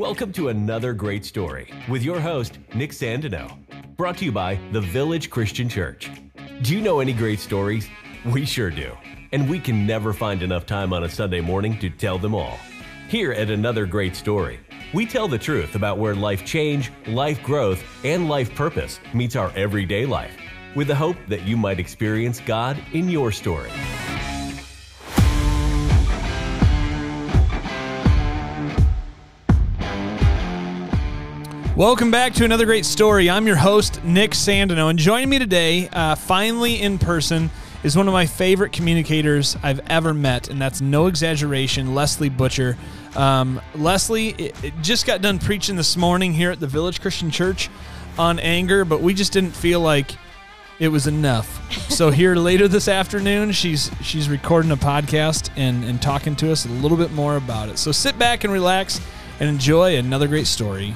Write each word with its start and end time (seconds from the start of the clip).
Welcome 0.00 0.32
to 0.32 0.48
another 0.48 0.94
great 0.94 1.26
story 1.26 1.70
with 1.86 2.02
your 2.02 2.20
host, 2.20 2.58
Nick 2.74 2.92
Sandino. 2.92 3.54
Brought 3.98 4.16
to 4.16 4.24
you 4.24 4.32
by 4.32 4.58
The 4.72 4.80
Village 4.80 5.28
Christian 5.28 5.68
Church. 5.68 6.10
Do 6.62 6.74
you 6.74 6.80
know 6.80 7.00
any 7.00 7.12
great 7.12 7.38
stories? 7.38 7.86
We 8.24 8.46
sure 8.46 8.70
do. 8.70 8.96
And 9.32 9.46
we 9.46 9.60
can 9.60 9.86
never 9.86 10.14
find 10.14 10.42
enough 10.42 10.64
time 10.64 10.94
on 10.94 11.04
a 11.04 11.08
Sunday 11.10 11.42
morning 11.42 11.78
to 11.80 11.90
tell 11.90 12.16
them 12.16 12.34
all. 12.34 12.58
Here 13.10 13.32
at 13.32 13.50
Another 13.50 13.84
Great 13.84 14.16
Story, 14.16 14.58
we 14.94 15.04
tell 15.04 15.28
the 15.28 15.36
truth 15.36 15.74
about 15.74 15.98
where 15.98 16.14
life 16.14 16.46
change, 16.46 16.90
life 17.06 17.42
growth, 17.42 17.84
and 18.02 18.26
life 18.26 18.54
purpose 18.54 19.00
meets 19.12 19.36
our 19.36 19.52
everyday 19.54 20.06
life 20.06 20.32
with 20.74 20.88
the 20.88 20.94
hope 20.94 21.18
that 21.28 21.42
you 21.42 21.58
might 21.58 21.78
experience 21.78 22.40
God 22.40 22.82
in 22.94 23.10
your 23.10 23.30
story. 23.30 23.70
Welcome 31.80 32.10
back 32.10 32.34
to 32.34 32.44
another 32.44 32.66
great 32.66 32.84
story. 32.84 33.30
I'm 33.30 33.46
your 33.46 33.56
host, 33.56 34.04
Nick 34.04 34.32
Sandino, 34.32 34.90
and 34.90 34.98
joining 34.98 35.30
me 35.30 35.38
today, 35.38 35.88
uh, 35.88 36.14
finally 36.14 36.78
in 36.78 36.98
person, 36.98 37.48
is 37.82 37.96
one 37.96 38.06
of 38.06 38.12
my 38.12 38.26
favorite 38.26 38.70
communicators 38.70 39.56
I've 39.62 39.80
ever 39.88 40.12
met, 40.12 40.50
and 40.50 40.60
that's 40.60 40.82
no 40.82 41.06
exaggeration, 41.06 41.94
Leslie 41.94 42.28
Butcher. 42.28 42.76
Um, 43.16 43.62
Leslie 43.74 44.32
it, 44.32 44.62
it 44.62 44.74
just 44.82 45.06
got 45.06 45.22
done 45.22 45.38
preaching 45.38 45.74
this 45.74 45.96
morning 45.96 46.34
here 46.34 46.50
at 46.50 46.60
the 46.60 46.66
Village 46.66 47.00
Christian 47.00 47.30
Church 47.30 47.70
on 48.18 48.38
anger, 48.40 48.84
but 48.84 49.00
we 49.00 49.14
just 49.14 49.32
didn't 49.32 49.52
feel 49.52 49.80
like 49.80 50.10
it 50.80 50.88
was 50.88 51.06
enough. 51.06 51.72
So 51.90 52.10
here 52.10 52.34
later 52.36 52.68
this 52.68 52.88
afternoon, 52.88 53.52
she's 53.52 53.90
she's 54.02 54.28
recording 54.28 54.70
a 54.70 54.76
podcast 54.76 55.48
and, 55.56 55.82
and 55.84 56.02
talking 56.02 56.36
to 56.36 56.52
us 56.52 56.66
a 56.66 56.68
little 56.68 56.98
bit 56.98 57.12
more 57.12 57.36
about 57.36 57.70
it. 57.70 57.78
So 57.78 57.90
sit 57.90 58.18
back 58.18 58.44
and 58.44 58.52
relax 58.52 59.00
and 59.40 59.48
enjoy 59.48 59.96
another 59.96 60.28
great 60.28 60.46
story. 60.46 60.94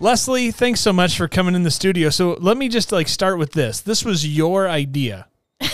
Leslie, 0.00 0.52
thanks 0.52 0.80
so 0.80 0.92
much 0.92 1.16
for 1.16 1.26
coming 1.26 1.54
in 1.54 1.64
the 1.64 1.70
studio. 1.70 2.10
So 2.10 2.36
let 2.40 2.56
me 2.56 2.68
just 2.68 2.92
like 2.92 3.08
start 3.08 3.38
with 3.38 3.52
this. 3.52 3.80
This 3.80 4.04
was 4.04 4.26
your 4.26 4.68
idea. 4.68 5.26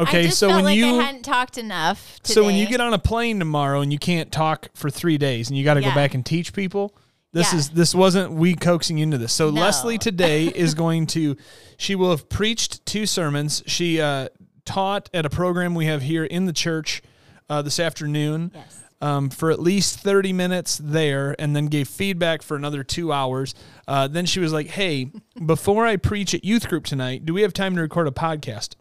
Okay, 0.00 0.30
so 0.30 0.48
when 0.48 0.64
like 0.64 0.78
you 0.78 0.98
I 0.98 1.02
hadn't 1.02 1.24
talked 1.24 1.58
enough. 1.58 2.20
Today. 2.22 2.32
So 2.32 2.44
when 2.44 2.54
you 2.54 2.66
get 2.66 2.80
on 2.80 2.94
a 2.94 2.98
plane 2.98 3.38
tomorrow 3.38 3.82
and 3.82 3.92
you 3.92 3.98
can't 3.98 4.32
talk 4.32 4.70
for 4.72 4.88
three 4.88 5.18
days 5.18 5.50
and 5.50 5.58
you 5.58 5.64
got 5.64 5.74
to 5.74 5.82
yeah. 5.82 5.90
go 5.90 5.94
back 5.94 6.14
and 6.14 6.24
teach 6.24 6.54
people, 6.54 6.96
this 7.32 7.52
yeah. 7.52 7.58
is 7.58 7.70
this 7.70 7.94
wasn't 7.94 8.32
we 8.32 8.54
coaxing 8.54 8.96
you 8.96 9.02
into 9.02 9.18
this. 9.18 9.32
So 9.34 9.50
no. 9.50 9.60
Leslie 9.60 9.98
today 9.98 10.46
is 10.54 10.72
going 10.72 11.06
to, 11.08 11.36
she 11.76 11.94
will 11.94 12.10
have 12.10 12.30
preached 12.30 12.86
two 12.86 13.04
sermons. 13.04 13.62
She 13.66 14.00
uh, 14.00 14.28
taught 14.64 15.10
at 15.12 15.26
a 15.26 15.30
program 15.30 15.74
we 15.74 15.84
have 15.84 16.00
here 16.00 16.24
in 16.24 16.46
the 16.46 16.54
church 16.54 17.02
uh, 17.50 17.60
this 17.60 17.78
afternoon. 17.78 18.52
Yes 18.54 18.84
um, 19.00 19.30
for 19.30 19.50
at 19.50 19.60
least 19.60 20.00
30 20.00 20.32
minutes 20.32 20.80
there 20.82 21.34
and 21.38 21.56
then 21.56 21.66
gave 21.66 21.88
feedback 21.88 22.42
for 22.42 22.56
another 22.56 22.84
two 22.84 23.12
hours. 23.12 23.54
Uh, 23.88 24.08
then 24.08 24.26
she 24.26 24.40
was 24.40 24.52
like, 24.52 24.68
Hey, 24.68 25.10
before 25.46 25.86
I 25.86 25.96
preach 25.96 26.34
at 26.34 26.44
youth 26.44 26.68
group 26.68 26.84
tonight, 26.84 27.24
do 27.24 27.34
we 27.34 27.42
have 27.42 27.52
time 27.52 27.74
to 27.76 27.82
record 27.82 28.08
a 28.08 28.12
podcast? 28.12 28.74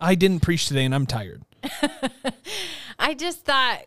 I 0.00 0.14
didn't 0.14 0.40
preach 0.40 0.66
today 0.66 0.84
and 0.84 0.94
I'm 0.94 1.06
tired. 1.06 1.42
I 2.98 3.14
just 3.14 3.44
thought, 3.44 3.82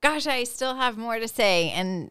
gosh, 0.00 0.26
I 0.26 0.44
still 0.44 0.74
have 0.76 0.96
more 0.96 1.18
to 1.18 1.28
say. 1.28 1.70
And 1.70 2.10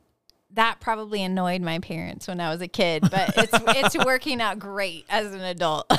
that 0.51 0.79
probably 0.79 1.23
annoyed 1.23 1.61
my 1.61 1.79
parents 1.79 2.27
when 2.27 2.39
I 2.39 2.49
was 2.49 2.61
a 2.61 2.67
kid, 2.67 3.03
but 3.09 3.33
it's 3.37 3.53
it's 3.95 4.05
working 4.05 4.41
out 4.41 4.59
great 4.59 5.05
as 5.09 5.33
an 5.33 5.41
adult. 5.41 5.91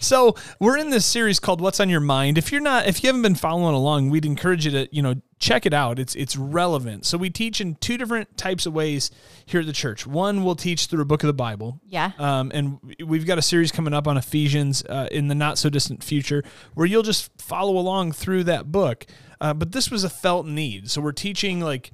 So 0.00 0.34
we're 0.60 0.76
in 0.76 0.90
this 0.90 1.06
series 1.06 1.40
called 1.40 1.60
"What's 1.60 1.80
on 1.80 1.88
Your 1.88 2.00
Mind." 2.00 2.38
If 2.38 2.52
you're 2.52 2.60
not, 2.60 2.86
if 2.86 3.02
you 3.02 3.08
haven't 3.08 3.22
been 3.22 3.34
following 3.34 3.74
along, 3.74 4.10
we'd 4.10 4.24
encourage 4.24 4.64
you 4.64 4.70
to, 4.72 4.88
you 4.90 5.02
know, 5.02 5.14
check 5.38 5.66
it 5.66 5.74
out. 5.74 5.98
It's 5.98 6.14
it's 6.14 6.36
relevant. 6.36 7.04
So 7.04 7.18
we 7.18 7.30
teach 7.30 7.60
in 7.60 7.74
two 7.76 7.98
different 7.98 8.36
types 8.36 8.66
of 8.66 8.72
ways 8.72 9.10
here 9.44 9.60
at 9.60 9.66
the 9.66 9.72
church. 9.72 10.06
One, 10.06 10.44
we'll 10.44 10.56
teach 10.56 10.86
through 10.86 11.02
a 11.02 11.06
book 11.06 11.22
of 11.22 11.28
the 11.28 11.34
Bible. 11.34 11.80
Yeah. 11.86 12.12
Um, 12.18 12.50
and 12.54 12.78
we've 13.04 13.26
got 13.26 13.38
a 13.38 13.42
series 13.42 13.72
coming 13.72 13.94
up 13.94 14.08
on 14.08 14.16
Ephesians 14.16 14.84
uh, 14.84 15.08
in 15.10 15.28
the 15.28 15.34
not 15.34 15.58
so 15.58 15.68
distant 15.68 16.02
future, 16.02 16.42
where 16.74 16.86
you'll 16.86 17.02
just 17.02 17.30
follow 17.40 17.78
along 17.78 18.12
through 18.12 18.44
that 18.44 18.72
book. 18.72 19.06
Uh, 19.40 19.52
but 19.52 19.72
this 19.72 19.90
was 19.90 20.04
a 20.04 20.10
felt 20.10 20.46
need, 20.46 20.90
so 20.90 21.00
we're 21.00 21.12
teaching 21.12 21.60
like, 21.60 21.90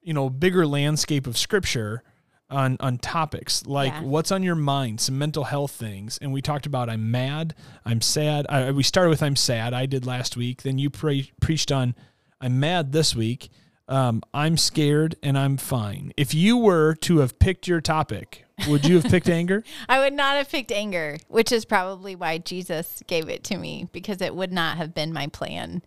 you 0.00 0.14
know, 0.14 0.30
bigger 0.30 0.66
landscape 0.66 1.26
of 1.26 1.36
Scripture 1.36 2.02
on 2.50 2.76
on 2.80 2.98
topics 2.98 3.64
like 3.66 3.92
yeah. 3.92 4.02
what's 4.02 4.32
on 4.32 4.42
your 4.42 4.54
mind, 4.54 5.00
some 5.00 5.18
mental 5.18 5.44
health 5.44 5.70
things, 5.70 6.18
and 6.20 6.32
we 6.32 6.42
talked 6.42 6.66
about 6.66 6.90
I'm 6.90 7.10
mad, 7.10 7.54
I'm 7.84 8.00
sad. 8.00 8.46
I, 8.48 8.70
we 8.70 8.82
started 8.82 9.10
with 9.10 9.22
I'm 9.22 9.36
sad. 9.36 9.72
I 9.72 9.86
did 9.86 10.06
last 10.06 10.36
week. 10.36 10.62
Then 10.62 10.78
you 10.78 10.90
pre- 10.90 11.32
preached 11.40 11.70
on 11.70 11.94
I'm 12.40 12.58
mad 12.58 12.92
this 12.92 13.14
week. 13.14 13.50
Um, 13.88 14.22
I'm 14.32 14.56
scared 14.56 15.16
and 15.22 15.36
I'm 15.36 15.56
fine. 15.56 16.12
If 16.16 16.32
you 16.32 16.56
were 16.56 16.94
to 16.96 17.18
have 17.18 17.38
picked 17.38 17.66
your 17.66 17.80
topic, 17.80 18.44
would 18.68 18.84
you 18.84 19.00
have 19.00 19.10
picked 19.10 19.28
anger? 19.40 19.64
I 19.88 19.98
would 19.98 20.12
not 20.12 20.36
have 20.36 20.48
picked 20.48 20.70
anger, 20.70 21.18
which 21.28 21.50
is 21.50 21.64
probably 21.64 22.14
why 22.14 22.38
Jesus 22.38 23.02
gave 23.08 23.28
it 23.28 23.42
to 23.44 23.56
me 23.56 23.88
because 23.92 24.20
it 24.20 24.34
would 24.34 24.52
not 24.52 24.76
have 24.76 24.94
been 24.94 25.12
my 25.12 25.26
plan, 25.26 25.82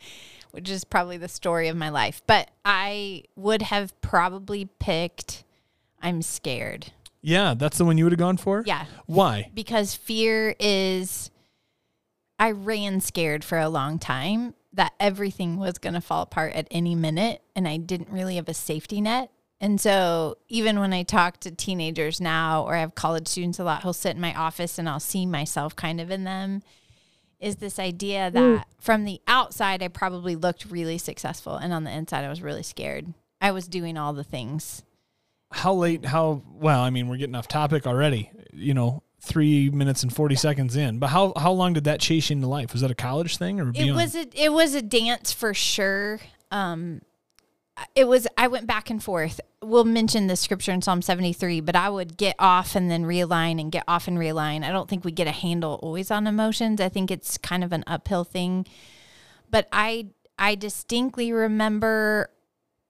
which 0.52 0.70
is 0.70 0.84
probably 0.84 1.18
the 1.18 1.30
story 1.30 1.70
of 1.70 1.78
my 1.78 1.90
life. 1.90 2.22
But 2.28 2.52
I 2.66 3.24
would 3.38 3.64
have 3.64 4.00
probably 4.02 4.66
picked 4.80 5.46
I'm 6.04 6.22
scared. 6.22 6.92
Yeah, 7.22 7.54
that's 7.58 7.78
the 7.78 7.86
one 7.86 7.98
you 7.98 8.04
would 8.04 8.12
have 8.12 8.20
gone 8.20 8.38
for? 8.38 8.64
Yeah. 8.66 8.86
Why? 9.06 9.50
Because 9.54 9.96
fear 9.96 10.56
is 10.60 11.32
I 12.38 12.52
ran 12.52 13.00
scared 13.00 13.44
for 13.44 13.58
a 13.58 13.70
long 13.70 13.98
time 13.98 14.54
that 14.74 14.94
everything 15.00 15.58
was 15.58 15.78
going 15.78 15.94
to 15.94 16.02
fall 16.02 16.24
apart 16.24 16.54
at 16.54 16.68
any 16.70 16.96
minute 16.96 17.42
and 17.56 17.68
I 17.68 17.78
didn't 17.78 18.10
really 18.12 18.36
have 18.36 18.50
a 18.50 18.54
safety 18.54 19.00
net. 19.00 19.32
And 19.62 19.80
so 19.80 20.36
even 20.50 20.80
when 20.80 20.92
I 20.92 21.04
talk 21.04 21.40
to 21.42 21.52
teenagers 21.52 22.20
now 22.20 22.66
or 22.66 22.76
I 22.76 22.80
have 22.80 22.96
college 22.96 23.30
students 23.30 23.60
a 23.60 23.64
lot, 23.64 23.84
he'll 23.84 23.94
sit 23.94 24.16
in 24.16 24.22
my 24.22 24.34
office 24.34 24.78
and 24.78 24.90
I'll 24.90 25.00
see 25.00 25.26
myself 25.26 25.76
kind 25.76 26.02
of 26.02 26.12
in 26.12 26.26
them 26.26 26.62
is 27.40 27.58
this 27.58 27.78
idea 27.78 28.32
that 28.32 28.40
mm. 28.40 28.64
from 28.80 29.04
the 29.04 29.22
outside 29.28 29.84
I 29.84 29.90
probably 29.90 30.36
looked 30.36 30.66
really 30.72 30.98
successful 30.98 31.56
and 31.56 31.74
on 31.74 31.84
the 31.84 31.92
inside 31.92 32.24
I 32.24 32.30
was 32.30 32.42
really 32.42 32.64
scared. 32.64 33.14
I 33.42 33.52
was 33.52 33.68
doing 33.68 33.98
all 33.98 34.14
the 34.14 34.24
things 34.24 34.84
how 35.54 35.74
late? 35.74 36.04
How 36.04 36.42
well? 36.52 36.82
I 36.82 36.90
mean, 36.90 37.08
we're 37.08 37.18
getting 37.18 37.36
off 37.36 37.48
topic 37.48 37.86
already. 37.86 38.32
You 38.52 38.74
know, 38.74 39.04
three 39.22 39.70
minutes 39.70 40.04
and 40.04 40.14
forty 40.14 40.36
seconds 40.36 40.76
in. 40.76 41.00
But 41.00 41.08
how 41.08 41.34
how 41.38 41.52
long 41.52 41.74
did 41.74 41.86
that 41.86 42.00
chase 42.00 42.30
you 42.30 42.36
into 42.36 42.48
life? 42.48 42.74
Was 42.74 42.82
that 42.82 42.92
a 42.92 42.96
college 42.96 43.38
thing 43.38 43.60
or 43.60 43.66
beyond? 43.66 43.90
It 43.90 43.94
was 43.94 44.16
a 44.16 44.28
it 44.34 44.52
was 44.52 44.74
a 44.76 44.82
dance 44.82 45.32
for 45.32 45.54
sure. 45.54 46.20
Um, 46.52 47.02
it 47.96 48.08
was 48.08 48.28
I 48.38 48.48
went 48.48 48.68
back 48.68 48.90
and 48.90 49.04
forth. 49.04 49.40
We'll 49.62 49.86
mention 49.86 50.28
the 50.28 50.36
scripture 50.36 50.72
in 50.72 50.82
Psalm 50.82 51.02
73, 51.02 51.62
but 51.62 51.76
I 51.76 51.90
would 51.90 52.18
get 52.18 52.36
off 52.38 52.76
and 52.76 52.92
then 52.92 53.06
realign 53.06 53.62
and 53.62 53.72
get 53.72 53.84
off 53.88 54.08
and 54.08 54.18
realign. 54.18 54.64
I 54.64 54.72
don't 54.72 54.90
think 54.90 55.06
we 55.06 55.12
get 55.12 55.28
a 55.28 55.32
handle 55.32 55.80
always 55.82 56.12
on 56.12 56.28
emotions. 56.28 56.82
I 56.82 56.90
think 56.90 57.10
it's 57.10 57.38
kind 57.38 57.64
of 57.64 57.72
an 57.72 57.84
uphill 57.88 58.24
thing. 58.24 58.66
But 59.50 59.68
I 59.72 60.08
I 60.38 60.56
distinctly 60.56 61.32
remember 61.32 62.30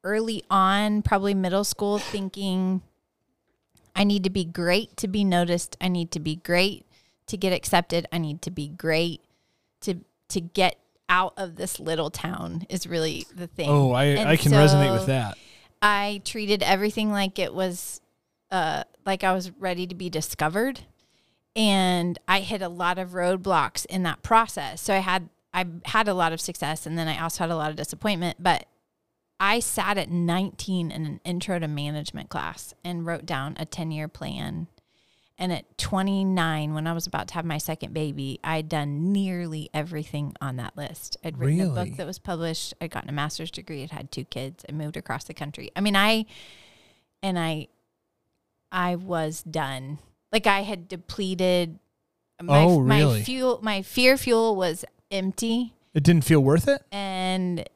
early 0.03 0.44
on, 0.50 1.02
probably 1.02 1.34
middle 1.34 1.64
school, 1.64 2.00
thinking 2.00 2.81
I 3.96 4.03
need 4.03 4.24
to 4.24 4.30
be 4.30 4.46
great 4.46 4.96
to 4.97 5.08
be 5.08 5.24
noticed. 5.24 5.78
I 5.80 5.88
need 5.88 6.12
to 6.12 6.19
be 6.19 6.38
great 6.38 6.86
to 7.28 7.38
get 7.38 7.53
accepted. 7.53 8.08
I 8.12 8.18
need 8.18 8.42
to 8.44 8.52
be 8.52 8.68
great 8.68 9.22
to 9.81 9.96
to 10.30 10.42
get 10.42 10.78
out 11.09 11.34
of 11.38 11.56
this 11.58 11.80
little 11.80 12.09
town 12.09 12.66
is 12.69 12.88
really 12.88 13.27
the 13.36 13.48
thing. 13.48 13.69
Oh, 13.69 13.92
I, 13.92 14.31
I 14.31 14.36
can 14.36 14.51
so 14.51 14.57
resonate 14.57 14.94
with 14.94 15.07
that. 15.07 15.38
I 15.81 16.22
treated 16.25 16.63
everything 16.63 17.12
like 17.12 17.38
it 17.38 17.54
was 17.54 18.01
uh 18.51 18.83
like 19.06 19.24
I 19.24 19.33
was 19.33 19.51
ready 19.51 19.86
to 19.88 19.95
be 19.95 20.10
discovered. 20.10 20.81
And 21.56 22.18
I 22.27 22.39
hit 22.39 22.63
a 22.63 22.68
lot 22.68 22.98
of 22.98 23.12
roadblocks 23.12 23.86
in 23.86 24.01
that 24.04 24.24
process. 24.24 24.81
So 24.81 24.95
I 24.95 25.00
had 25.00 25.30
I 25.54 25.66
had 25.86 26.07
a 26.07 26.16
lot 26.16 26.33
of 26.33 26.42
success 26.42 26.88
and 26.88 26.98
then 26.98 27.07
I 27.07 27.22
also 27.22 27.44
had 27.44 27.51
a 27.51 27.56
lot 27.56 27.69
of 27.69 27.75
disappointment, 27.75 28.38
but 28.42 28.66
I 29.44 29.60
sat 29.60 29.98
at 29.98 30.10
19 30.10 30.90
in 30.90 31.06
an 31.06 31.19
intro 31.25 31.60
to 31.60 31.68
management 31.68 32.30
class 32.30 32.74
and 32.81 33.06
wrote 33.06 33.25
down 33.25 33.57
a 33.60 33.66
10 33.66 33.92
year 33.92 34.07
plan. 34.07 34.68
And 35.38 35.51
at 35.51 35.78
29, 35.78 36.74
when 36.74 36.88
I 36.88 36.94
was 36.94 37.06
about 37.07 37.28
to 37.28 37.34
have 37.34 37.44
my 37.44 37.57
second 37.57 37.94
baby, 37.94 38.40
I'd 38.42 38.69
done 38.69 39.12
nearly 39.12 39.69
everything 39.74 40.34
on 40.40 40.56
that 40.56 40.78
list. 40.78 41.18
I'd 41.25 41.38
written 41.38 41.60
really? 41.60 41.81
a 41.81 41.86
book 41.86 41.98
that 41.98 42.07
was 42.07 42.19
published. 42.19 42.74
I'd 42.80 42.92
gotten 42.92 43.10
a 43.10 43.13
master's 43.13 43.51
degree. 43.51 43.84
I'd 43.84 43.92
had 43.92 44.13
two 44.13 44.24
kids. 44.24 44.63
I 44.69 44.72
moved 44.72 44.95
across 44.95 45.25
the 45.25 45.34
country. 45.34 45.72
I 45.75 45.81
mean, 45.81 45.98
I, 45.98 46.25
and 47.22 47.38
I, 47.38 47.68
I 48.72 48.96
was 48.96 49.44
done. 49.44 50.00
Like 50.31 50.48
I 50.48 50.62
had 50.62 50.88
depleted. 50.88 51.80
My, 52.42 52.63
oh, 52.63 52.80
really? 52.80 53.19
My 53.19 53.24
fuel, 53.24 53.60
my 53.62 53.81
fear 53.81 54.16
fuel 54.16 54.56
was 54.56 54.86
empty. 55.12 55.74
It 55.94 56.06
didn't 56.06 56.24
feel 56.24 56.39
worth 56.39 56.69
it? 56.69 56.81
And 56.94 57.68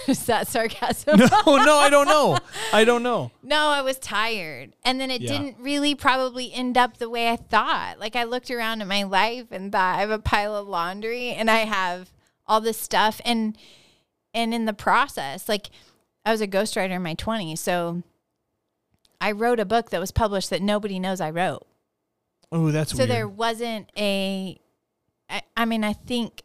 Is 0.08 0.24
that 0.26 0.46
sarcasm? 0.48 1.18
No, 1.18 1.26
no, 1.46 1.76
I 1.78 1.88
don't 1.90 2.06
know. 2.06 2.38
I 2.72 2.84
don't 2.84 3.02
know. 3.02 3.30
No, 3.42 3.68
I 3.68 3.82
was 3.82 3.98
tired. 3.98 4.74
And 4.84 5.00
then 5.00 5.10
it 5.10 5.22
Yeah. 5.22 5.28
didn't 5.32 5.56
really 5.58 5.94
probably 5.94 6.52
end 6.52 6.78
up 6.78 6.98
the 6.98 7.10
way 7.10 7.28
I 7.30 7.36
thought. 7.36 7.98
Like 7.98 8.14
I 8.16 8.24
looked 8.24 8.50
around 8.50 8.80
at 8.80 8.86
my 8.88 9.02
life 9.02 9.46
and 9.50 9.72
thought 9.72 9.96
I 9.96 10.00
have 10.00 10.10
a 10.10 10.18
pile 10.20 10.54
of 10.54 10.68
laundry 10.68 11.30
and 11.30 11.50
I 11.50 11.58
have 11.60 12.12
all 12.46 12.60
this 12.60 12.78
stuff 12.78 13.20
and 13.24 13.56
and 14.32 14.54
in 14.54 14.64
the 14.66 14.72
process, 14.72 15.48
like 15.48 15.70
I 16.24 16.30
was 16.30 16.40
a 16.40 16.46
ghostwriter 16.46 16.90
in 16.92 17.02
my 17.02 17.14
20s, 17.16 17.58
so 17.58 18.02
I 19.20 19.32
wrote 19.32 19.58
a 19.58 19.64
book 19.64 19.90
that 19.90 19.98
was 20.00 20.12
published 20.12 20.50
that 20.50 20.62
nobody 20.62 20.98
knows 21.00 21.20
I 21.20 21.30
wrote. 21.30 21.66
Oh, 22.52 22.70
that's 22.70 22.92
So 22.92 22.98
weird. 22.98 23.10
there 23.10 23.28
wasn't 23.28 23.90
a 23.98 24.58
I, 25.28 25.42
I 25.56 25.64
mean, 25.64 25.82
I 25.84 25.92
think 25.92 26.42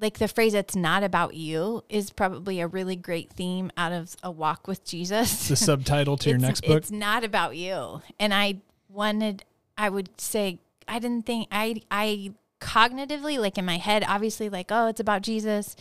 like 0.00 0.18
the 0.18 0.28
phrase 0.28 0.54
"it's 0.54 0.74
not 0.76 1.02
about 1.02 1.34
you" 1.34 1.84
is 1.88 2.10
probably 2.10 2.60
a 2.60 2.66
really 2.66 2.96
great 2.96 3.32
theme 3.32 3.70
out 3.76 3.92
of 3.92 4.16
a 4.22 4.30
walk 4.30 4.66
with 4.66 4.84
Jesus 4.84 5.48
the 5.48 5.56
subtitle 5.56 6.16
to 6.18 6.30
your 6.30 6.38
next 6.38 6.62
book. 6.62 6.78
It's 6.78 6.90
not 6.90 7.24
about 7.24 7.56
you. 7.56 8.02
And 8.18 8.32
I 8.32 8.60
wanted, 8.88 9.44
I 9.76 9.88
would 9.88 10.20
say, 10.20 10.58
I 10.88 10.98
didn't 10.98 11.26
think, 11.26 11.48
I, 11.52 11.82
I 11.90 12.32
cognitively, 12.60 13.38
like 13.38 13.56
in 13.58 13.64
my 13.64 13.78
head, 13.78 14.04
obviously, 14.06 14.48
like, 14.48 14.66
oh, 14.70 14.86
it's 14.88 15.00
about 15.00 15.22
Jesus. 15.22 15.76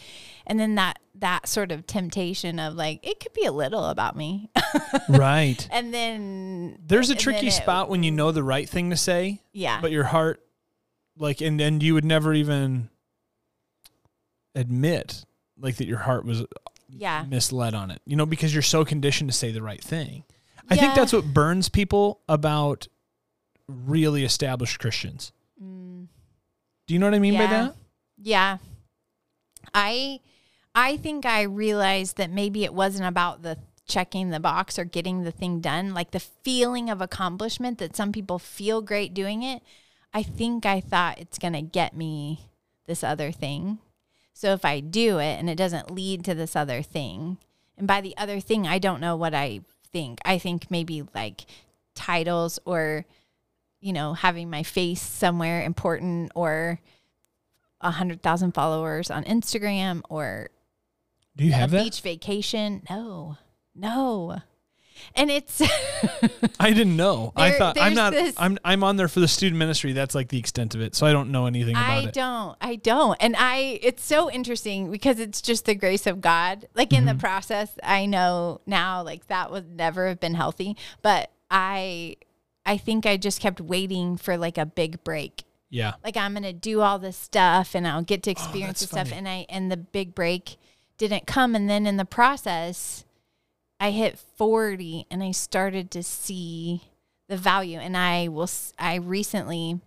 And 0.48 0.60
then 0.60 0.76
that, 0.76 1.00
that 1.16 1.48
sort 1.48 1.72
of 1.72 1.86
temptation 1.88 2.60
of 2.60 2.76
like, 2.76 3.06
it 3.06 3.20
could 3.20 3.34
be 3.34 3.46
a 3.46 3.52
little 3.52 3.86
about 3.86 4.16
me. 4.16 4.50
right. 5.10 5.68
and 5.72 5.94
then 5.94 6.78
There's 6.86 7.10
a 7.10 7.16
tricky 7.16 7.48
it- 7.48 7.54
spot 7.54 7.90
when 7.90 8.04
you 8.04 8.12
know 8.12 8.32
the 8.32 8.44
right 8.44 8.68
thing 8.70 8.90
to 8.92 8.98
say, 8.98 9.42
Yeah. 9.52 9.82
but 9.82 9.92
your 9.92 10.06
heart, 10.06 10.42
like, 11.18 11.42
and 11.42 11.60
and 11.60 11.84
you 11.84 11.96
would 11.96 12.06
never 12.06 12.34
even 12.34 12.90
admit 14.56 15.26
like 15.58 15.78
that 15.78 15.86
your 15.86 16.00
heart 16.00 16.26
was 16.26 16.46
yeah. 16.90 17.26
misled 17.28 17.74
on 17.74 17.92
it. 17.92 18.02
You 18.06 18.16
know, 18.16 18.26
because 18.26 18.54
you're 18.54 18.62
so 18.62 18.86
conditioned 18.86 19.30
to 19.30 19.36
say 19.36 19.52
the 19.52 19.62
right 19.62 19.84
thing. 19.84 20.24
I 20.70 20.76
think 20.76 20.94
that's 20.94 21.14
what 21.14 21.34
burns 21.34 21.68
people 21.68 22.22
about 22.30 22.88
really 23.68 24.24
established 24.24 24.80
Christians. 24.80 25.32
Do 26.90 26.94
you 26.94 27.00
know 27.00 27.06
what 27.06 27.14
I 27.14 27.20
mean 27.20 27.36
by 27.36 27.46
Mm. 27.46 27.50
That? 27.50 27.76
Yeah. 28.18 28.58
I 29.76 30.22
I 30.74 30.98
think 30.98 31.26
I 31.26 31.44
realized 31.44 32.18
that 32.18 32.32
maybe 32.32 32.64
it 32.64 32.74
wasn't 32.74 33.08
about 33.08 33.44
the 33.44 33.60
checking 33.88 34.30
the 34.30 34.40
box 34.40 34.80
or 34.80 34.86
getting 34.86 35.24
the 35.24 35.32
thing 35.32 35.60
done, 35.60 35.94
like 35.94 36.12
the 36.12 36.20
feeling 36.20 36.90
of 36.90 37.02
accomplishment 37.02 37.78
that 37.78 37.96
some 37.96 38.12
people 38.12 38.40
feel 38.40 38.82
great 38.82 39.14
doing 39.14 39.44
it. 39.44 39.62
I 40.14 40.24
think 40.24 40.66
I 40.66 40.80
thought 40.80 41.20
it's 41.20 41.38
going 41.38 41.54
to 41.54 41.62
get 41.62 41.96
me 41.96 42.50
this 42.88 43.04
other 43.04 43.32
thing. 43.32 43.80
So 44.40 44.54
if 44.54 44.64
I 44.64 44.80
do 44.80 45.20
it 45.20 45.38
and 45.38 45.50
it 45.50 45.58
doesn't 45.58 45.92
lead 45.92 46.24
to 46.24 46.34
this 46.34 46.56
other 46.56 46.82
thing, 46.82 47.40
and 47.78 47.86
by 47.86 48.00
the 48.00 48.16
other 48.16 48.40
thing 48.40 48.66
I 48.66 48.80
don't 48.80 49.02
know 49.02 49.18
what 49.18 49.34
I 49.34 49.60
think. 49.92 50.20
I 50.24 50.38
think 50.38 50.72
maybe 50.72 51.04
like 51.14 51.42
titles 51.94 52.58
or 52.64 53.06
you 53.82 53.92
know, 53.92 54.14
having 54.14 54.50
my 54.50 54.64
face 54.64 55.02
somewhere 55.02 55.64
important 55.64 56.32
or 56.36 56.80
a 57.82 57.92
hundred 57.92 58.22
thousand 58.22 58.54
followers 58.54 59.12
on 59.12 59.26
Instagram 59.26 60.04
or 60.10 60.48
Do 61.36 61.44
you 61.44 61.52
have 61.52 61.72
that? 61.72 61.84
beach 61.84 62.00
vacation. 62.00 62.84
No, 62.90 63.36
no. 63.76 64.42
And 65.16 65.30
it's 65.32 65.62
I 66.60 66.72
didn't 66.72 66.96
know. 66.96 67.32
I 67.36 67.52
thought 67.52 67.78
I'm 67.80 67.94
not. 67.94 68.14
this- 68.14 68.36
I'm 68.38 68.58
I'm 68.64 68.84
on 68.84 68.96
there 68.98 69.08
for 69.08 69.20
the 69.20 69.28
student 69.28 69.58
ministry. 69.60 69.94
That's 69.94 70.16
like 70.16 70.30
the 70.30 70.38
extent 70.40 70.76
of 70.76 70.82
it. 70.82 70.96
So 70.96 71.06
I 71.06 71.12
don't 71.12 71.32
know 71.32 71.46
anything 71.46 71.76
about 71.76 71.90
I 71.90 72.00
it. 72.08 72.14
don't, 72.14 72.58
I 72.62 72.76
don't. 72.76 73.18
And 73.20 73.36
I, 73.38 73.80
it's 73.82 74.04
so 74.04 74.30
interesting 74.30 74.92
because 74.92 75.20
it's 75.20 75.42
just 75.42 75.66
the 75.66 75.76
grace 75.76 76.06
of 76.08 76.22
God. 76.22 76.68
Like 76.76 76.94
in 76.94 77.06
the 77.06 77.12
Mm-hmm. 77.12 77.20
process, 77.20 77.72
I 77.84 78.06
know 78.06 78.62
now, 78.66 79.04
like 79.04 79.28
that 79.28 79.52
would 79.52 79.76
never 79.76 80.08
have 80.08 80.20
been 80.20 80.36
healthy, 80.36 80.78
but 81.02 81.32
I, 81.50 82.18
I 82.66 82.78
think 82.78 83.06
I 83.06 83.18
just 83.18 83.42
kept 83.42 83.60
waiting 83.60 84.16
for 84.18 84.38
like 84.38 84.58
a 84.58 84.66
big 84.66 85.04
break. 85.04 85.44
Yeah. 85.72 85.94
like 86.04 86.18
I'm 86.18 86.34
gonna 86.34 86.52
do 86.54 86.82
all 86.82 86.98
this 86.98 87.16
stuff 87.18 87.76
and 87.76 87.88
I'll 87.88 88.02
get 88.02 88.24
to 88.24 88.32
experience 88.32 88.64
Oh, 88.64 88.68
that's 88.68 88.80
this 88.80 88.90
stuff 88.90 89.12
and 89.16 89.28
I 89.28 89.46
and 89.50 89.72
the 89.72 89.78
big 89.78 90.16
break 90.16 90.58
didn't 90.98 91.28
come 91.28 91.54
and 91.56 91.70
then 91.70 91.86
in 91.86 91.98
the 91.98 92.06
process 92.06 93.06
I 93.80 93.92
hit 93.92 94.20
40 94.38 95.08
and 95.10 95.24
I 95.24 95.32
started 95.32 95.92
to 95.92 96.04
see 96.04 96.84
the 97.28 97.38
value 97.38 97.80
and 97.80 97.96
I 97.96 98.28
will 98.28 98.50
I 98.78 98.96
recently 98.96 99.80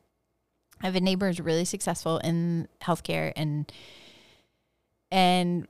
I 0.81 0.87
have 0.87 0.97
a 0.97 1.01
neighbor 1.01 1.27
who's 1.27 1.41
really 1.41 1.65
successful 1.65 2.19
in 2.19 2.69
healthcare 2.81 3.33
and 3.37 3.71
and 5.11 5.69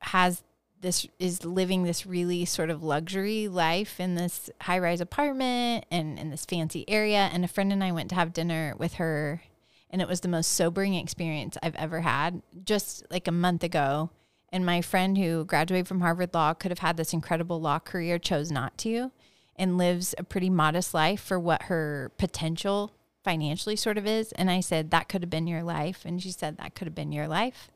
has 0.00 0.42
this 0.84 1.06
is 1.18 1.44
living 1.46 1.82
this 1.82 2.04
really 2.04 2.44
sort 2.44 2.68
of 2.68 2.82
luxury 2.82 3.48
life 3.48 3.98
in 3.98 4.16
this 4.16 4.50
high 4.60 4.78
rise 4.78 5.00
apartment 5.00 5.86
and 5.90 6.18
in 6.18 6.28
this 6.30 6.44
fancy 6.44 6.84
area. 6.86 7.30
And 7.32 7.42
a 7.42 7.48
friend 7.48 7.72
and 7.72 7.82
I 7.82 7.90
went 7.90 8.10
to 8.10 8.14
have 8.14 8.34
dinner 8.34 8.74
with 8.78 8.94
her, 8.94 9.42
and 9.88 10.02
it 10.02 10.06
was 10.06 10.20
the 10.20 10.28
most 10.28 10.52
sobering 10.52 10.94
experience 10.94 11.56
I've 11.62 11.74
ever 11.76 12.02
had 12.02 12.42
just 12.64 13.02
like 13.10 13.26
a 13.26 13.32
month 13.32 13.64
ago. 13.64 14.10
And 14.54 14.64
my 14.64 14.80
friend 14.80 15.18
who 15.18 15.44
graduated 15.44 15.88
from 15.88 16.00
Harvard 16.00 16.32
Law 16.32 16.54
could 16.54 16.70
have 16.70 16.78
had 16.78 16.96
this 16.96 17.12
incredible 17.12 17.60
law 17.60 17.80
career, 17.80 18.18
chose 18.18 18.50
not 18.50 18.78
to, 18.78 19.10
and 19.56 19.76
lives 19.76 20.14
a 20.16 20.24
pretty 20.24 20.48
modest 20.48 20.94
life 20.94 21.20
for 21.20 21.38
what 21.38 21.64
her 21.64 22.12
potential 22.18 22.92
financially 23.24 23.74
sort 23.74 23.98
of 23.98 24.06
is. 24.06 24.30
And 24.32 24.50
I 24.50 24.60
said, 24.60 24.90
That 24.92 25.08
could 25.08 25.22
have 25.22 25.30
been 25.30 25.46
your 25.46 25.62
life. 25.62 26.04
And 26.04 26.22
she 26.22 26.30
said, 26.30 26.56
That 26.56 26.74
could 26.74 26.86
have 26.86 26.94
been 26.94 27.12
your 27.12 27.28
life 27.28 27.70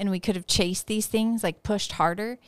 and 0.00 0.10
we 0.10 0.18
could 0.18 0.34
have 0.34 0.46
chased 0.46 0.86
these 0.86 1.06
things 1.06 1.44
like 1.44 1.62
pushed 1.62 1.92
harder 1.92 2.38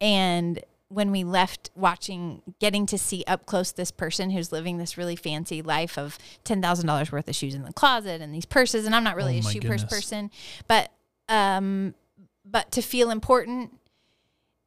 and 0.00 0.60
when 0.88 1.10
we 1.10 1.24
left 1.24 1.70
watching 1.74 2.42
getting 2.58 2.84
to 2.84 2.98
see 2.98 3.24
up 3.26 3.46
close 3.46 3.72
this 3.72 3.90
person 3.90 4.30
who's 4.30 4.52
living 4.52 4.76
this 4.76 4.98
really 4.98 5.16
fancy 5.16 5.62
life 5.62 5.96
of 5.96 6.18
$10,000 6.44 7.12
worth 7.12 7.28
of 7.28 7.34
shoes 7.34 7.54
in 7.54 7.62
the 7.62 7.72
closet 7.72 8.20
and 8.20 8.34
these 8.34 8.44
purses 8.44 8.86
and 8.86 8.94
I'm 8.94 9.02
not 9.02 9.16
really 9.16 9.36
Oh 9.36 9.48
a 9.48 9.52
shoe 9.52 9.60
purse 9.60 9.84
person 9.84 10.30
but 10.68 10.90
um 11.28 11.94
but 12.50 12.70
to 12.72 12.82
feel 12.82 13.10
important. 13.10 13.78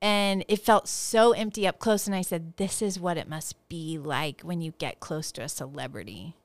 And 0.01 0.43
it 0.49 0.59
felt 0.59 0.87
so 0.87 1.31
empty 1.31 1.65
up 1.65 1.79
close 1.79 2.07
and 2.07 2.15
I 2.15 2.21
said 2.21 2.57
this 2.57 2.81
is 2.81 2.99
what 2.99 3.17
it 3.17 3.29
must 3.29 3.55
be 3.69 3.97
like 3.97 4.41
when 4.41 4.61
you 4.61 4.73
get 4.77 4.99
close 4.99 5.31
to 5.33 5.43
a 5.43 5.49
celebrity. 5.49 6.35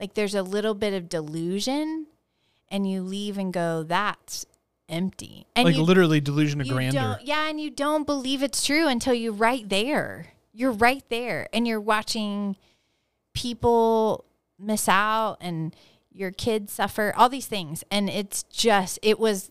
Like 0.00 0.14
there's 0.14 0.34
a 0.34 0.42
little 0.42 0.74
bit 0.74 0.94
of 0.94 1.08
delusion 1.08 2.06
and 2.70 2.90
you 2.90 3.02
leave 3.02 3.36
and 3.36 3.52
go 3.52 3.82
that's 3.82 4.46
empty. 4.88 5.46
And 5.54 5.66
like 5.66 5.76
you, 5.76 5.82
literally 5.82 6.20
delusion 6.20 6.60
of 6.60 6.68
grandeur. 6.68 7.16
don't 7.16 7.26
yeah 7.26 7.48
and 7.48 7.60
you 7.60 7.70
don't 7.70 8.06
believe 8.06 8.42
it's 8.42 8.64
true 8.64 8.88
until 8.88 9.14
you're 9.14 9.32
right 9.32 9.68
there. 9.68 10.28
You're 10.54 10.72
right 10.72 11.04
there 11.10 11.48
and 11.52 11.68
you're 11.68 11.80
watching 11.80 12.56
people 13.34 14.24
miss 14.58 14.88
out 14.88 15.36
and 15.40 15.76
your 16.10 16.30
kids 16.30 16.72
suffer 16.72 17.12
all 17.14 17.28
these 17.28 17.46
things. 17.46 17.84
And 17.90 18.08
it's 18.08 18.42
just 18.44 18.98
it 19.02 19.18
was 19.18 19.50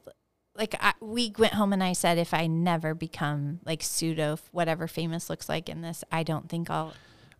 like 0.56 0.76
I, 0.80 0.94
we 1.00 1.34
went 1.38 1.54
home 1.54 1.74
and 1.74 1.84
i 1.84 1.94
said 1.94 2.18
if 2.18 2.34
i 2.34 2.48
never 2.48 2.94
become 2.94 3.60
like 3.66 3.84
pseudo 3.84 4.38
whatever 4.52 4.88
famous 4.88 5.30
looks 5.30 5.50
like 5.50 5.70
in 5.70 5.82
this 5.82 6.04
i 6.12 6.24
don't 6.24 6.50
think 6.50 6.70
i'll 6.70 6.94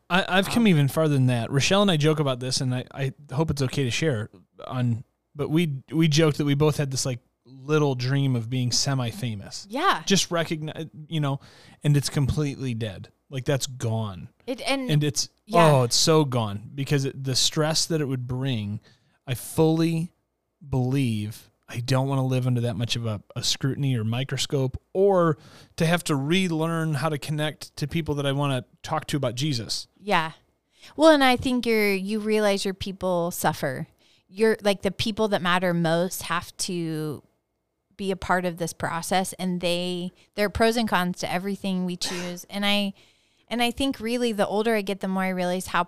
I, 0.10 0.26
I've 0.28 0.50
come 0.50 0.68
even 0.68 0.88
farther 0.88 1.16
than 1.16 1.26
that. 1.28 1.50
Rochelle 1.50 1.82
and 1.82 1.90
I 1.90 1.98
joke 1.98 2.20
about 2.20 2.40
this, 2.40 2.62
and 2.62 2.76
I, 2.76 2.86
I 2.94 3.14
hope 3.34 3.50
it's 3.50 3.64
okay 3.64 3.84
to 3.86 3.90
share 3.90 4.30
on. 4.68 5.04
But 5.36 5.50
we 5.50 5.80
we 5.92 6.08
joked 6.08 6.38
that 6.38 6.46
we 6.46 6.54
both 6.54 6.78
had 6.78 6.92
this 6.92 7.06
like 7.06 7.20
little 7.46 7.96
dream 7.96 8.36
of 8.36 8.50
being 8.50 8.72
semi-famous. 8.72 9.66
yeah 9.70 10.04
Just 10.06 10.30
recognize, 10.32 10.86
you 11.08 11.20
know, 11.20 11.40
and 11.84 11.98
it's 11.98 12.10
completely 12.10 12.74
dead. 12.76 13.10
Like 13.32 13.46
that's 13.46 13.66
gone, 13.66 14.30
it 14.46 14.62
and, 14.62 14.92
and 14.92 15.04
it's 15.04 15.30
Yeah. 15.48 15.72
oh, 15.72 15.84
it's 15.84 15.96
so 15.96 16.24
gone 16.24 16.70
because 16.76 17.06
it, 17.06 17.24
the 17.24 17.36
stress 17.36 17.88
that 17.88 18.00
it 18.00 18.06
would 18.06 18.28
bring. 18.28 18.82
I 19.26 19.34
fully 19.34 20.12
believe 20.70 21.50
I 21.68 21.80
don't 21.80 22.08
want 22.08 22.20
to 22.20 22.24
live 22.24 22.46
under 22.46 22.62
that 22.62 22.76
much 22.76 22.96
of 22.96 23.06
a, 23.06 23.22
a 23.36 23.44
scrutiny 23.44 23.98
or 23.98 24.04
microscope, 24.04 24.82
or 24.94 25.38
to 25.78 25.86
have 25.86 26.04
to 26.06 26.16
relearn 26.16 26.96
how 26.96 27.10
to 27.10 27.18
connect 27.18 27.76
to 27.78 27.88
people 27.88 28.16
that 28.16 28.26
I 28.26 28.32
want 28.34 28.54
to 28.54 28.88
talk 28.88 29.08
to 29.08 29.18
about 29.18 29.36
Jesus. 29.36 29.88
Yeah. 29.98 30.34
Well, 30.96 31.12
and 31.12 31.24
I 31.24 31.38
think 31.38 31.66
you're 31.66 31.94
you 31.94 32.20
realize 32.20 32.66
your 32.66 32.76
people 32.76 33.32
suffer. 33.32 33.88
You're 34.28 34.58
like 34.62 34.84
the 34.84 34.92
people 34.92 35.28
that 35.30 35.42
matter 35.42 35.74
most 35.74 36.24
have 36.24 36.56
to 36.58 37.24
be 37.98 38.12
a 38.12 38.16
part 38.16 38.46
of 38.46 38.58
this 38.58 38.74
process 38.74 39.32
and 39.34 39.62
they 39.62 40.12
there 40.36 40.46
are 40.46 40.50
pros 40.50 40.76
and 40.76 40.90
cons 40.90 41.20
to 41.20 41.32
everything 41.32 41.86
we 41.86 41.96
choose. 41.96 42.46
And 42.50 42.66
I 42.66 42.94
and 43.48 43.62
I 43.64 43.72
think 43.72 44.00
really 44.00 44.32
the 44.32 44.48
older 44.48 44.76
I 44.76 44.82
get 44.82 45.00
the 45.00 45.08
more 45.08 45.24
I 45.24 45.30
realize 45.30 45.68
how 45.68 45.88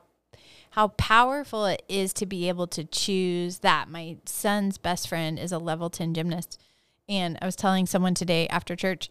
how 0.78 0.90
powerful 0.90 1.66
it 1.66 1.82
is 1.90 2.14
to 2.14 2.24
be 2.24 2.48
able 2.48 2.68
to 2.68 2.84
choose 2.84 3.60
that. 3.60 3.90
My 3.90 4.18
son's 4.26 4.78
best 4.78 5.10
friend 5.10 5.40
is 5.40 5.52
a 5.52 5.58
level 5.58 5.90
10 5.90 6.14
gymnast. 6.14 6.62
And 7.10 7.36
I 7.42 7.48
was 7.48 7.56
telling 7.56 7.88
someone 7.88 8.14
today 8.14 8.48
after 8.50 8.76
church, 8.76 9.10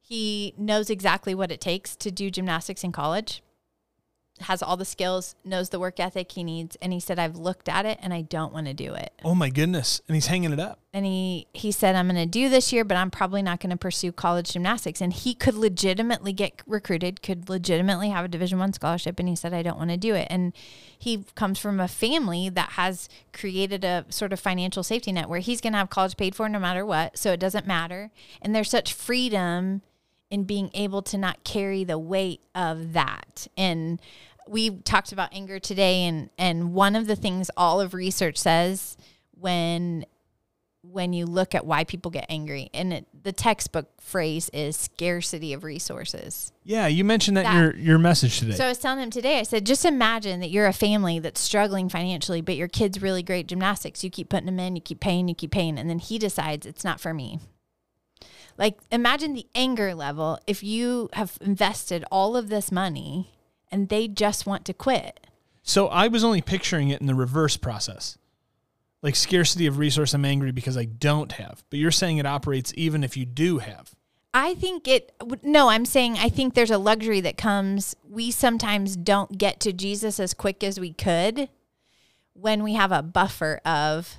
he 0.00 0.54
knows 0.58 0.90
exactly 0.90 1.32
what 1.32 1.52
it 1.52 1.60
takes 1.60 1.94
to 1.94 2.10
do 2.10 2.32
gymnastics 2.32 2.82
in 2.82 2.90
college 2.90 3.44
has 4.40 4.62
all 4.62 4.76
the 4.76 4.84
skills, 4.84 5.34
knows 5.44 5.68
the 5.70 5.78
work 5.78 6.00
ethic 6.00 6.32
he 6.32 6.42
needs, 6.42 6.76
and 6.82 6.92
he 6.92 6.98
said, 7.00 7.18
"I've 7.18 7.36
looked 7.36 7.68
at 7.68 7.86
it 7.86 7.98
and 8.02 8.12
I 8.12 8.22
don't 8.22 8.52
want 8.52 8.66
to 8.66 8.74
do 8.74 8.92
it." 8.94 9.12
Oh 9.24 9.34
my 9.34 9.48
goodness. 9.48 10.00
And 10.08 10.14
he's 10.16 10.26
hanging 10.26 10.52
it 10.52 10.58
up. 10.60 10.80
and 10.92 11.04
he 11.06 11.46
he 11.52 11.72
said 11.72 11.96
i'm 11.96 12.06
going 12.08 12.14
to 12.14 12.24
do 12.26 12.48
this 12.48 12.72
year 12.72 12.84
but 12.84 12.96
i'm 12.96 13.10
probably 13.10 13.42
not 13.42 13.58
going 13.58 13.70
to 13.70 13.76
pursue 13.76 14.12
college 14.12 14.52
gymnastics 14.52 15.00
and 15.00 15.12
he 15.12 15.34
could 15.34 15.54
legitimately 15.56 16.32
get 16.32 16.62
recruited 16.68 17.20
could 17.20 17.48
legitimately 17.48 18.10
have 18.10 18.24
a 18.24 18.28
division 18.28 18.60
one 18.60 18.72
scholarship 18.72 19.18
and 19.18 19.28
he 19.28 19.34
said 19.34 19.52
i 19.52 19.60
don't 19.60 19.76
want 19.76 19.90
to 19.90 19.96
do 19.96 20.14
it 20.14 20.28
and 20.30 20.52
he 20.96 21.24
comes 21.34 21.58
from 21.58 21.80
a 21.80 21.88
family 21.88 22.48
that 22.48 22.70
has 22.70 23.08
created 23.32 23.84
a 23.84 24.04
sort 24.08 24.32
of 24.32 24.38
financial 24.38 24.84
safety 24.84 25.10
net 25.10 25.28
where 25.28 25.40
he's 25.40 25.60
going 25.60 25.72
to 25.72 25.78
have 25.78 25.90
college 25.90 26.16
paid 26.16 26.32
for 26.36 26.48
no 26.48 26.60
matter 26.60 26.86
what 26.86 27.18
so 27.18 27.32
it 27.32 27.40
doesn't 27.40 27.66
matter 27.66 28.12
and 28.40 28.54
there's 28.54 28.70
such 28.70 28.92
freedom 28.92 29.82
in 30.30 30.44
being 30.44 30.70
able 30.74 31.02
to 31.02 31.18
not 31.18 31.44
carry 31.44 31.84
the 31.84 31.98
weight 31.98 32.40
of 32.54 32.92
that. 32.94 33.46
And 33.56 34.00
we 34.48 34.70
talked 34.70 35.12
about 35.12 35.32
anger 35.32 35.58
today 35.58 36.04
and 36.04 36.28
and 36.36 36.74
one 36.74 36.96
of 36.96 37.06
the 37.06 37.16
things 37.16 37.50
all 37.56 37.80
of 37.80 37.94
research 37.94 38.36
says 38.38 38.96
when 39.38 40.04
when 40.82 41.14
you 41.14 41.24
look 41.24 41.54
at 41.54 41.64
why 41.64 41.82
people 41.82 42.10
get 42.10 42.26
angry 42.28 42.68
and 42.74 42.92
it, 42.92 43.06
the 43.22 43.32
textbook 43.32 43.88
phrase 44.02 44.50
is 44.52 44.76
scarcity 44.76 45.54
of 45.54 45.64
resources. 45.64 46.52
Yeah, 46.62 46.86
you 46.88 47.04
mentioned 47.04 47.38
that, 47.38 47.46
in 47.46 47.52
That- 47.52 47.58
your 47.58 47.76
your 47.76 47.98
message 47.98 48.38
today. 48.38 48.52
so 48.54 48.66
i 48.66 48.68
was 48.68 48.78
telling 48.78 49.02
him 49.02 49.10
today 49.10 49.38
i 49.38 49.44
said 49.44 49.64
just 49.64 49.86
imagine 49.86 50.40
that 50.40 50.50
you're 50.50 50.66
a 50.66 50.74
family 50.74 51.18
that's 51.20 51.40
struggling 51.40 51.88
financially 51.88 52.42
but 52.42 52.56
your 52.56 52.68
kid's 52.68 53.00
really 53.00 53.22
great 53.22 53.46
gymnastics. 53.46 54.04
You 54.04 54.10
keep 54.10 54.28
putting 54.28 54.46
them 54.46 54.60
in 54.60 54.76
you 54.76 54.82
keep 54.82 55.00
paying 55.00 55.26
you 55.28 55.34
keep 55.34 55.52
paying 55.52 55.78
and 55.78 55.88
then 55.88 56.00
he 56.00 56.18
decides 56.18 56.66
it's 56.66 56.84
not 56.84 57.00
for 57.00 57.14
me 57.14 57.38
like 58.56 58.78
imagine 58.90 59.34
the 59.34 59.46
anger 59.54 59.94
level 59.94 60.38
if 60.46 60.62
you 60.62 61.08
have 61.12 61.38
invested 61.40 62.04
all 62.10 62.36
of 62.36 62.48
this 62.48 62.70
money 62.70 63.34
and 63.70 63.88
they 63.88 64.06
just 64.08 64.46
want 64.46 64.64
to 64.64 64.72
quit 64.72 65.26
So 65.62 65.88
I 65.88 66.08
was 66.08 66.22
only 66.22 66.42
picturing 66.42 66.90
it 66.90 67.00
in 67.00 67.06
the 67.06 67.14
reverse 67.14 67.56
process. 67.56 68.18
Like 69.02 69.16
scarcity 69.16 69.66
of 69.66 69.78
resource, 69.78 70.14
I'm 70.14 70.24
angry 70.24 70.52
because 70.52 70.76
I 70.76 70.84
don't 70.84 71.32
have. 71.32 71.64
But 71.68 71.78
you're 71.78 71.90
saying 71.90 72.18
it 72.18 72.26
operates 72.26 72.72
even 72.76 73.02
if 73.04 73.16
you 73.16 73.24
do 73.24 73.58
have. 73.58 73.94
I 74.32 74.54
think 74.54 74.88
it, 74.88 75.12
no, 75.42 75.68
I'm 75.68 75.84
saying 75.84 76.16
I 76.18 76.28
think 76.28 76.54
there's 76.54 76.70
a 76.70 76.78
luxury 76.78 77.20
that 77.20 77.36
comes. 77.36 77.94
We 78.08 78.30
sometimes 78.30 78.96
don't 78.96 79.38
get 79.38 79.60
to 79.60 79.72
Jesus 79.72 80.18
as 80.18 80.34
quick 80.34 80.64
as 80.64 80.80
we 80.80 80.92
could 80.92 81.48
when 82.32 82.62
we 82.62 82.74
have 82.74 82.92
a 82.92 83.02
buffer 83.02 83.60
of 83.64 84.18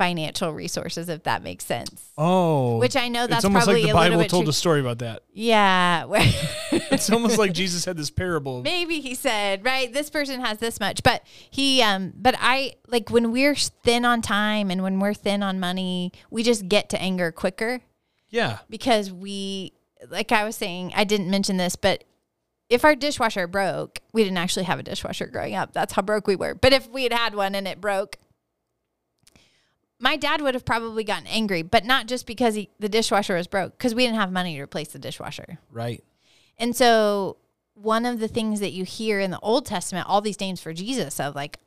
financial 0.00 0.54
resources, 0.54 1.10
if 1.10 1.24
that 1.24 1.42
makes 1.42 1.62
sense. 1.66 2.10
Oh. 2.16 2.78
Which 2.78 2.96
I 2.96 3.08
know 3.08 3.26
that's 3.26 3.40
it's 3.40 3.44
almost 3.44 3.66
probably 3.66 3.82
like 3.82 3.92
the 3.92 3.98
a 3.98 4.10
Bible 4.16 4.24
told 4.24 4.44
tr- 4.46 4.50
a 4.50 4.52
story 4.54 4.80
about 4.80 5.00
that. 5.00 5.24
Yeah. 5.34 6.06
It's 6.72 7.10
almost 7.10 7.36
like 7.36 7.52
Jesus 7.62 7.84
had 7.84 7.96
this 7.98 8.10
parable. 8.10 8.62
maybe 8.62 9.00
he 9.00 9.14
said 9.14 9.64
right 9.64 9.92
this 9.92 10.08
person 10.10 10.40
has 10.40 10.58
this 10.58 10.80
much 10.80 11.02
but 11.02 11.22
he 11.50 11.82
um 11.82 12.12
but 12.16 12.34
i 12.40 12.74
like 12.88 13.10
when 13.10 13.30
we're 13.32 13.54
thin 13.54 14.04
on 14.04 14.22
time 14.22 14.70
and 14.70 14.82
when 14.82 14.98
we're 15.00 15.14
thin 15.14 15.42
on 15.42 15.60
money 15.60 16.12
we 16.30 16.42
just 16.42 16.68
get 16.68 16.88
to 16.90 17.00
anger 17.00 17.30
quicker 17.32 17.80
Yeah. 18.30 18.58
because 18.68 19.12
we 19.12 19.72
like 20.10 20.32
I 20.32 20.44
was 20.44 20.56
saying, 20.56 20.92
I 20.96 21.04
didn't 21.04 21.28
mention 21.30 21.58
this, 21.58 21.76
but 21.76 22.04
if 22.70 22.84
our 22.86 22.94
dishwasher 22.94 23.46
broke, 23.46 23.98
we 24.12 24.24
didn't 24.24 24.38
actually 24.38 24.64
have 24.64 24.78
a 24.78 24.82
dishwasher 24.82 25.26
growing 25.26 25.54
up. 25.54 25.72
That's 25.74 25.92
how 25.92 26.02
broke 26.02 26.26
we 26.26 26.36
were. 26.36 26.54
But 26.54 26.72
if 26.72 26.88
we 26.88 27.02
had 27.02 27.12
had 27.12 27.34
one 27.34 27.54
and 27.54 27.68
it 27.68 27.80
broke, 27.82 28.16
my 30.00 30.16
dad 30.16 30.40
would 30.40 30.54
have 30.54 30.64
probably 30.64 31.04
gotten 31.04 31.26
angry, 31.26 31.62
but 31.62 31.84
not 31.84 32.06
just 32.06 32.26
because 32.26 32.54
he, 32.54 32.70
the 32.80 32.88
dishwasher 32.88 33.34
was 33.36 33.46
broke, 33.46 33.76
because 33.76 33.94
we 33.94 34.04
didn't 34.04 34.18
have 34.18 34.32
money 34.32 34.56
to 34.56 34.62
replace 34.62 34.88
the 34.88 34.98
dishwasher. 34.98 35.58
Right. 35.70 36.02
And 36.58 36.74
so, 36.74 37.36
one 37.74 38.04
of 38.04 38.18
the 38.18 38.28
things 38.28 38.60
that 38.60 38.72
you 38.72 38.84
hear 38.84 39.20
in 39.20 39.30
the 39.30 39.38
Old 39.40 39.66
Testament, 39.66 40.08
all 40.08 40.20
these 40.20 40.40
names 40.40 40.60
for 40.60 40.72
Jesus 40.72 41.20
of 41.20 41.34
like, 41.34 41.58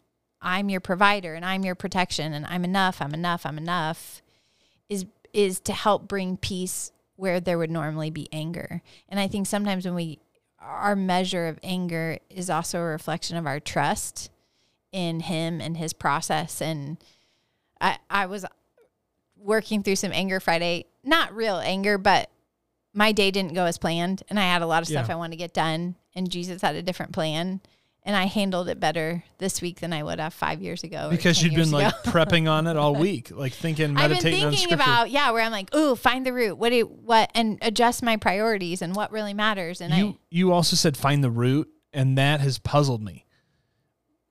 I'm 0.41 0.69
your 0.69 0.81
provider 0.81 1.35
and 1.35 1.45
I'm 1.45 1.63
your 1.63 1.75
protection 1.75 2.33
and 2.33 2.45
I'm 2.47 2.65
enough, 2.65 3.01
I'm 3.01 3.13
enough, 3.13 3.45
I'm 3.45 3.57
enough, 3.57 4.21
is 4.89 5.05
is 5.31 5.59
to 5.61 5.73
help 5.73 6.07
bring 6.07 6.37
peace 6.37 6.91
where 7.15 7.39
there 7.39 7.57
would 7.57 7.71
normally 7.71 8.11
be 8.11 8.27
anger. 8.31 8.81
And 9.09 9.19
I 9.19 9.27
think 9.27 9.47
sometimes 9.47 9.85
when 9.85 9.95
we 9.95 10.19
our 10.59 10.95
measure 10.95 11.47
of 11.47 11.59
anger 11.63 12.19
is 12.29 12.49
also 12.49 12.79
a 12.79 12.83
reflection 12.83 13.37
of 13.37 13.45
our 13.45 13.59
trust 13.59 14.29
in 14.91 15.21
him 15.21 15.59
and 15.59 15.77
his 15.77 15.93
process. 15.93 16.61
And 16.61 16.97
I 17.83 17.97
I 18.09 18.25
was 18.25 18.45
working 19.37 19.83
through 19.83 19.97
some 19.97 20.11
anger 20.11 20.39
Friday, 20.39 20.85
not 21.03 21.35
real 21.35 21.57
anger, 21.57 21.97
but 21.97 22.31
my 22.93 23.11
day 23.11 23.29
didn't 23.29 23.53
go 23.53 23.65
as 23.65 23.77
planned 23.77 24.23
and 24.29 24.39
I 24.39 24.43
had 24.43 24.61
a 24.61 24.67
lot 24.67 24.81
of 24.81 24.87
stuff 24.87 25.07
Yeah. 25.07 25.15
I 25.15 25.17
wanted 25.17 25.31
to 25.31 25.37
get 25.37 25.53
done 25.53 25.95
and 26.15 26.31
Jesus 26.31 26.61
had 26.61 26.75
a 26.75 26.81
different 26.81 27.11
plan 27.11 27.59
and 28.03 28.15
I 28.15 28.25
handled 28.25 28.69
it 28.69 28.79
better 28.79 29.23
this 29.39 29.61
week 29.61 29.79
than 29.79 29.93
I 29.93 30.03
would 30.03 30.19
have 30.19 30.33
5 30.33 30.61
years 30.61 30.83
ago 30.83 31.07
Because 31.09 31.41
you'd 31.41 31.51
been 31.51 31.59
years 31.59 31.71
like 31.71 31.93
prepping 32.03 32.49
on 32.49 32.67
it 32.67 32.77
all 32.77 32.95
week, 32.95 33.31
like 33.31 33.53
thinking, 33.53 33.93
meditating 33.93 34.43
I've 34.43 34.51
been 34.51 34.51
thinking 34.51 34.73
about 34.73 35.09
yeah, 35.09 35.31
where 35.31 35.41
I'm 35.41 35.51
like, 35.51 35.75
ooh, 35.75 35.95
find 35.95 36.25
the 36.25 36.33
root. 36.33 36.57
What 36.57 36.69
do 36.69 36.85
what 36.85 37.31
and 37.33 37.57
adjust 37.61 38.03
my 38.03 38.17
priorities 38.17 38.81
and 38.81 38.95
what 38.95 39.11
really 39.11 39.33
matters. 39.33 39.81
And 39.81 39.93
you 39.93 40.17
you 40.29 40.51
also 40.51 40.75
said 40.75 40.95
find 40.95 41.23
the 41.23 41.31
root, 41.31 41.69
and 41.91 42.17
that 42.17 42.41
has 42.41 42.59
puzzled 42.59 43.01
me. 43.01 43.22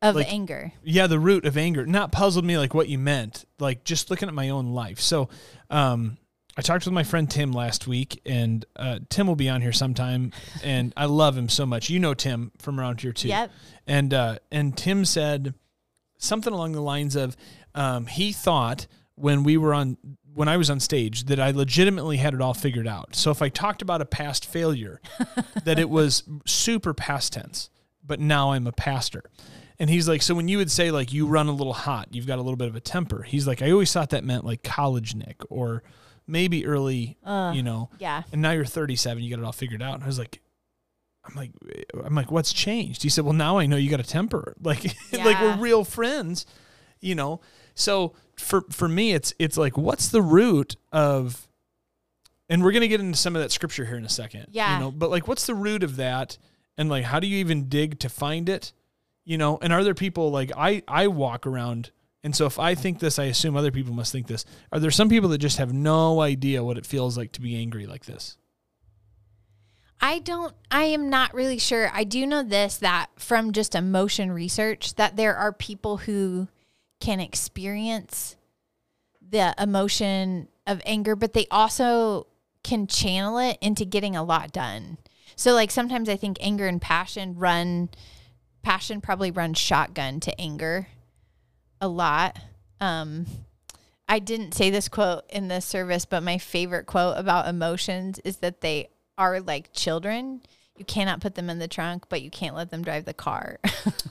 Of 0.02 0.16
like- 0.16 0.32
anger. 0.32 0.72
Yeah, 0.82 1.06
the 1.06 1.20
root 1.20 1.44
of 1.44 1.56
anger. 1.56 1.86
Not 1.86 2.12
puzzled 2.12 2.44
me 2.44 2.58
like 2.58 2.74
what 2.74 2.88
you 2.88 2.98
meant, 2.98 3.44
like 3.58 3.84
just 3.84 4.10
looking 4.10 4.28
at 4.28 4.34
my 4.34 4.50
own 4.50 4.72
life. 4.72 5.00
So, 5.00 5.28
um, 5.70 6.18
I 6.56 6.60
talked 6.60 6.84
with 6.84 6.92
my 6.92 7.04
friend 7.04 7.30
Tim 7.30 7.52
last 7.52 7.86
week, 7.86 8.20
and 8.26 8.64
uh, 8.76 8.98
Tim 9.08 9.26
will 9.26 9.36
be 9.36 9.48
on 9.48 9.62
here 9.62 9.72
sometime, 9.72 10.32
and 10.62 10.92
I 10.98 11.06
love 11.06 11.36
him 11.36 11.48
so 11.48 11.64
much. 11.64 11.88
You 11.88 11.98
know 11.98 12.12
Tim 12.12 12.52
from 12.58 12.78
around 12.78 13.00
here 13.00 13.12
too. 13.12 13.28
Yep. 13.28 13.50
And 13.86 14.12
uh, 14.12 14.38
and 14.50 14.76
Tim 14.76 15.06
said 15.06 15.54
something 16.18 16.52
along 16.52 16.72
the 16.72 16.82
lines 16.82 17.16
of 17.16 17.36
um, 17.74 18.06
he 18.06 18.32
thought 18.32 18.86
when 19.14 19.44
we 19.44 19.56
were 19.56 19.72
on 19.72 19.96
when 20.34 20.48
I 20.48 20.56
was 20.56 20.68
on 20.68 20.80
stage 20.80 21.24
that 21.24 21.40
I 21.40 21.50
legitimately 21.52 22.18
had 22.18 22.34
it 22.34 22.40
all 22.40 22.54
figured 22.54 22.86
out. 22.86 23.14
So 23.16 23.30
if 23.30 23.40
I 23.40 23.48
talked 23.48 23.82
about 23.82 24.00
a 24.00 24.06
past 24.06 24.44
failure, 24.46 25.00
that 25.64 25.78
it 25.78 25.88
was 25.88 26.22
super 26.46 26.92
past 26.92 27.34
tense, 27.34 27.70
but 28.04 28.20
now 28.20 28.52
I'm 28.52 28.66
a 28.66 28.72
pastor. 28.72 29.24
And 29.82 29.90
he's 29.90 30.08
like, 30.08 30.22
so 30.22 30.36
when 30.36 30.46
you 30.46 30.58
would 30.58 30.70
say 30.70 30.92
like 30.92 31.12
you 31.12 31.26
run 31.26 31.48
a 31.48 31.52
little 31.52 31.72
hot, 31.72 32.06
you've 32.12 32.28
got 32.28 32.38
a 32.38 32.42
little 32.42 32.56
bit 32.56 32.68
of 32.68 32.76
a 32.76 32.80
temper. 32.80 33.24
He's 33.24 33.48
like, 33.48 33.62
I 33.62 33.72
always 33.72 33.92
thought 33.92 34.10
that 34.10 34.22
meant 34.22 34.44
like 34.44 34.62
college 34.62 35.16
Nick 35.16 35.42
or 35.50 35.82
maybe 36.24 36.64
early, 36.64 37.18
uh, 37.24 37.50
you 37.52 37.64
know. 37.64 37.90
Yeah. 37.98 38.22
And 38.30 38.40
now 38.40 38.52
you're 38.52 38.64
37, 38.64 39.24
you 39.24 39.30
got 39.34 39.42
it 39.42 39.44
all 39.44 39.50
figured 39.50 39.82
out. 39.82 39.94
And 39.94 40.04
I 40.04 40.06
was 40.06 40.20
like, 40.20 40.40
I'm 41.24 41.34
like, 41.34 41.50
I'm 42.04 42.14
like, 42.14 42.30
what's 42.30 42.52
changed? 42.52 43.02
He 43.02 43.08
said, 43.08 43.24
well, 43.24 43.32
now 43.32 43.58
I 43.58 43.66
know 43.66 43.74
you 43.74 43.90
got 43.90 43.98
a 43.98 44.04
temper. 44.04 44.54
Like, 44.62 44.84
like 45.12 45.40
we're 45.40 45.56
real 45.56 45.82
friends, 45.82 46.46
you 47.00 47.16
know. 47.16 47.40
So 47.74 48.14
for 48.36 48.62
for 48.70 48.86
me, 48.86 49.14
it's 49.14 49.34
it's 49.40 49.56
like, 49.56 49.76
what's 49.76 50.10
the 50.10 50.22
root 50.22 50.76
of? 50.92 51.48
And 52.48 52.62
we're 52.62 52.70
gonna 52.70 52.86
get 52.86 53.00
into 53.00 53.18
some 53.18 53.34
of 53.34 53.42
that 53.42 53.50
scripture 53.50 53.84
here 53.84 53.96
in 53.96 54.04
a 54.04 54.08
second. 54.08 54.46
Yeah. 54.52 54.74
You 54.74 54.84
know, 54.84 54.90
but 54.92 55.10
like, 55.10 55.26
what's 55.26 55.46
the 55.46 55.56
root 55.56 55.82
of 55.82 55.96
that? 55.96 56.38
And 56.78 56.88
like, 56.88 57.02
how 57.02 57.18
do 57.18 57.26
you 57.26 57.38
even 57.38 57.68
dig 57.68 57.98
to 57.98 58.08
find 58.08 58.48
it? 58.48 58.72
You 59.24 59.38
know, 59.38 59.58
and 59.62 59.72
are 59.72 59.84
there 59.84 59.94
people 59.94 60.30
like 60.30 60.50
I 60.56 60.82
I 60.88 61.08
walk 61.08 61.46
around. 61.46 61.90
And 62.24 62.36
so 62.36 62.46
if 62.46 62.58
I 62.58 62.76
think 62.76 63.00
this, 63.00 63.18
I 63.18 63.24
assume 63.24 63.56
other 63.56 63.72
people 63.72 63.92
must 63.92 64.12
think 64.12 64.28
this. 64.28 64.44
Are 64.70 64.78
there 64.78 64.92
some 64.92 65.08
people 65.08 65.28
that 65.30 65.38
just 65.38 65.58
have 65.58 65.72
no 65.72 66.20
idea 66.20 66.62
what 66.62 66.78
it 66.78 66.86
feels 66.86 67.18
like 67.18 67.32
to 67.32 67.40
be 67.40 67.56
angry 67.56 67.84
like 67.86 68.04
this? 68.04 68.36
I 70.00 70.18
don't 70.18 70.54
I 70.70 70.84
am 70.84 71.08
not 71.10 71.32
really 71.32 71.58
sure. 71.58 71.88
I 71.92 72.02
do 72.02 72.26
know 72.26 72.42
this 72.42 72.76
that 72.78 73.10
from 73.16 73.52
just 73.52 73.76
emotion 73.76 74.32
research 74.32 74.96
that 74.96 75.16
there 75.16 75.36
are 75.36 75.52
people 75.52 75.98
who 75.98 76.48
can 77.00 77.20
experience 77.20 78.36
the 79.30 79.54
emotion 79.58 80.48
of 80.66 80.82
anger, 80.84 81.16
but 81.16 81.32
they 81.32 81.46
also 81.50 82.26
can 82.64 82.86
channel 82.86 83.38
it 83.38 83.58
into 83.60 83.84
getting 83.84 84.16
a 84.16 84.24
lot 84.24 84.52
done. 84.52 84.98
So 85.36 85.52
like 85.52 85.70
sometimes 85.70 86.08
I 86.08 86.16
think 86.16 86.36
anger 86.40 86.66
and 86.66 86.80
passion 86.80 87.38
run 87.38 87.88
passion 88.62 89.00
probably 89.00 89.30
runs 89.30 89.58
shotgun 89.58 90.20
to 90.20 90.40
anger 90.40 90.88
a 91.80 91.88
lot. 91.88 92.38
Um 92.80 93.26
I 94.08 94.18
didn't 94.18 94.52
say 94.52 94.70
this 94.70 94.88
quote 94.88 95.24
in 95.30 95.48
this 95.48 95.64
service, 95.64 96.04
but 96.04 96.22
my 96.22 96.38
favorite 96.38 96.86
quote 96.86 97.16
about 97.16 97.48
emotions 97.48 98.18
is 98.24 98.38
that 98.38 98.60
they 98.60 98.88
are 99.16 99.40
like 99.40 99.72
children. 99.72 100.42
You 100.76 100.84
cannot 100.84 101.20
put 101.20 101.34
them 101.34 101.48
in 101.48 101.58
the 101.58 101.68
trunk, 101.68 102.08
but 102.08 102.22
you 102.22 102.30
can't 102.30 102.56
let 102.56 102.70
them 102.70 102.82
drive 102.82 103.04
the 103.04 103.14
car. 103.14 103.58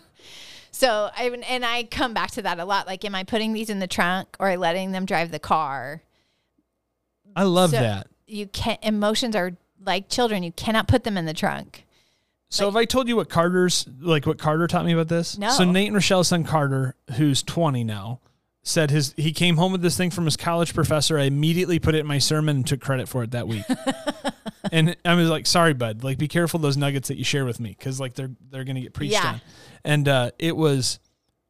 so 0.72 1.10
I 1.16 1.30
and 1.48 1.66
I 1.66 1.84
come 1.84 2.14
back 2.14 2.32
to 2.32 2.42
that 2.44 2.60
a 2.60 2.66
lot. 2.66 2.88
Like, 2.88 3.04
am 3.06 3.16
I 3.16 3.24
putting 3.24 3.54
these 3.54 3.70
in 3.70 3.80
the 3.80 3.88
trunk 3.88 4.36
or 4.40 4.56
letting 4.58 4.92
them 4.92 5.06
drive 5.06 5.32
the 5.32 5.40
car? 5.40 6.02
I 7.36 7.44
love 7.44 7.72
So 7.72 7.78
that. 7.78 8.08
You 8.28 8.48
can't. 8.48 8.80
Emotions 8.84 9.36
are 9.36 9.52
like 9.84 10.10
children. 10.10 10.44
You 10.44 10.52
cannot 10.52 10.88
put 10.88 11.04
them 11.04 11.18
in 11.18 11.26
the 11.26 11.34
trunk. 11.34 11.86
So 12.52 12.66
have 12.66 12.76
I 12.76 12.86
told 12.86 13.08
you 13.08 13.16
what 13.16 13.30
Carter's 13.30 13.88
like 14.00 14.26
what 14.26 14.38
Carter 14.38 14.68
taught 14.68 14.86
me 14.86 14.92
about 14.94 15.08
this? 15.08 15.38
No. 15.38 15.50
So 15.50 15.64
Nate 15.64 15.88
and 15.88 15.96
Rochelle's 15.96 16.28
son 16.28 16.44
Carter, 16.44 16.96
who's 17.16 17.42
20 17.44 17.84
now, 17.86 18.20
said 18.62 18.92
his 18.92 19.14
he 19.18 19.32
came 19.32 19.56
home 19.58 19.72
with 19.72 19.82
this 19.82 19.96
thing 19.98 20.12
from 20.12 20.26
his 20.26 20.36
college 20.38 20.74
professor. 20.74 21.18
I 21.18 21.24
immediately 21.24 21.80
put 21.80 21.96
it 21.96 22.00
in 22.00 22.08
my 22.08 22.20
sermon 22.20 22.58
and 22.58 22.68
took 22.68 22.82
credit 22.82 23.08
for 23.08 23.24
it 23.24 23.32
that 23.32 23.48
week. 23.48 23.64
and 24.72 24.96
I 25.06 25.16
was 25.16 25.30
like, 25.30 25.48
sorry, 25.48 25.74
bud, 25.74 26.04
like 26.04 26.18
be 26.18 26.28
careful 26.28 26.60
those 26.60 26.78
nuggets 26.78 27.08
that 27.08 27.18
you 27.18 27.24
share 27.24 27.46
with 27.46 27.60
me. 27.60 27.76
Cause 27.80 28.00
like 28.00 28.16
they're, 28.16 28.32
they're 28.50 28.66
going 28.66 28.76
to 28.76 28.82
get 28.82 28.94
preached 28.94 29.14
Yeah. 29.14 29.28
on. 29.28 29.42
And, 29.84 30.08
uh, 30.08 30.32
it 30.38 30.56
was, 30.56 31.00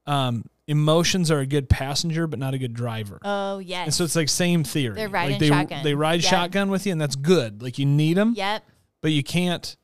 um, 0.06 0.46
emotions 0.68 1.30
are 1.32 1.40
a 1.40 1.46
good 1.46 1.68
passenger, 1.68 2.28
but 2.28 2.40
not 2.40 2.54
a 2.54 2.58
good 2.58 2.74
driver. 2.74 3.20
Oh 3.24 3.60
yes. 3.60 3.88
And 3.88 3.94
so 3.94 4.04
it's 4.04 4.16
like 4.16 4.30
same 4.30 4.64
theory. 4.64 4.96
They're 4.96 5.10
like 5.10 5.40
they, 5.40 5.48
shotgun. 5.50 5.84
They 5.84 5.96
ride 5.96 6.22
Yep. 6.22 6.30
shotgun 6.30 6.70
with 6.70 6.86
you 6.86 6.92
and 6.92 7.02
that's 7.02 7.16
good. 7.16 7.62
Like 7.62 7.78
you 7.80 7.86
need 7.86 8.18
them, 8.18 8.34
yep. 8.38 8.64
but 9.02 9.12
you 9.12 9.24
can't. 9.24 9.76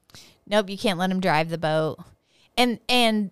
Nope, 0.49 0.69
you 0.69 0.77
can't 0.77 0.97
let 0.97 1.09
them 1.09 1.19
drive 1.19 1.49
the 1.49 1.57
boat. 1.57 1.97
And 2.57 2.79
and 2.89 3.31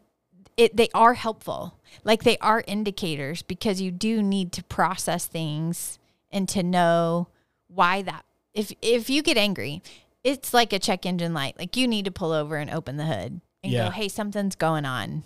it 0.58 0.76
they 0.76 0.90
are 0.94 1.14
helpful. 1.14 1.80
Like 2.04 2.24
they 2.24 2.38
are 2.40 2.64
indicators 2.68 3.42
because 3.42 3.82
you 3.82 3.92
do 3.92 4.22
need 4.22 4.52
to 4.54 4.64
process 4.64 5.26
things 5.26 5.98
and 6.32 6.48
to 6.50 6.62
know 6.62 7.28
why 7.68 8.02
that 8.04 8.26
if 8.54 8.72
if 8.82 9.10
you 9.10 9.22
get 9.24 9.38
angry, 9.38 9.82
it's 10.24 10.54
like 10.54 10.74
a 10.74 10.80
check 10.80 11.06
engine 11.06 11.34
light. 11.34 11.58
Like 11.58 11.76
you 11.78 11.88
need 11.88 12.06
to 12.06 12.12
pull 12.12 12.32
over 12.32 12.58
and 12.58 12.70
open 12.70 12.98
the 12.98 13.06
hood 13.06 13.42
and 13.64 13.74
Yeah. 13.74 13.86
go, 13.86 13.90
"Hey, 13.92 14.08
something's 14.10 14.56
going 14.56 14.86
on." 14.86 15.24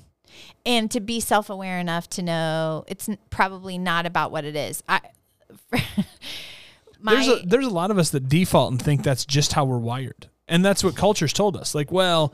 And 0.65 0.91
to 0.91 0.99
be 0.99 1.19
self-aware 1.19 1.79
enough 1.79 2.07
to 2.11 2.21
know 2.21 2.85
it's 2.87 3.09
probably 3.31 3.77
not 3.79 4.05
about 4.05 4.31
what 4.31 4.45
it 4.45 4.55
is. 4.55 4.83
I 4.87 5.01
my 6.99 7.13
there's 7.15 7.27
a, 7.27 7.41
there's 7.45 7.65
a 7.65 7.69
lot 7.71 7.91
of 7.91 7.97
us 7.97 8.11
that 8.11 8.29
default 8.29 8.71
and 8.71 8.81
think 8.81 9.03
that's 9.03 9.25
just 9.25 9.53
how 9.53 9.65
we're 9.65 9.77
wired, 9.79 10.27
and 10.49 10.65
that's 10.65 10.83
what 10.83 10.95
culture's 10.95 11.31
told 11.33 11.55
us. 11.55 11.73
Like, 11.73 11.91
well, 11.91 12.33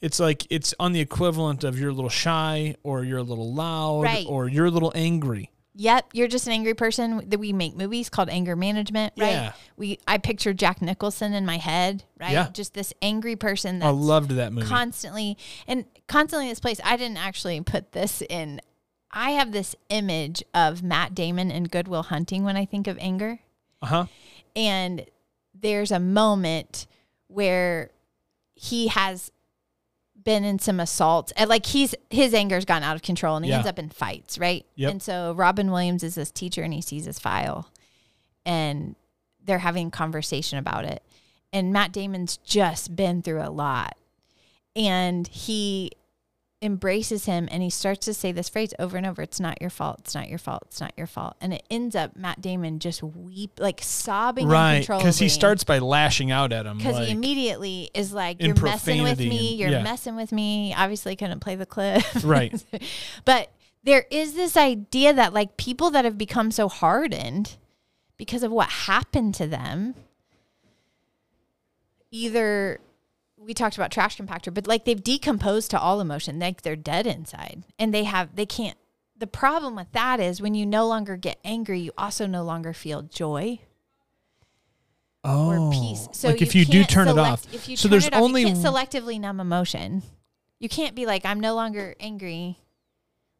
it's 0.00 0.20
like 0.20 0.46
it's 0.50 0.74
on 0.78 0.92
the 0.92 1.00
equivalent 1.00 1.64
of 1.64 1.78
you're 1.78 1.90
a 1.90 1.94
little 1.94 2.10
shy, 2.10 2.74
or 2.82 3.04
you're 3.04 3.18
a 3.18 3.22
little 3.22 3.54
loud, 3.54 4.02
Right. 4.02 4.26
or 4.28 4.48
you're 4.48 4.66
a 4.66 4.70
little 4.70 4.92
angry. 4.94 5.50
Yep, 5.76 6.10
you're 6.12 6.28
just 6.28 6.46
an 6.46 6.52
angry 6.52 6.74
person. 6.74 7.28
That 7.30 7.38
we 7.38 7.52
make 7.52 7.74
movies 7.74 8.08
called 8.08 8.28
anger 8.28 8.54
management, 8.54 9.12
right? 9.18 9.30
Yeah. 9.32 9.52
We 9.76 9.98
I 10.06 10.18
picture 10.18 10.52
Jack 10.52 10.80
Nicholson 10.82 11.32
in 11.34 11.44
my 11.46 11.56
head, 11.56 12.04
right? 12.20 12.30
Yeah. 12.32 12.48
Just 12.52 12.74
this 12.74 12.92
angry 13.02 13.34
person 13.34 13.82
I 13.82 13.88
loved 13.90 14.30
that 14.32 14.52
movie. 14.52 14.68
constantly 14.68 15.36
and 15.66 15.84
constantly 16.06 16.48
this 16.48 16.60
place. 16.60 16.80
I 16.84 16.96
didn't 16.96 17.16
actually 17.16 17.60
put 17.62 17.90
this 17.92 18.22
in. 18.30 18.60
I 19.10 19.30
have 19.30 19.50
this 19.52 19.74
image 19.88 20.44
of 20.54 20.82
Matt 20.82 21.14
Damon 21.14 21.50
in 21.50 21.64
Good 21.64 21.88
Will 21.88 22.02
Hunting 22.04 22.44
when 22.44 22.56
I 22.56 22.66
think 22.66 22.86
of 22.86 22.96
anger. 23.00 23.40
Uh 23.82 23.86
huh. 23.86 24.06
And 24.54 25.06
there's 25.60 25.90
a 25.90 25.98
moment 26.00 26.86
where 27.34 27.90
he 28.54 28.88
has 28.88 29.30
been 30.22 30.44
in 30.44 30.58
some 30.58 30.80
assaults 30.80 31.32
and 31.36 31.50
like 31.50 31.66
he's 31.66 31.94
his 32.08 32.32
anger's 32.32 32.64
gone 32.64 32.82
out 32.82 32.96
of 32.96 33.02
control 33.02 33.36
and 33.36 33.44
he 33.44 33.50
Yeah. 33.50 33.56
ends 33.58 33.68
up 33.68 33.78
in 33.78 33.90
fights, 33.90 34.38
right? 34.38 34.64
Yep. 34.76 34.90
And 34.90 35.02
so 35.02 35.32
Robin 35.34 35.70
Williams 35.70 36.02
is 36.02 36.14
this 36.14 36.30
teacher 36.30 36.62
and 36.62 36.72
he 36.72 36.80
sees 36.80 37.04
his 37.04 37.18
file 37.18 37.68
and 38.46 38.94
they're 39.44 39.58
having 39.58 39.88
a 39.88 39.90
conversation 39.90 40.56
about 40.58 40.84
it. 40.86 41.02
And 41.52 41.72
Matt 41.72 41.92
Damon's 41.92 42.38
just 42.38 42.96
been 42.96 43.20
through 43.22 43.42
a 43.42 43.50
lot. 43.50 43.96
And 44.74 45.26
he 45.28 45.90
embraces 46.64 47.26
him 47.26 47.46
and 47.52 47.62
he 47.62 47.68
starts 47.68 48.06
to 48.06 48.14
say 48.14 48.32
this 48.32 48.48
phrase 48.48 48.72
over 48.78 48.96
and 48.96 49.06
over 49.06 49.20
it's 49.20 49.38
not 49.38 49.60
your 49.60 49.68
fault 49.68 49.98
it's 50.00 50.14
not 50.14 50.28
your 50.30 50.38
fault 50.38 50.62
it's 50.66 50.80
not 50.80 50.92
your 50.96 51.06
fault 51.06 51.36
and 51.40 51.52
it 51.52 51.62
ends 51.70 51.94
up 51.94 52.16
matt 52.16 52.40
damon 52.40 52.78
just 52.78 53.02
weep 53.02 53.52
like 53.60 53.80
sobbing 53.82 54.48
Right, 54.48 54.80
because 54.80 55.18
he 55.18 55.28
starts 55.28 55.62
by 55.62 55.78
lashing 55.78 56.30
out 56.30 56.52
at 56.54 56.64
him. 56.64 56.78
because 56.78 56.94
Like, 56.94 57.08
he 57.08 57.12
immediately 57.12 57.90
is 57.92 58.14
like 58.14 58.40
you're 58.42 58.54
messing 58.60 59.02
with 59.02 59.18
me 59.18 59.50
and- 59.50 59.58
you're 59.58 59.70
yeah. 59.70 59.82
messing 59.82 60.16
with 60.16 60.32
me 60.32 60.72
obviously 60.74 61.14
couldn't 61.16 61.40
play 61.40 61.54
the 61.54 61.66
clip 61.66 62.02
Right. 62.24 62.54
but 63.26 63.50
there 63.82 64.06
is 64.10 64.32
this 64.34 64.56
idea 64.56 65.12
that 65.12 65.34
like 65.34 65.58
people 65.58 65.90
that 65.90 66.06
have 66.06 66.16
become 66.16 66.50
so 66.50 66.70
hardened 66.70 67.56
because 68.16 68.42
of 68.42 68.50
what 68.50 68.70
happened 68.70 69.34
to 69.34 69.46
them 69.46 69.94
either 72.10 72.80
we 73.44 73.54
talked 73.54 73.76
about 73.76 73.90
trash 73.90 74.16
compactor 74.16 74.52
but 74.52 74.66
like 74.66 74.84
they've 74.84 75.02
decomposed 75.04 75.70
to 75.70 75.78
all 75.78 76.00
emotion 76.00 76.38
like 76.38 76.62
they're 76.62 76.76
dead 76.76 77.06
inside 77.06 77.62
and 77.78 77.92
they 77.92 78.04
have 78.04 78.34
they 78.36 78.46
can't 78.46 78.78
the 79.16 79.26
problem 79.26 79.76
with 79.76 79.90
that 79.92 80.18
is 80.18 80.40
when 80.40 80.54
you 80.54 80.64
no 80.66 80.86
longer 80.86 81.16
get 81.16 81.38
angry 81.44 81.78
you 81.78 81.92
also 81.96 82.26
no 82.26 82.42
longer 82.42 82.72
feel 82.72 83.02
joy 83.02 83.58
oh, 85.24 85.48
or 85.48 85.72
peace. 85.72 86.08
So 86.12 86.28
like 86.28 86.42
if 86.42 86.54
you 86.54 86.64
do 86.64 86.84
turn 86.84 87.08
it 87.08 87.18
off, 87.18 87.52
if 87.52 87.68
you 87.68 87.76
so 87.76 87.84
turn 87.84 87.90
there's 87.92 88.06
it 88.06 88.14
off, 88.14 88.22
only 88.22 88.42
you 88.42 88.48
can't 88.48 88.58
selectively 88.58 89.18
numb 89.20 89.40
emotion. 89.40 90.02
You 90.58 90.68
can't 90.68 90.94
be 90.94 91.06
like 91.06 91.24
I'm 91.24 91.40
no 91.40 91.54
longer 91.54 91.94
angry, 92.00 92.58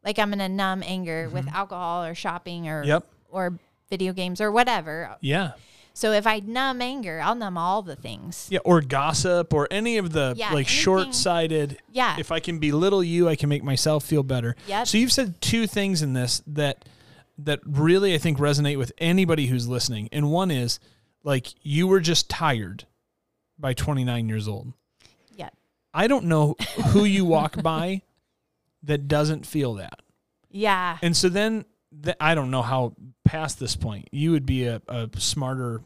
like 0.03 0.19
I'm 0.19 0.29
gonna 0.29 0.49
numb 0.49 0.83
anger 0.85 1.29
with 1.29 1.47
alcohol 1.47 2.03
or 2.03 2.15
shopping 2.15 2.67
or 2.67 2.81
Mm-hmm. 2.81 2.89
Yep. 2.89 3.07
or 3.29 3.59
video 3.89 4.13
games 4.13 4.41
or 4.41 4.51
whatever. 4.51 5.15
yeah, 5.21 5.51
So 5.97 6.11
if 6.11 6.27
I 6.27 6.39
numb 6.39 6.81
anger, 6.81 7.21
I'll 7.23 7.35
numb 7.35 7.57
all 7.57 7.81
the 7.81 7.95
things. 7.95 8.47
yeah, 8.51 8.59
or 8.65 8.81
gossip, 8.81 9.53
or 9.53 9.67
any 9.71 9.97
of 9.97 10.11
the 10.11 10.33
Yeah, 10.35 10.47
like 10.47 10.53
anything- 10.53 10.65
short-sighted. 10.65 11.77
Yeah. 11.91 12.17
If 12.19 12.31
I 12.33 12.39
can 12.41 12.59
belittle 12.59 13.01
you, 13.01 13.29
I 13.29 13.35
can 13.37 13.47
make 13.47 13.63
myself 13.63 14.03
feel 14.03 14.21
better. 14.21 14.55
Yep. 14.67 14.87
So 14.87 14.97
you've 14.97 15.13
said 15.13 15.39
two 15.41 15.65
things 15.67 16.01
in 16.01 16.11
this 16.13 16.41
that 16.47 16.85
that 17.37 17.59
really 17.65 18.13
I 18.13 18.17
think 18.17 18.37
resonate 18.39 18.77
with 18.77 18.91
anybody 18.97 19.47
who's 19.47 19.67
listening. 19.67 20.09
And 20.11 20.29
one 20.31 20.51
is 20.51 20.79
like 21.23 21.47
you 21.63 21.87
were 21.87 21.99
just 22.01 22.29
tired 22.29 22.85
by 23.57 23.73
29 23.73 24.27
years 24.29 24.47
old. 24.49 24.73
Yeah. 25.33 25.49
I 25.93 26.07
don't 26.07 26.25
know 26.25 26.55
who 26.87 27.05
you 27.05 27.23
walk 27.25 27.61
by 27.63 28.01
that 28.83 29.07
doesn't 29.07 29.45
feel 29.45 29.75
that. 29.75 30.01
Yeah. 30.51 30.97
And 31.01 31.15
so 31.15 31.27
then 31.29 31.63
th- 32.03 32.17
I 32.19 32.35
don't 32.35 32.51
know 32.51 32.61
how 32.61 32.93
past 33.25 33.59
this 33.59 33.75
point 33.75 34.07
you 34.11 34.31
would 34.31 34.45
be 34.45 34.65
a, 34.65 34.81
a 34.87 35.09
smarter, 35.17 35.81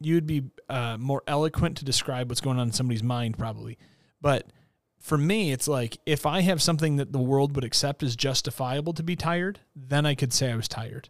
you 0.00 0.14
would 0.14 0.26
be 0.26 0.42
uh, 0.68 0.96
more 0.98 1.22
eloquent 1.28 1.76
to 1.78 1.84
describe 1.84 2.28
what's 2.28 2.40
going 2.40 2.58
on 2.58 2.68
in 2.68 2.72
somebody's 2.72 3.02
mind, 3.02 3.38
probably. 3.38 3.78
But 4.20 4.46
for 4.98 5.16
me, 5.18 5.52
it's 5.52 5.68
like 5.68 5.98
if 6.06 6.26
I 6.26 6.40
have 6.40 6.60
something 6.60 6.96
that 6.96 7.12
the 7.12 7.18
world 7.20 7.54
would 7.54 7.64
accept 7.64 8.02
as 8.02 8.16
justifiable 8.16 8.92
to 8.94 9.02
be 9.02 9.14
tired, 9.14 9.60
then 9.76 10.04
I 10.06 10.14
could 10.14 10.32
say 10.32 10.50
I 10.50 10.56
was 10.56 10.66
tired. 10.68 11.08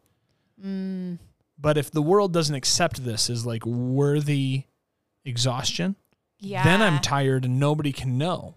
Mm, 0.62 1.18
But 1.58 1.78
if 1.78 1.90
the 1.90 2.02
world 2.02 2.32
doesn't 2.32 2.54
accept 2.54 3.04
this 3.04 3.30
as 3.30 3.46
like 3.46 3.64
worthy 3.64 4.64
exhaustion, 5.24 5.96
yeah. 6.40 6.62
then 6.64 6.82
I'm 6.82 7.00
tired 7.00 7.44
and 7.44 7.58
nobody 7.58 7.92
can 7.92 8.18
know 8.18 8.54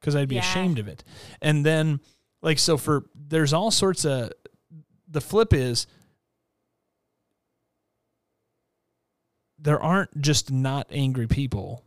because 0.00 0.16
I'd 0.16 0.28
be 0.28 0.36
Yeah. 0.36 0.40
ashamed 0.42 0.78
of 0.78 0.88
it. 0.88 1.04
And 1.42 1.64
then, 1.66 2.00
like, 2.42 2.58
so 2.58 2.76
for 2.76 3.04
there's 3.14 3.52
all 3.52 3.70
sorts 3.70 4.04
of 4.04 4.32
the 5.08 5.20
flip 5.20 5.52
is 5.52 5.86
there 9.62 9.80
aren't 9.80 10.20
just 10.20 10.50
not 10.50 10.86
angry 10.90 11.26
people 11.26 11.84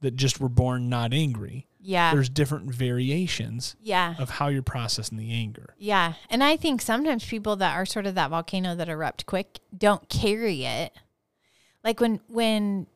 that 0.00 0.16
just 0.16 0.40
were 0.40 0.48
born 0.48 0.88
not 0.88 1.12
angry. 1.14 1.66
Yeah. 1.80 2.12
There's 2.12 2.28
different 2.28 2.72
variations 2.74 3.76
Yeah. 3.80 4.14
of 4.18 4.30
how 4.30 4.48
you're 4.48 4.62
processing 4.62 5.16
the 5.18 5.32
anger. 5.32 5.74
Yeah. 5.78 6.14
And 6.28 6.42
I 6.44 6.56
think 6.56 6.80
sometimes 6.82 7.24
people 7.24 7.56
that 7.56 7.74
are 7.74 7.86
sort 7.86 8.06
of 8.06 8.14
that 8.16 8.30
volcano 8.30 8.74
that 8.74 8.88
erupt 8.88 9.26
quick 9.26 9.60
don't 9.76 10.08
carry 10.08 10.64
it. 10.64 10.92
Like 11.82 12.00
when 12.00 12.20
when 12.28 12.86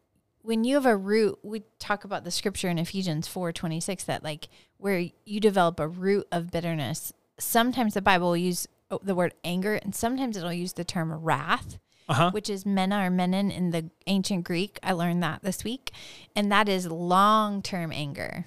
when 0.42 0.62
you 0.62 0.76
have 0.76 0.86
a 0.86 0.96
root, 0.96 1.40
we 1.42 1.62
talk 1.80 2.04
about 2.04 2.22
the 2.22 2.30
scripture 2.30 2.68
in 2.68 2.78
Ephesians 2.78 3.26
4:26 3.28 4.04
that 4.04 4.22
like 4.22 4.48
where 4.76 5.06
you 5.24 5.40
develop 5.40 5.80
a 5.80 5.88
root 5.88 6.26
of 6.30 6.50
bitterness. 6.52 7.12
Sometimes 7.38 7.94
the 7.94 8.02
Bible 8.02 8.28
will 8.28 8.36
use 8.36 8.68
oh, 8.90 9.00
the 9.02 9.14
word 9.14 9.34
anger 9.42 9.74
and 9.74 9.94
sometimes 9.94 10.36
it'll 10.36 10.52
use 10.52 10.74
the 10.74 10.84
term 10.84 11.12
wrath 11.12 11.78
Uh 12.08 12.14
huh. 12.14 12.30
which 12.30 12.48
is 12.48 12.64
mena 12.64 13.04
or 13.06 13.10
menon 13.10 13.50
in 13.50 13.70
the 13.70 13.90
ancient 14.06 14.44
Greek. 14.44 14.78
I 14.82 14.92
learned 14.92 15.22
that 15.24 15.42
this 15.42 15.64
week. 15.64 15.90
And 16.36 16.52
that 16.52 16.68
is 16.68 16.86
long 16.86 17.62
term 17.62 17.92
anger. 17.92 18.46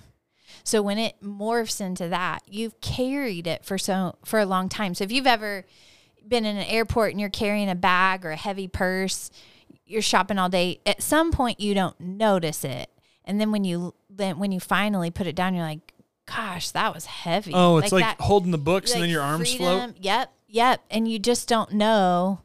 So 0.63 0.81
when 0.81 0.97
it 0.97 1.21
morphs 1.21 1.81
into 1.81 2.07
that, 2.09 2.39
you've 2.47 2.79
carried 2.81 3.47
it 3.47 3.65
for 3.65 3.77
so 3.77 4.15
for 4.23 4.39
a 4.39 4.45
long 4.45 4.69
time. 4.69 4.93
So 4.95 5.03
if 5.03 5.11
you've 5.11 5.27
ever 5.27 5.65
been 6.27 6.45
in 6.45 6.57
an 6.57 6.65
airport 6.67 7.11
and 7.11 7.19
you're 7.19 7.29
carrying 7.29 7.69
a 7.69 7.75
bag 7.75 8.25
or 8.25 8.31
a 8.31 8.35
heavy 8.35 8.67
purse, 8.67 9.31
you're 9.85 10.01
shopping 10.01 10.37
all 10.37 10.49
day, 10.49 10.79
at 10.85 11.01
some 11.01 11.31
point 11.31 11.59
you 11.59 11.73
don't 11.73 11.99
notice 11.99 12.63
it. 12.63 12.89
And 13.25 13.39
then 13.41 13.51
when 13.51 13.63
you 13.63 13.93
then 14.09 14.39
when 14.39 14.51
you 14.51 14.59
finally 14.59 15.11
put 15.11 15.27
it 15.27 15.35
down, 15.35 15.53
you're 15.53 15.63
like, 15.65 15.93
gosh, 16.25 16.71
that 16.71 16.93
was 16.93 17.05
heavy. 17.05 17.51
Oh, 17.53 17.77
it's 17.77 17.91
like, 17.91 18.03
that- 18.03 18.21
holding 18.23 18.51
the 18.51 18.57
books 18.57 18.93
and 18.93 19.03
then 19.03 19.09
your 19.09 19.21
arms 19.21 19.53
float. 19.53 19.95
Yep, 19.99 20.31
yep. 20.47 20.81
And 20.89 21.07
you 21.07 21.19
just 21.19 21.47
don't 21.47 21.73
know. 21.73 22.41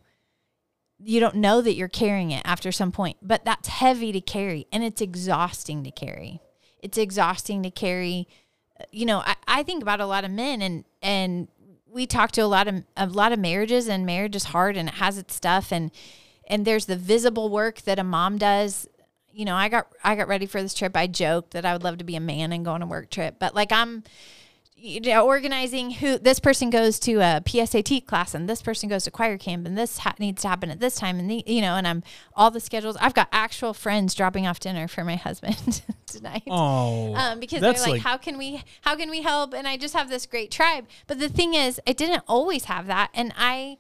You 1.05 1.21
don't 1.21 1.37
know 1.37 1.61
that 1.61 1.75
you're 1.75 1.88
carrying 1.88 2.31
it 2.31 2.43
after 2.45 2.73
some 2.73 2.93
point, 2.93 3.19
but 3.21 3.45
that's 3.45 3.69
heavy 3.69 4.12
to 4.12 4.21
carry 4.21 4.67
and 4.73 4.83
it's 4.83 5.01
exhausting 5.01 5.85
to 5.85 5.90
carry. 5.90 6.40
It's 6.83 6.99
exhausting 6.99 7.62
to 7.62 7.71
carry. 7.71 8.27
Uh, 8.79 8.85
you 8.90 9.07
know, 9.07 9.19
I, 9.19 9.37
I 9.47 9.62
think 9.62 9.83
about 9.83 10.01
a 10.01 10.07
lot 10.07 10.25
of 10.25 10.31
men 10.31 10.62
and 10.62 10.85
and 11.03 11.49
we 11.87 12.07
talk 12.07 12.33
to 12.33 12.40
a 12.40 12.47
lot 12.47 12.69
of 12.69 12.85
a 12.97 13.07
lot 13.07 13.33
of 13.33 13.38
marriages 13.38 13.88
and 13.88 14.07
marriage 14.07 14.35
is 14.35 14.45
hard 14.45 14.77
and 14.77 14.88
it 14.88 14.97
has 14.97 15.19
its 15.19 15.35
stuff 15.35 15.73
and 15.73 15.90
and 16.47 16.64
there's 16.64 16.87
the 16.87 16.97
visible 16.97 17.49
work 17.49 17.83
that 17.83 17.99
a 17.99 18.05
mom 18.05 18.38
does 18.38 18.87
you 19.35 19.45
know, 19.45 19.57
I 19.57 19.69
got 19.69 19.88
I 20.03 20.14
got 20.14 20.29
ready 20.29 20.47
for 20.47 20.62
this 20.62 20.75
trip. 20.75 20.97
I 20.97 21.09
joked 21.09 21.51
that 21.51 21.67
I 21.67 21.73
would 21.73 21.83
love 21.83 21.99
to 21.99 22.05
be 22.05 22.14
a 22.17 22.21
man 22.21 22.53
and 22.53 22.64
go 22.64 22.71
on 22.71 22.83
a 22.83 22.87
work 22.87 23.11
trip, 23.11 23.37
but 23.40 23.55
like 23.55 23.73
I'm 23.73 24.05
you 24.85 25.01
know, 25.01 25.25
organizing 25.25 25.90
who 25.92 26.18
this 26.18 26.38
person 26.38 26.68
goes 26.68 26.99
to 26.99 27.14
a 27.14 27.40
PSAT 27.40 28.05
class 28.05 28.35
and 28.35 28.47
this 28.49 28.61
person 28.61 28.87
goes 28.88 29.05
to 29.05 29.11
choir 29.11 29.38
camp 29.38 29.66
and 29.66 29.79
this 29.79 29.99
ha- 29.99 30.14
needs 30.18 30.42
to 30.42 30.49
happen 30.49 30.70
at 30.70 30.79
this 30.79 30.97
time 30.97 31.18
and 31.18 31.31
the 31.31 31.42
you 31.47 31.62
know 31.62 31.75
and 31.75 31.88
I'm 31.88 32.03
all 32.35 32.51
the 32.51 32.61
schedules. 32.61 32.97
I've 33.01 33.14
got 33.14 33.29
actual 33.33 33.73
friends 33.73 34.14
dropping 34.14 34.47
off 34.47 34.61
dinner 34.61 34.87
for 34.87 35.03
my 35.03 35.16
husband 35.29 35.83
tonight. 36.07 36.42
Oh, 36.49 37.14
Um, 37.14 37.40
because 37.40 37.62
they're 37.62 37.73
like, 37.73 37.87
like 37.87 38.03
how 38.03 38.18
can 38.18 38.37
we 38.37 38.62
how 38.83 38.94
can 38.94 39.09
we 39.09 39.23
help? 39.23 39.55
And 39.55 39.66
I 39.66 39.79
just 39.79 39.94
have 39.94 40.11
this 40.11 40.27
great 40.27 40.51
tribe. 40.51 40.87
But 41.07 41.18
the 41.18 41.31
thing 41.31 41.55
is, 41.55 41.81
I 41.87 41.92
didn't 41.92 42.23
always 42.29 42.64
have 42.64 42.87
that, 42.87 43.11
and 43.14 43.33
I, 43.38 43.79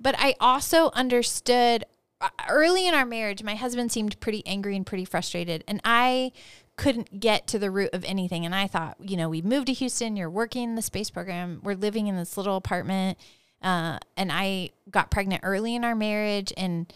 but 0.00 0.14
I 0.18 0.34
also 0.40 0.90
understood 0.94 1.84
uh, 2.22 2.30
early 2.48 2.88
in 2.88 2.94
our 2.94 3.04
marriage. 3.04 3.42
My 3.42 3.54
husband 3.54 3.92
seemed 3.92 4.18
pretty 4.18 4.42
angry 4.46 4.76
and 4.76 4.86
pretty 4.86 5.04
frustrated, 5.04 5.62
and 5.68 5.80
I 5.84 6.32
couldn't 6.78 7.20
get 7.20 7.46
to 7.48 7.58
the 7.58 7.70
root 7.70 7.90
of 7.92 8.04
anything. 8.04 8.46
And 8.46 8.54
I 8.54 8.66
thought, 8.66 8.96
you 9.00 9.16
know, 9.16 9.28
we 9.28 9.42
moved 9.42 9.66
to 9.66 9.72
Houston. 9.74 10.16
You're 10.16 10.30
working 10.30 10.62
in 10.62 10.74
the 10.76 10.82
space 10.82 11.10
program. 11.10 11.60
We're 11.62 11.74
living 11.74 12.06
in 12.06 12.16
this 12.16 12.36
little 12.38 12.56
apartment, 12.56 13.18
uh, 13.60 13.98
and 14.16 14.30
I 14.32 14.70
got 14.90 15.10
pregnant 15.10 15.42
early 15.44 15.74
in 15.74 15.84
our 15.84 15.94
marriage, 15.94 16.52
and 16.56 16.90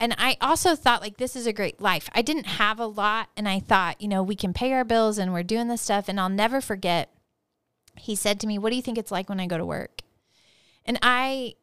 and 0.00 0.14
I 0.18 0.36
also 0.40 0.74
thought 0.74 1.02
like 1.02 1.18
this 1.18 1.36
is 1.36 1.46
a 1.46 1.52
great 1.52 1.80
life. 1.80 2.08
I 2.14 2.22
didn't 2.22 2.46
have 2.46 2.80
a 2.80 2.86
lot 2.86 3.28
and 3.36 3.46
I 3.46 3.60
thought, 3.60 4.00
you 4.00 4.08
know, 4.08 4.22
we 4.22 4.34
can 4.34 4.54
pay 4.54 4.72
our 4.72 4.84
bills 4.84 5.18
and 5.18 5.30
we're 5.30 5.42
doing 5.42 5.68
this 5.68 5.82
stuff 5.82 6.08
and 6.08 6.18
I'll 6.18 6.30
never 6.30 6.62
forget 6.62 7.10
he 7.96 8.14
said 8.14 8.40
to 8.40 8.46
me, 8.46 8.56
"What 8.58 8.70
do 8.70 8.76
you 8.76 8.82
think 8.82 8.96
it's 8.96 9.10
like 9.10 9.28
when 9.28 9.40
I 9.40 9.46
go 9.46 9.58
to 9.58 9.66
work?" 9.66 10.00
And 10.86 10.98
I 11.02 11.54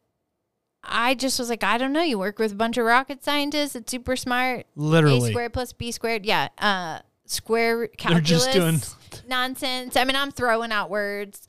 I 0.84 1.16
just 1.16 1.40
was 1.40 1.50
like, 1.50 1.64
I 1.64 1.78
don't 1.78 1.92
know. 1.92 2.02
You 2.02 2.18
work 2.18 2.40
with 2.40 2.54
a 2.54 2.56
bunch 2.56 2.78
of 2.78 2.86
rocket 2.86 3.24
scientists. 3.24 3.76
It's 3.76 3.92
super 3.92 4.16
smart. 4.16 4.66
Literally. 4.76 5.30
A 5.30 5.32
squared 5.32 5.54
plus 5.54 5.74
B 5.74 5.92
squared. 5.92 6.26
Yeah. 6.26 6.50
Uh, 6.58 7.00
square 7.30 7.78
They're 7.80 7.88
calculus 7.98 8.28
just 8.30 8.52
doing 8.52 8.82
nonsense. 9.28 9.96
I 9.96 10.04
mean, 10.04 10.16
I'm 10.16 10.32
throwing 10.32 10.72
out 10.72 10.90
words. 10.90 11.48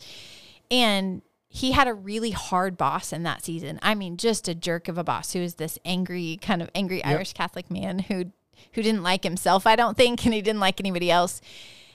And 0.70 1.22
he 1.48 1.72
had 1.72 1.88
a 1.88 1.94
really 1.94 2.30
hard 2.30 2.76
boss 2.76 3.12
in 3.12 3.22
that 3.22 3.42
season. 3.42 3.78
I 3.82 3.94
mean, 3.94 4.16
just 4.16 4.48
a 4.48 4.54
jerk 4.54 4.88
of 4.88 4.98
a 4.98 5.04
boss 5.04 5.32
who 5.32 5.40
was 5.40 5.54
this 5.54 5.78
angry, 5.84 6.38
kind 6.42 6.60
of 6.60 6.70
angry 6.74 7.02
Irish 7.02 7.32
Catholic 7.32 7.70
man 7.70 8.00
who 8.00 8.32
who 8.72 8.82
didn't 8.82 9.02
like 9.02 9.22
himself, 9.22 9.66
I 9.66 9.76
don't 9.76 9.96
think, 9.96 10.24
and 10.24 10.34
he 10.34 10.42
didn't 10.42 10.60
like 10.60 10.80
anybody 10.80 11.10
else. 11.10 11.40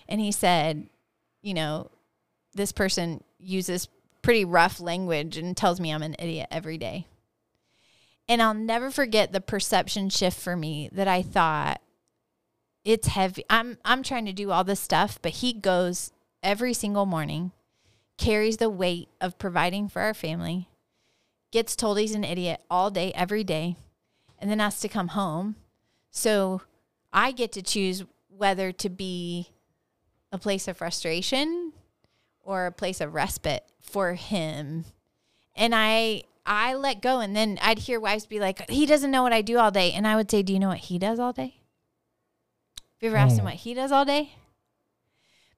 And 0.07 0.19
he 0.19 0.31
said, 0.31 0.87
you 1.41 1.53
know, 1.53 1.91
this 2.55 2.71
person 2.71 3.23
uses 3.37 3.89
pretty 4.21 4.45
rough 4.45 4.79
language 4.79 5.37
and 5.37 5.55
tells 5.55 5.79
me 5.79 5.91
I'm 5.91 6.01
an 6.01 6.15
idiot 6.17 6.47
every 6.49 6.77
day. 6.77 7.05
And 8.27 8.41
I'll 8.41 8.53
never 8.53 8.89
forget 8.89 9.31
the 9.31 9.41
perception 9.41 10.09
shift 10.09 10.39
for 10.39 10.55
me 10.55 10.89
that 10.93 11.07
I 11.07 11.21
thought 11.21 11.81
it's 12.85 13.07
heavy. 13.07 13.45
I'm 13.49 13.77
I'm 13.85 14.03
trying 14.03 14.25
to 14.25 14.33
do 14.33 14.51
all 14.51 14.63
this 14.63 14.79
stuff, 14.79 15.19
but 15.21 15.33
he 15.33 15.53
goes 15.53 16.11
every 16.41 16.73
single 16.73 17.05
morning, 17.05 17.51
carries 18.17 18.57
the 18.57 18.69
weight 18.69 19.09
of 19.21 19.37
providing 19.37 19.87
for 19.87 20.01
our 20.01 20.13
family, 20.13 20.69
gets 21.51 21.75
told 21.75 21.99
he's 21.99 22.15
an 22.15 22.23
idiot 22.23 22.61
all 22.69 22.91
day 22.91 23.11
every 23.15 23.43
day, 23.43 23.75
and 24.39 24.49
then 24.49 24.59
has 24.59 24.79
to 24.81 24.87
come 24.89 25.09
home. 25.09 25.55
So 26.11 26.61
I 27.11 27.31
get 27.31 27.51
to 27.53 27.61
choose 27.61 28.03
whether 28.27 28.71
to 28.71 28.89
be 28.89 29.49
a 30.31 30.37
place 30.37 30.67
of 30.67 30.77
frustration 30.77 31.71
or 32.41 32.65
a 32.65 32.71
place 32.71 32.99
of 32.99 33.13
respite 33.13 33.63
for 33.81 34.15
him. 34.15 34.85
And 35.55 35.73
I 35.73 36.23
I 36.45 36.73
let 36.73 37.01
go 37.01 37.21
and 37.21 37.35
then 37.35 37.57
I'd 37.61 37.79
hear 37.79 37.99
wives 37.99 38.25
be 38.25 38.39
like, 38.39 38.69
he 38.69 38.85
doesn't 38.85 39.11
know 39.11 39.23
what 39.23 39.31
I 39.31 39.41
do 39.41 39.57
all 39.57 39.71
day. 39.71 39.93
And 39.93 40.05
I 40.05 40.17
would 40.17 40.29
say, 40.29 40.43
Do 40.43 40.51
you 40.51 40.59
know 40.59 40.67
what 40.67 40.79
he 40.79 40.99
does 40.99 41.19
all 41.19 41.31
day? 41.31 41.62
You 43.03 43.09
ever 43.09 43.17
asked 43.17 43.37
him 43.37 43.41
Oh. 43.41 43.49
what 43.49 43.55
he 43.55 43.73
does 43.73 43.91
all 43.91 44.05
day? 44.05 44.31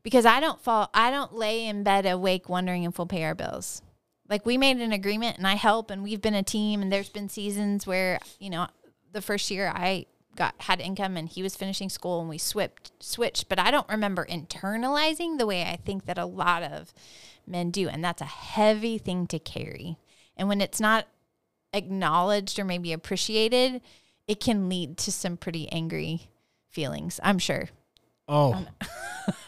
Because 0.01 0.25
I 0.25 0.39
don't 0.39 0.59
fall 0.59 0.89
I 0.95 1.11
don't 1.11 1.35
lay 1.35 1.67
in 1.67 1.83
bed 1.83 2.07
awake 2.07 2.49
wondering 2.49 2.83
if 2.83 2.97
we'll 2.97 3.05
pay 3.05 3.23
our 3.23 3.35
bills. 3.35 3.83
Like 4.27 4.47
we 4.47 4.57
made 4.57 4.77
an 4.77 4.91
agreement 4.91 5.37
and 5.37 5.45
I 5.45 5.53
help 5.53 5.91
and 5.91 6.01
we've 6.01 6.23
been 6.23 6.33
a 6.33 6.41
team 6.41 6.81
and 6.81 6.91
there's 6.91 7.09
been 7.09 7.29
seasons 7.29 7.85
where, 7.85 8.17
you 8.39 8.49
know, 8.49 8.65
the 9.11 9.21
first 9.21 9.51
year 9.51 9.71
I 9.71 10.07
got 10.35 10.55
had 10.57 10.81
income 10.81 11.17
and 11.17 11.29
he 11.29 11.43
was 11.43 11.55
finishing 11.55 11.87
school 11.87 12.19
and 12.19 12.29
we 12.29 12.39
switched 12.39 12.91
switched, 12.99 13.47
but 13.47 13.59
I 13.59 13.69
don't 13.69 13.89
remember 13.89 14.25
internalizing 14.25 15.37
the 15.37 15.45
way 15.45 15.61
I 15.61 15.75
think 15.75 16.07
that 16.07 16.17
a 16.17 16.25
lot 16.25 16.63
of 16.63 16.95
men 17.45 17.69
do 17.69 17.87
and 17.87 18.03
that's 18.03 18.23
a 18.23 18.25
heavy 18.25 18.97
thing 18.97 19.27
to 19.27 19.37
carry. 19.37 19.97
And 20.35 20.47
when 20.47 20.61
it's 20.61 20.79
not 20.79 21.05
acknowledged 21.73 22.57
or 22.57 22.65
maybe 22.65 22.91
appreciated, 22.91 23.81
it 24.27 24.39
can 24.39 24.67
lead 24.67 24.97
to 24.97 25.11
some 25.11 25.37
pretty 25.37 25.71
angry 25.71 26.31
feelings, 26.75 27.19
I'm 27.23 27.39
sure. 27.39 27.69
oh 28.27 28.65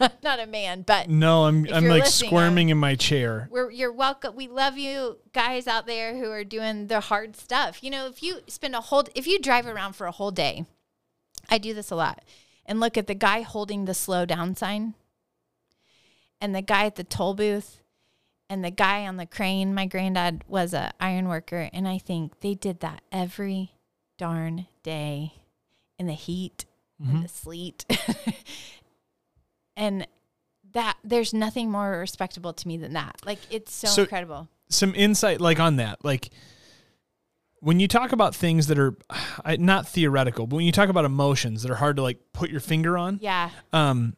not 0.22 0.40
a 0.40 0.46
man, 0.46 0.82
but 0.82 1.08
no, 1.08 1.44
I'm 1.44 1.66
I'm 1.72 1.86
like 1.86 2.06
squirming 2.06 2.70
in 2.70 2.78
my 2.78 2.96
chair. 2.96 3.48
we're 3.50 3.70
you're 3.70 3.92
welcome. 3.92 4.34
We 4.34 4.48
love 4.48 4.76
you 4.78 5.18
guys 5.32 5.66
out 5.66 5.86
there 5.86 6.16
who 6.16 6.30
are 6.30 6.42
doing 6.42 6.88
the 6.88 7.00
hard 7.00 7.36
stuff. 7.36 7.84
You 7.84 7.90
know, 7.90 8.06
if 8.06 8.22
you 8.22 8.40
spend 8.48 8.74
a 8.74 8.80
whole 8.80 9.04
if 9.14 9.26
you 9.26 9.38
drive 9.38 9.66
around 9.66 9.92
for 9.92 10.06
a 10.06 10.12
whole 10.12 10.30
day, 10.30 10.66
I 11.48 11.58
do 11.58 11.74
this 11.74 11.90
a 11.90 11.96
lot, 11.96 12.24
and 12.66 12.80
look 12.80 12.96
at 12.96 13.06
the 13.06 13.14
guy 13.14 13.42
holding 13.42 13.84
the 13.84 13.94
slow 13.94 14.24
down 14.24 14.56
sign, 14.56 14.94
and 16.40 16.54
the 16.54 16.62
guy 16.62 16.86
at 16.86 16.96
the 16.96 17.04
toll 17.04 17.34
booth, 17.34 17.80
and 18.48 18.64
the 18.64 18.70
guy 18.70 19.06
on 19.06 19.16
the 19.16 19.26
crane. 19.26 19.74
My 19.74 19.86
granddad 19.86 20.44
was 20.48 20.72
a 20.72 20.92
iron 20.98 21.28
worker, 21.28 21.68
and 21.72 21.86
I 21.86 21.98
think 21.98 22.40
they 22.40 22.54
did 22.54 22.80
that 22.80 23.02
every 23.12 23.72
darn 24.16 24.66
day 24.82 25.34
in 25.98 26.06
the 26.06 26.14
heat, 26.14 26.64
in 27.00 27.22
the 27.22 27.28
sleet. 27.28 27.84
and 29.76 30.06
that 30.72 30.96
there's 31.04 31.32
nothing 31.32 31.70
more 31.70 31.92
respectable 31.98 32.52
to 32.52 32.68
me 32.68 32.76
than 32.76 32.92
that. 32.94 33.16
Like 33.24 33.38
it's 33.50 33.72
so, 33.72 33.88
So- 33.88 34.02
incredible. 34.02 34.48
Some 34.70 34.94
insight 34.94 35.40
like 35.40 35.60
on 35.60 35.76
that, 35.76 36.04
like 36.04 36.28
when 37.60 37.80
you 37.80 37.88
talk 37.88 38.12
about 38.12 38.34
things 38.36 38.66
that 38.66 38.78
are 38.78 38.94
not 39.56 39.88
theoretical, 39.88 40.46
but 40.46 40.56
when 40.56 40.66
you 40.66 40.72
talk 40.72 40.90
about 40.90 41.06
emotions 41.06 41.62
that 41.62 41.70
are 41.70 41.74
hard 41.76 41.96
to 41.96 42.02
like 42.02 42.18
put 42.34 42.50
your 42.50 42.60
finger 42.60 42.98
on, 42.98 43.18
Yeah. 43.22 43.48
um 43.72 44.14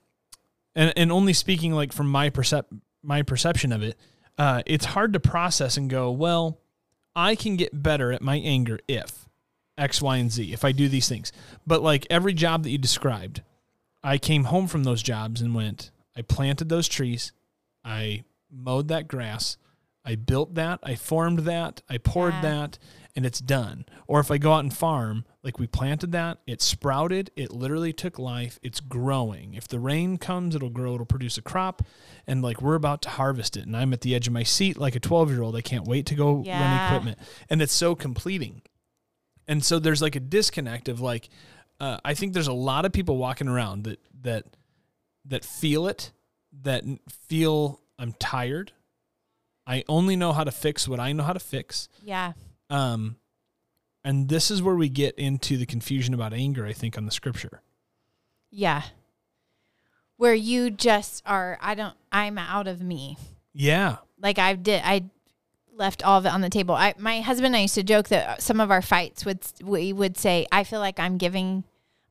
and 0.75 0.93
and 0.97 1.13
only 1.13 1.33
speaking 1.35 1.73
like 1.73 1.93
from 1.93 2.11
my 2.11 2.31
percep 2.31 2.65
my 3.03 3.23
perception 3.23 3.73
of 3.73 3.83
it 3.83 3.97
uh 4.39 4.63
it's 4.67 4.85
hard 4.85 5.13
to 5.15 5.21
process 5.21 5.77
and 5.77 5.89
go 5.91 6.11
well 6.13 6.61
i 7.17 7.35
can 7.35 7.57
get 7.57 7.83
better 7.83 8.13
at 8.13 8.21
my 8.23 8.37
anger 8.37 8.79
if 8.87 9.27
x 9.81 10.01
y 10.01 10.19
and 10.19 10.31
z 10.31 10.53
if 10.53 10.65
i 10.65 10.71
do 10.73 10.89
these 10.89 11.09
things 11.09 11.33
but 11.67 11.83
like 11.83 12.07
every 12.11 12.33
job 12.35 12.63
that 12.63 12.71
you 12.71 12.79
described 12.79 13.43
i 14.05 14.17
came 14.19 14.45
home 14.45 14.67
from 14.69 14.85
those 14.85 15.03
jobs 15.03 15.41
and 15.41 15.55
went 15.55 15.91
i 16.17 16.23
planted 16.23 16.69
those 16.69 16.87
trees 16.87 17.33
i 17.85 18.23
mowed 18.53 18.89
that 18.89 19.09
grass 19.09 19.57
i 20.05 20.15
built 20.15 20.55
that 20.55 20.79
i 20.83 20.95
formed 20.95 21.41
that 21.41 21.83
i 21.89 21.97
poured 21.99 22.35
Yeah. 22.35 22.43
that 22.43 22.79
and 23.17 23.27
it's 23.27 23.41
done. 23.41 23.85
Or 24.07 24.21
if 24.21 24.31
I 24.31 24.39
go 24.39 24.53
out 24.53 24.61
and 24.61 24.73
farm, 24.73 25.25
like 25.43 25.59
we 25.59 25.67
planted 25.67 26.13
that, 26.13 26.39
it 26.47 26.63
sprouted, 26.63 27.33
it 27.35 27.51
literally 27.51 27.93
took 27.93 28.21
life, 28.21 28.61
it's 28.63 28.79
growing. 28.79 29.55
If 29.55 29.67
the 29.67 29.81
rain 29.81 30.17
comes, 30.17 30.55
it'll 30.55 30.71
grow, 30.71 30.95
it'll 30.95 31.07
produce 31.07 31.37
a 31.37 31.43
crop, 31.43 31.83
and 32.29 32.41
like 32.41 32.63
we're 32.63 32.77
about 32.77 33.03
to 33.03 33.09
harvest 33.09 33.57
it. 33.57 33.67
And 33.67 33.77
I'm 33.77 33.93
at 33.93 34.03
the 34.03 34.15
edge 34.15 34.29
of 34.29 34.33
my 34.33 34.45
seat 34.45 34.79
like 34.79 34.95
a 34.95 35.01
12 35.01 35.33
year 35.33 35.43
old. 35.43 35.57
I 35.57 35.61
can't 35.61 35.89
wait 35.89 36.07
to 36.07 36.15
go 36.15 36.35
run 36.37 36.87
equipment. 36.87 37.19
And 37.51 37.61
it's 37.61 37.73
so 37.73 37.97
completing. 37.97 38.63
And 39.49 39.65
so 39.65 39.79
there's 39.79 40.03
like 40.03 40.17
a 40.17 40.21
disconnect 40.21 40.89
of 40.89 41.01
like, 41.01 41.29
uh, 41.81 41.99
I 42.05 42.15
think 42.15 42.33
there's 42.33 42.47
a 42.47 42.53
lot 42.53 42.85
of 42.85 42.93
people 42.93 43.17
walking 43.17 43.49
around 43.49 43.85
that, 43.85 43.99
that, 44.23 44.45
that 45.25 45.45
feel 45.45 45.87
it, 45.87 46.13
that 46.63 46.85
feel 47.09 47.81
I'm 47.99 48.13
tired. 48.15 48.73
I 49.67 49.85
only 49.89 50.17
know 50.17 50.33
how 50.33 50.45
to 50.45 50.51
fix 50.51 50.89
what 50.89 51.01
I 51.01 51.13
know 51.13 51.23
how 51.23 51.33
to 51.33 51.41
fix. 51.41 51.89
Yeah. 52.03 52.33
Um, 52.69 53.17
and 54.05 54.29
this 54.29 54.51
is 54.51 54.63
where 54.63 54.75
we 54.75 54.89
get 54.89 55.15
into 55.17 55.57
the 55.57 55.67
confusion 55.67 56.15
about 56.15 56.33
anger, 56.33 56.67
I 56.67 56.73
think, 56.73 56.97
on 56.97 57.05
the 57.05 57.11
scripture. 57.11 57.63
Yeah. 58.51 58.83
Where 60.17 60.35
you 60.35 60.71
just 60.71 61.23
are 61.27 61.59
I 61.61 61.75
don't 61.75 61.95
I'm 62.11 62.39
out 62.39 62.67
of 62.67 62.83
me. 62.83 63.17
Yeah. 63.53 63.97
Like 64.21 64.39
I 64.39 64.55
did 64.55 64.83
I 64.85 65.05
left 65.81 66.05
all 66.05 66.19
of 66.19 66.27
it 66.27 66.33
on 66.33 66.43
the 66.43 66.51
table. 66.51 66.77
I 66.77 66.95
my 66.99 67.21
husband 67.21 67.47
and 67.47 67.57
I 67.57 67.63
used 67.63 67.75
to 67.75 67.83
joke 67.83 68.09
that 68.09 68.41
some 68.41 68.61
of 68.61 68.71
our 68.71 68.83
fights 68.83 69.25
would 69.25 69.41
we 69.65 69.93
would 69.93 70.17
say 70.17 70.47
I 70.53 70.63
feel 70.63 70.79
like 70.79 71.01
I'm 71.01 71.19
giving 71.19 71.65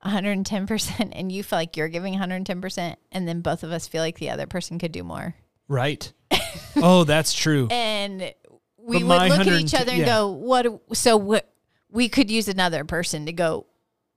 110% 0.06 1.10
and 1.14 1.32
you 1.32 1.44
feel 1.44 1.60
like 1.60 1.78
you're 1.78 1.88
giving 1.88 2.16
110% 2.16 2.96
and 3.12 3.28
then 3.28 3.42
both 3.42 3.64
of 3.64 3.72
us 3.72 3.88
feel 3.88 4.02
like 4.02 4.18
the 4.18 4.30
other 4.30 4.48
person 4.48 4.80
could 4.80 4.92
do 4.92 5.04
more. 5.04 5.36
Right. 5.68 6.12
oh, 6.78 7.04
that's 7.04 7.34
true. 7.34 7.68
and 7.72 8.34
we 8.78 9.04
But 9.04 9.30
would 9.30 9.38
look 9.38 9.48
at 9.48 9.62
each 9.62 9.76
other 9.76 9.92
and 9.92 10.00
yeah. 10.00 10.06
go, 10.06 10.30
"What?" 10.30 10.82
So 10.94 11.16
what? 11.16 11.48
We 11.92 12.10
could 12.10 12.32
use 12.32 12.48
another 12.48 12.84
person 12.84 13.26
to 13.28 13.34
go. 13.34 13.68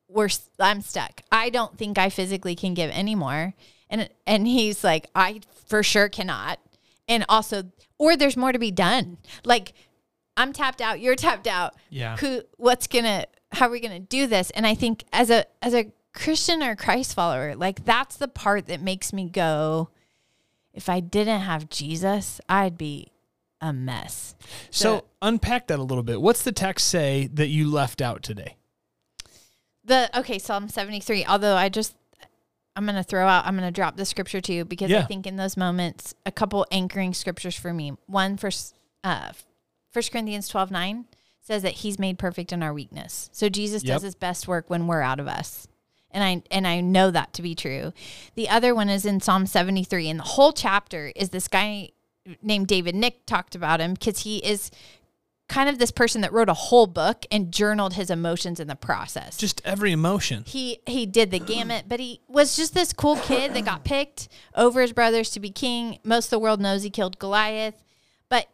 We're 0.09 0.29
I'm 0.59 0.81
stuck. 0.81 1.21
I 1.31 1.51
don't 1.51 1.77
think 1.77 1.99
I 1.99 2.09
physically 2.11 2.55
can 2.55 2.75
give 2.75 2.91
anymore. 2.91 3.55
And 3.91 4.09
and 4.27 4.47
he's 4.47 4.83
like, 4.83 5.09
I 5.15 5.41
for 5.67 5.83
sure 5.83 6.09
cannot. 6.09 6.59
And 7.09 7.25
also, 7.29 7.65
or 7.99 8.17
there's 8.17 8.37
more 8.37 8.53
to 8.53 8.59
be 8.59 8.71
done. 8.71 9.19
Like 9.45 9.73
I'm 10.37 10.53
tapped 10.53 10.81
out. 10.81 11.01
You're 11.01 11.17
tapped 11.17 11.47
out. 11.47 11.75
Yeah. 11.91 12.17
Who? 12.17 12.43
What's 12.57 12.87
gonna? 12.87 13.27
How 13.53 13.67
are 13.67 13.71
we 13.71 13.81
gonna 13.81 14.01
do 14.01 14.27
this? 14.27 14.51
And 14.51 14.67
I 14.67 14.75
think 14.75 15.05
as 15.13 15.29
a 15.31 15.45
as 15.61 15.75
a 15.75 15.93
Christian 16.15 16.63
or 16.63 16.77
Christ 16.77 17.15
follower, 17.15 17.55
like 17.55 17.85
that's 17.85 18.17
the 18.17 18.29
part 18.29 18.67
that 18.67 18.81
makes 18.81 19.13
me 19.13 19.29
go 19.29 19.91
if 20.73 20.89
I 20.89 21.01
didn't 21.01 21.41
have 21.41 21.69
Jesus, 21.69 22.41
I'd 22.49 22.79
be 22.79 23.09
a 23.61 23.73
mess. 23.73 24.35
So 24.71 24.97
The- 24.97 25.05
unpack 25.29 25.67
that 25.67 25.79
a 25.79 25.83
little 25.83 26.03
bit. 26.03 26.21
What's 26.21 26.43
the 26.43 26.53
text 26.53 26.87
say 26.89 27.29
that 27.35 27.49
you 27.49 27.71
left 27.71 28.01
out 28.01 28.23
today? 28.23 28.57
The 29.85 30.11
okay, 30.19 30.39
Psalm 30.39 30.69
73, 30.69 31.25
although 31.27 31.57
I 31.57 31.69
just 31.69 31.95
I'm 32.75 32.85
going 32.85 32.97
to 32.97 33.03
throw 33.03 33.27
out 33.27 33.47
I'm 33.47 33.57
going 33.57 33.69
to 33.69 33.73
drop 33.75 33.97
the 33.97 34.05
scripture 34.05 34.41
to 34.41 34.53
you 34.53 34.65
because 34.65 34.91
I 34.93 35.03
think 35.03 35.27
in 35.27 35.37
those 35.37 35.57
moments 35.57 36.15
a 36.25 36.33
couple 36.33 36.67
anchoring 36.71 37.13
scriptures 37.15 37.57
for 37.57 37.73
me. 37.73 37.93
One 38.07 38.37
for 38.37 38.51
uh 39.05 39.33
1 39.93 40.03
Corinthians 40.11 40.51
12:9 40.51 41.05
says 41.41 41.63
that 41.63 41.73
he's 41.75 41.99
made 41.99 42.19
perfect 42.19 42.53
in 42.53 42.63
our 42.63 42.73
weakness. 42.73 43.29
So 43.33 43.49
Jesus 43.49 43.83
Yep. 43.85 43.95
does 43.95 44.03
his 44.03 44.15
best 44.15 44.47
work 44.49 44.71
when 44.71 44.87
we're 44.87 45.03
out 45.03 45.21
of 45.21 45.27
us. 45.29 45.67
And 46.11 46.23
I 46.25 46.43
and 46.51 46.67
I 46.67 46.81
know 46.81 47.11
that 47.11 47.33
to 47.35 47.43
be 47.43 47.55
true. 47.55 47.93
The 48.35 48.49
other 48.49 48.75
one 48.75 48.89
is 48.89 49.05
in 49.05 49.21
Psalm 49.21 49.47
73 49.47 50.09
and 50.09 50.19
the 50.21 50.25
whole 50.25 50.53
chapter 50.53 51.13
is 51.17 51.31
this 51.31 51.49
guy 51.49 51.91
named 52.41 52.69
David 52.69 52.95
Nick 52.95 53.27
talked 53.27 53.55
about 53.55 53.81
him 53.81 53.95
because 53.95 54.21
he 54.21 54.39
is 54.39 54.71
kind 55.53 55.69
of 55.69 55.79
this 55.79 55.91
person 55.91 56.23
that 56.23 56.33
wrote 56.33 56.49
a 56.49 56.55
whole 56.55 56.87
book 56.87 57.27
and 57.31 57.53
journaled 57.53 57.93
his 57.93 58.09
emotions 58.11 58.59
in 58.59 58.69
the 58.69 58.75
process 58.75 59.37
Just 59.37 59.61
every 59.65 59.93
emotion. 59.93 60.45
he 60.47 60.79
he 60.87 61.05
did 61.05 61.31
the 61.31 61.39
gamut, 61.39 61.85
but 61.89 62.01
he 62.01 62.21
was 62.27 62.57
just 62.57 62.73
this 62.73 62.93
cool 62.93 63.17
kid 63.17 63.53
that 63.53 63.65
got 63.65 63.85
picked 63.85 64.29
over 64.55 64.81
his 64.81 64.93
brothers 64.93 65.31
to 65.31 65.41
be 65.41 65.51
king. 65.51 65.99
Most 66.05 66.27
of 66.27 66.31
the 66.31 66.39
world 66.39 66.61
knows 66.61 66.83
he 66.83 66.91
killed 66.91 67.19
Goliath, 67.19 67.85
but 68.31 68.49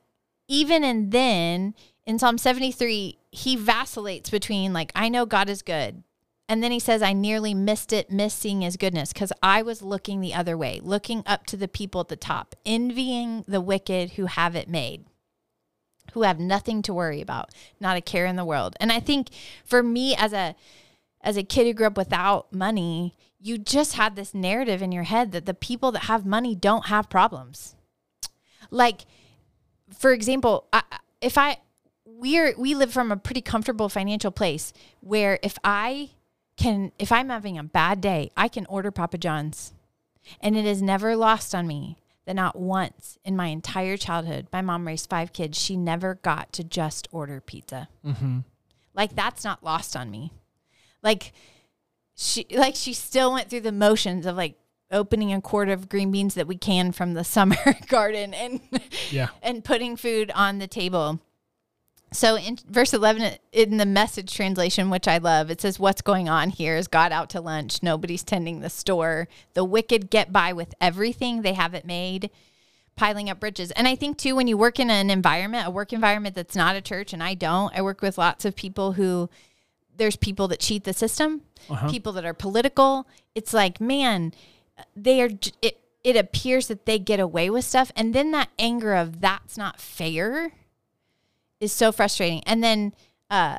even 0.49 0.83
and 0.83 1.13
then 1.13 1.75
in 2.05 2.19
Psalm 2.19 2.37
73, 2.37 3.19
he 3.31 3.55
vacillates 3.55 4.29
between 4.29 4.73
like 4.73 4.91
I 4.95 5.09
know 5.09 5.25
God 5.25 5.49
is 5.49 5.63
good. 5.63 6.03
And 6.51 6.63
then 6.63 6.73
he 6.73 6.81
says, 6.81 7.03
I 7.03 7.13
nearly 7.13 7.53
missed 7.53 7.93
it, 7.93 8.11
missing 8.11 8.63
his 8.63 8.79
goodness, 8.79 9.13
because 9.13 9.35
I 9.43 9.61
was 9.61 9.83
looking 9.83 10.23
the 10.23 10.33
other 10.33 10.57
way, 10.57 10.81
looking 10.83 11.23
up 11.27 11.45
to 11.49 11.59
the 11.59 11.69
people 11.69 12.01
at 12.01 12.09
the 12.09 12.17
top, 12.17 12.57
envying 12.65 13.45
the 13.47 13.61
wicked 13.61 14.13
who 14.13 14.25
have 14.25 14.57
it 14.57 14.67
made 14.67 15.05
who 16.13 16.23
have 16.23 16.39
nothing 16.39 16.83
to 16.83 16.95
worry 16.95 17.21
about, 17.21 17.51
not 17.81 17.97
a 17.97 18.01
care 18.01 18.27
in 18.27 18.37
the 18.37 18.45
world. 18.45 18.77
And 18.81 18.93
I 18.93 19.01
think 19.01 19.29
for 19.65 19.83
me 19.83 20.15
as 20.17 20.33
a 20.33 20.55
as 21.21 21.37
a 21.37 21.43
kid 21.43 21.67
who 21.67 21.75
grew 21.75 21.87
up 21.87 21.97
without 21.97 22.53
money, 22.53 23.17
you 23.41 23.59
just 23.59 23.95
had 23.95 24.15
this 24.15 24.35
narrative 24.35 24.83
in 24.83 24.93
your 24.93 25.03
head 25.03 25.33
that 25.33 25.47
the 25.47 25.55
people 25.55 25.91
that 25.93 26.05
have 26.05 26.25
money 26.25 26.55
don't 26.55 26.87
have 26.87 27.11
problems. 27.11 27.75
Like 28.71 29.05
for 29.97 30.13
example, 30.13 30.67
I, 30.73 30.83
if 31.21 31.39
I 31.39 31.59
we're 32.05 32.55
we 32.59 32.75
live 32.75 32.93
from 32.93 33.13
a 33.13 33.17
pretty 33.17 33.41
comfortable 33.41 33.89
financial 33.89 34.31
place 34.31 34.73
where 35.01 35.39
if 35.43 35.59
I 35.63 36.11
can 36.57 36.93
if 36.99 37.13
I'm 37.13 37.29
having 37.29 37.59
a 37.59 37.65
bad 37.65 38.01
day, 38.01 38.31
I 38.37 38.49
can 38.49 38.67
order 38.67 38.91
Papa 38.91 39.19
John's. 39.19 39.73
And 40.41 40.57
it 40.57 40.67
is 40.67 40.83
never 40.83 41.17
lost 41.17 41.55
on 41.55 41.67
me 41.67 41.97
that 42.29 42.35
not 42.37 42.57
once 42.57 43.17
in 43.25 43.35
my 43.35 43.47
entire 43.47 43.97
childhood, 43.97 44.49
my 44.53 44.61
mom 44.61 44.87
raised 44.87 45.09
five 45.09 45.33
kids, 45.33 45.59
she 45.59 45.79
never 45.79 46.17
got 46.17 46.53
to 46.53 46.63
just 46.63 47.09
order 47.11 47.41
pizza. 47.41 47.89
Mm-hmm. 48.05 48.41
Like 48.93 49.17
that's 49.17 49.45
not 49.45 49.65
lost 49.65 49.97
on 49.97 50.11
me. 50.11 50.31
Like 51.03 51.33
she 52.15 52.45
like 52.51 52.75
she 52.75 52.93
still 52.93 53.33
went 53.33 53.49
through 53.49 53.63
the 53.63 53.73
motions 53.73 54.27
of 54.27 54.37
like 54.37 54.59
opening 54.91 55.33
a 55.33 55.41
quart 55.41 55.71
of 55.71 55.89
green 55.89 56.11
beans 56.11 56.35
that 56.35 56.47
we 56.47 56.57
can 56.59 56.93
from 56.93 57.15
the 57.15 57.25
summer 57.37 57.57
garden 57.89 58.35
and 58.35 58.61
Yeah. 59.11 59.29
and 59.43 59.65
putting 59.65 59.97
food 59.97 60.31
on 60.35 60.59
the 60.59 60.67
table. 60.67 61.21
So 62.13 62.37
in 62.37 62.59
verse 62.69 62.95
11 62.95 63.37
in 63.53 63.77
the 63.77 63.87
message 63.87 64.35
translation, 64.35 64.89
which 64.89 65.07
I 65.07 65.19
love, 65.19 65.51
it 65.51 65.61
says, 65.61 65.79
What's 65.79 66.01
going 66.01 66.29
on 66.29 66.51
here? 66.51 66.77
Is 66.77 66.89
God 66.89 67.13
out 67.13 67.29
to 67.31 67.41
lunch? 67.41 67.83
Nobody's 67.83 68.23
tending 68.23 68.61
the 68.61 68.71
store. 68.71 69.29
The 69.55 69.65
wicked 69.65 70.11
get 70.11 70.33
by 70.33 70.53
with 70.53 70.75
everything 70.81 71.43
they 71.43 71.53
haven't 71.53 71.85
made, 71.85 72.31
piling 72.97 73.29
up 73.29 73.41
bridges. 73.41 73.71
And 73.73 73.87
I 73.87 73.95
think, 73.95 74.17
too, 74.17 74.35
when 74.35 74.47
you 74.47 74.57
work 74.57 74.81
in 74.81 74.91
an 74.91 75.11
environment, 75.11 75.67
a 75.67 75.71
work 75.71 75.93
environment 75.93 76.35
that's 76.35 76.57
not 76.57 76.77
a 76.77 76.81
church, 76.81 77.13
and 77.13 77.23
I 77.23 77.35
don't, 77.35 77.77
I 77.77 77.83
work 77.83 78.01
with 78.01 78.17
lots 78.17 78.45
of 78.47 78.57
people 78.57 78.93
who 78.93 79.29
there's 79.97 80.17
people 80.17 80.49
that 80.49 80.61
cheat 80.61 80.85
the 80.85 80.95
system, 80.95 81.43
uh-huh. 81.69 81.91
people 81.91 82.13
that 82.13 82.25
are 82.25 82.35
political. 82.35 83.07
It's 83.35 83.53
like, 83.53 83.81
man, 83.81 84.33
they 84.97 85.21
are, 85.21 85.31
it, 85.61 85.81
it 86.05 86.17
appears 86.17 86.69
that 86.69 86.87
they 86.87 86.99
get 86.99 87.21
away 87.21 87.51
with 87.51 87.65
stuff. 87.65 87.93
And 87.95 88.15
then 88.15 88.31
that 88.31 88.49
anger 88.59 88.95
of 88.95 89.21
that's 89.21 89.59
not 89.59 89.81
fair 89.81 90.53
is 91.61 91.73
so 91.73 91.93
frustrating. 91.93 92.43
And 92.45 92.63
then 92.63 92.95
uh, 93.31 93.59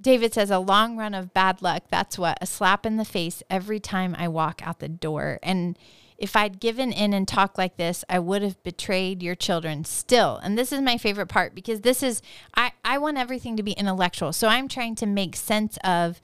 David 0.00 0.34
says, 0.34 0.50
a 0.50 0.58
long 0.58 0.96
run 0.96 1.14
of 1.14 1.32
bad 1.32 1.62
luck. 1.62 1.84
That's 1.90 2.18
what 2.18 2.38
a 2.40 2.46
slap 2.46 2.84
in 2.84 2.96
the 2.96 3.04
face 3.04 3.42
every 3.48 3.80
time 3.80 4.14
I 4.18 4.28
walk 4.28 4.66
out 4.66 4.80
the 4.80 4.88
door. 4.88 5.38
And 5.42 5.78
if 6.18 6.34
I'd 6.34 6.60
given 6.60 6.92
in 6.92 7.12
and 7.12 7.28
talked 7.28 7.58
like 7.58 7.76
this, 7.76 8.04
I 8.08 8.18
would 8.18 8.42
have 8.42 8.62
betrayed 8.62 9.22
your 9.22 9.34
children 9.34 9.84
still. 9.84 10.36
And 10.42 10.56
this 10.56 10.72
is 10.72 10.80
my 10.80 10.98
favorite 10.98 11.26
part 11.26 11.54
because 11.54 11.82
this 11.82 12.02
is, 12.02 12.22
I, 12.54 12.72
I 12.84 12.98
want 12.98 13.18
everything 13.18 13.56
to 13.56 13.62
be 13.62 13.72
intellectual. 13.72 14.32
So 14.32 14.48
I'm 14.48 14.68
trying 14.68 14.94
to 14.96 15.06
make 15.06 15.36
sense 15.36 15.78
of, 15.84 16.20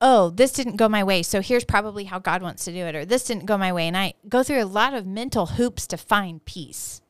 oh, 0.00 0.30
this 0.30 0.52
didn't 0.52 0.76
go 0.76 0.88
my 0.88 1.04
way. 1.04 1.22
So 1.22 1.40
here's 1.40 1.64
probably 1.64 2.04
how 2.04 2.18
God 2.18 2.42
wants 2.42 2.64
to 2.64 2.72
do 2.72 2.84
it. 2.86 2.94
Or 2.94 3.04
this 3.04 3.24
didn't 3.24 3.46
go 3.46 3.58
my 3.58 3.72
way. 3.72 3.86
And 3.86 3.96
I 3.96 4.14
go 4.28 4.42
through 4.42 4.62
a 4.62 4.66
lot 4.66 4.94
of 4.94 5.06
mental 5.06 5.46
hoops 5.46 5.86
to 5.88 5.96
find 5.96 6.44
peace. 6.44 7.00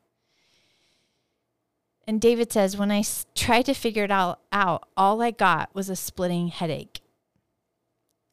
And 2.07 2.21
David 2.21 2.53
says, 2.53 2.77
when 2.77 2.89
I 2.89 3.03
tried 3.35 3.65
to 3.65 3.73
figure 3.73 4.05
it 4.05 4.11
all 4.11 4.39
out, 4.53 4.87
all 4.95 5.21
I 5.21 5.31
got 5.31 5.75
was 5.75 5.89
a 5.89 5.95
splitting 5.95 6.47
headache. 6.47 7.01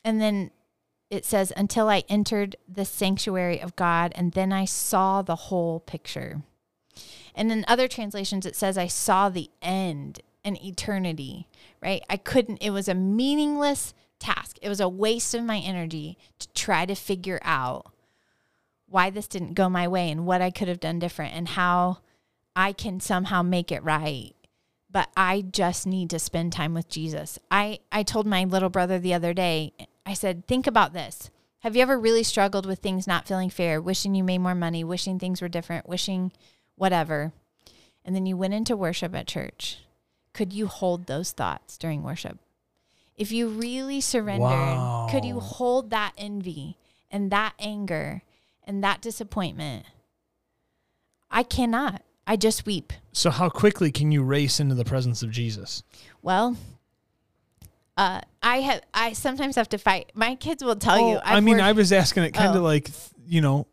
And 0.05 0.21
then 0.21 0.53
it 1.11 1.25
says, 1.25 1.53
until 1.57 1.89
I 1.89 2.05
entered 2.09 2.55
the 2.73 2.85
sanctuary 2.85 3.61
of 3.61 3.75
God, 3.75 4.13
and 4.15 4.33
then 4.33 4.53
I 4.53 4.65
saw 4.65 5.23
the 5.23 5.35
whole 5.35 5.81
picture. 5.81 6.43
And 7.35 7.51
in 7.51 7.65
other 7.67 7.89
translations, 7.89 8.47
it 8.47 8.55
says, 8.55 8.79
I 8.79 8.87
saw 8.87 9.29
the 9.29 9.51
end 9.61 10.21
and 10.45 10.63
eternity, 10.63 11.49
right? 11.83 12.03
I 12.09 12.17
couldn't, 12.17 12.59
it 12.59 12.71
was 12.71 12.89
a 12.89 12.95
meaningless 12.95 13.93
task. 14.21 14.57
It 14.63 14.69
was 14.69 14.81
a 14.81 14.89
waste 14.89 15.35
of 15.35 15.43
my 15.43 15.59
energy 15.59 16.17
to 16.39 16.49
try 16.53 16.87
to 16.87 16.95
figure 16.95 17.41
out 17.43 17.91
why 18.89 19.11
this 19.11 19.27
didn't 19.27 19.55
go 19.55 19.69
my 19.69 19.89
way 19.89 20.11
and 20.11 20.27
what 20.27 20.41
I 20.41 20.51
could 20.51 20.69
have 20.69 20.79
done 20.79 21.01
different 21.01 21.35
and 21.35 21.49
how 21.49 21.99
I 22.57 22.73
can 22.73 23.01
somehow 23.01 23.43
make 23.43 23.73
it 23.73 23.83
right. 23.83 24.33
But 24.91 25.11
I 25.17 25.43
just 25.43 25.87
need 25.87 26.11
to 26.11 26.21
spend 26.21 26.53
time 26.53 26.73
with 26.73 26.89
Jesus. 26.89 27.39
I, 27.51 27.81
I 27.91 28.05
told 28.05 28.27
my 28.27 28.45
little 28.45 28.69
brother 28.69 28.99
the 28.99 29.15
other 29.15 29.35
day, 29.35 29.73
I 30.07 30.15
said, 30.15 30.47
think 30.47 30.69
about 30.69 30.93
this. 30.93 31.31
Have 31.61 31.75
you 31.75 31.83
ever 31.83 31.99
really 31.99 32.23
struggled 32.23 32.65
with 32.67 32.79
things 32.79 33.07
not 33.07 33.27
feeling 33.27 33.51
fair, 33.51 33.81
wishing 33.81 34.15
you 34.15 34.23
made 34.23 34.39
more 34.39 34.55
money, 34.55 34.85
wishing 34.85 35.19
things 35.19 35.43
were 35.43 35.49
different, 35.49 35.89
wishing 35.89 36.31
whatever? 36.77 37.33
And 38.05 38.15
then 38.15 38.27
you 38.27 38.37
went 38.37 38.55
into 38.55 38.77
worship 38.77 39.15
at 39.15 39.27
church. 39.27 39.79
Could 40.33 40.53
you 40.53 40.67
hold 40.67 41.07
those 41.07 41.33
thoughts 41.33 41.77
during 41.79 42.03
worship? 42.03 42.39
If 43.17 43.33
you 43.33 43.49
really 43.49 44.01
surrendered, 44.01 45.11
could 45.11 45.25
you 45.25 45.41
hold 45.41 45.91
that 45.91 46.13
envy 46.19 46.77
and 47.11 47.31
that 47.31 47.55
anger 47.59 48.23
and 48.65 48.85
that 48.85 49.01
disappointment? 49.01 49.87
I 51.31 51.45
cannot. 51.45 52.03
I 52.27 52.37
just 52.37 52.65
weep. 52.67 52.93
So 53.13 53.31
how 53.31 53.49
quickly 53.51 53.93
can 53.93 54.11
you 54.13 54.23
race 54.23 54.59
into 54.61 54.75
the 54.75 54.85
presence 54.85 55.23
of 55.23 55.31
Jesus? 55.31 55.83
Well, 56.23 56.57
uh, 57.97 58.21
I 58.43 58.61
have. 58.63 58.81
I 58.93 59.13
sometimes 59.13 59.57
have 59.57 59.69
to 59.71 59.79
fight. 59.79 60.11
My 60.15 60.35
kids 60.35 60.65
will 60.65 60.77
tell 60.77 60.99
you. 60.99 61.17
Oh, 61.17 61.21
I 61.25 61.37
I've 61.37 61.45
mean, 61.45 61.55
worked- 61.57 61.65
I 61.65 61.73
was 61.73 61.93
asking 61.93 62.25
it 62.25 62.33
kind 62.33 62.51
of 62.57 62.63
Oh. 62.63 62.65
like, 62.65 62.91
you 63.27 63.41
know, 63.41 63.67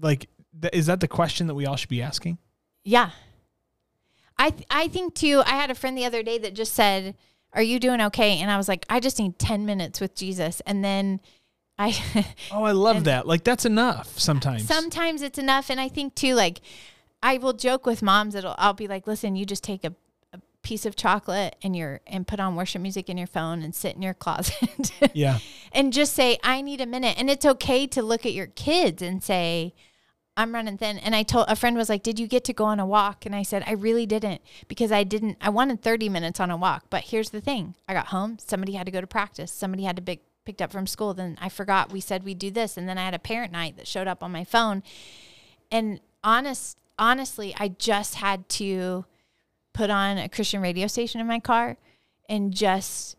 like 0.00 0.28
th- 0.60 0.74
is 0.74 0.86
that 0.86 1.00
the 1.00 1.08
question 1.08 1.46
that 1.46 1.54
we 1.54 1.64
all 1.66 1.76
should 1.76 1.88
be 1.88 2.02
asking? 2.02 2.38
Yeah. 2.84 3.10
I 4.38 4.50
th- 4.50 4.66
I 4.70 4.88
think 4.88 5.14
too. 5.14 5.42
I 5.46 5.50
had 5.50 5.70
a 5.70 5.74
friend 5.74 5.96
the 5.96 6.04
other 6.04 6.22
day 6.22 6.38
that 6.38 6.54
just 6.54 6.74
said, 6.74 7.14
"Are 7.52 7.62
you 7.62 7.78
doing 7.78 8.00
okay?" 8.00 8.38
And 8.40 8.50
I 8.50 8.56
was 8.56 8.68
like, 8.68 8.84
"I 8.90 8.98
just 9.00 9.18
need 9.18 9.38
ten 9.38 9.64
minutes 9.66 10.00
with 10.00 10.14
Jesus." 10.14 10.60
And 10.66 10.82
then 10.84 11.20
I 11.78 11.94
Oh, 12.50 12.64
I 12.64 12.72
love 12.72 13.04
that. 13.04 13.26
Like 13.26 13.44
that's 13.44 13.64
enough 13.64 14.18
sometimes. 14.18 14.66
sometimes 14.66 15.22
it's 15.22 15.38
enough. 15.38 15.70
And 15.70 15.78
I 15.80 15.88
think 15.88 16.14
too, 16.14 16.34
like 16.34 16.60
I 17.22 17.38
will 17.38 17.52
joke 17.52 17.86
with 17.86 18.02
moms 18.02 18.34
that'll 18.34 18.54
I'll 18.58 18.74
be 18.74 18.88
like, 18.88 19.06
"Listen, 19.06 19.36
you 19.36 19.44
just 19.44 19.64
take 19.64 19.84
a, 19.84 19.94
a 20.32 20.40
piece 20.62 20.86
of 20.86 20.96
chocolate 20.96 21.56
and 21.62 21.76
your 21.76 22.00
and 22.06 22.26
put 22.26 22.40
on 22.40 22.56
worship 22.56 22.82
music 22.82 23.08
in 23.08 23.18
your 23.18 23.26
phone 23.26 23.62
and 23.62 23.74
sit 23.74 23.96
in 23.96 24.02
your 24.02 24.14
closet." 24.14 24.92
yeah. 25.14 25.38
and 25.72 25.92
just 25.92 26.14
say, 26.14 26.38
I 26.42 26.60
need 26.60 26.80
a 26.80 26.86
minute. 26.86 27.16
And 27.18 27.30
it's 27.30 27.44
okay 27.44 27.86
to 27.88 28.02
look 28.02 28.24
at 28.24 28.32
your 28.32 28.46
kids 28.48 29.02
and 29.02 29.22
say, 29.22 29.74
I'm 30.36 30.54
running 30.54 30.78
thin. 30.78 30.98
And 30.98 31.14
I 31.14 31.22
told 31.22 31.46
a 31.48 31.56
friend 31.56 31.76
was 31.76 31.90
like, 31.90 32.02
Did 32.02 32.18
you 32.18 32.26
get 32.26 32.44
to 32.44 32.52
go 32.52 32.64
on 32.64 32.80
a 32.80 32.86
walk? 32.86 33.26
And 33.26 33.34
I 33.34 33.42
said, 33.42 33.62
I 33.66 33.72
really 33.72 34.06
didn't 34.06 34.40
because 34.68 34.90
I 34.90 35.04
didn't, 35.04 35.36
I 35.40 35.50
wanted 35.50 35.82
30 35.82 36.08
minutes 36.08 36.40
on 36.40 36.50
a 36.50 36.56
walk. 36.56 36.84
But 36.88 37.04
here's 37.04 37.30
the 37.30 37.42
thing 37.42 37.74
I 37.86 37.92
got 37.92 38.06
home, 38.06 38.38
somebody 38.38 38.72
had 38.72 38.86
to 38.86 38.92
go 38.92 39.00
to 39.02 39.06
practice, 39.06 39.52
somebody 39.52 39.84
had 39.84 39.96
to 39.96 40.02
be 40.02 40.20
picked 40.46 40.62
up 40.62 40.72
from 40.72 40.86
school. 40.86 41.12
Then 41.12 41.36
I 41.40 41.50
forgot 41.50 41.92
we 41.92 42.00
said 42.00 42.24
we'd 42.24 42.38
do 42.38 42.50
this. 42.50 42.76
And 42.76 42.88
then 42.88 42.96
I 42.96 43.04
had 43.04 43.14
a 43.14 43.18
parent 43.18 43.52
night 43.52 43.76
that 43.76 43.86
showed 43.86 44.08
up 44.08 44.22
on 44.22 44.32
my 44.32 44.44
phone. 44.44 44.82
And 45.70 46.00
honest, 46.24 46.78
honestly, 47.00 47.52
I 47.58 47.68
just 47.68 48.14
had 48.16 48.48
to 48.50 49.04
put 49.72 49.90
on 49.90 50.18
a 50.18 50.28
Christian 50.28 50.60
radio 50.60 50.86
station 50.86 51.20
in 51.20 51.26
my 51.26 51.40
car 51.40 51.76
and 52.28 52.54
just 52.54 53.16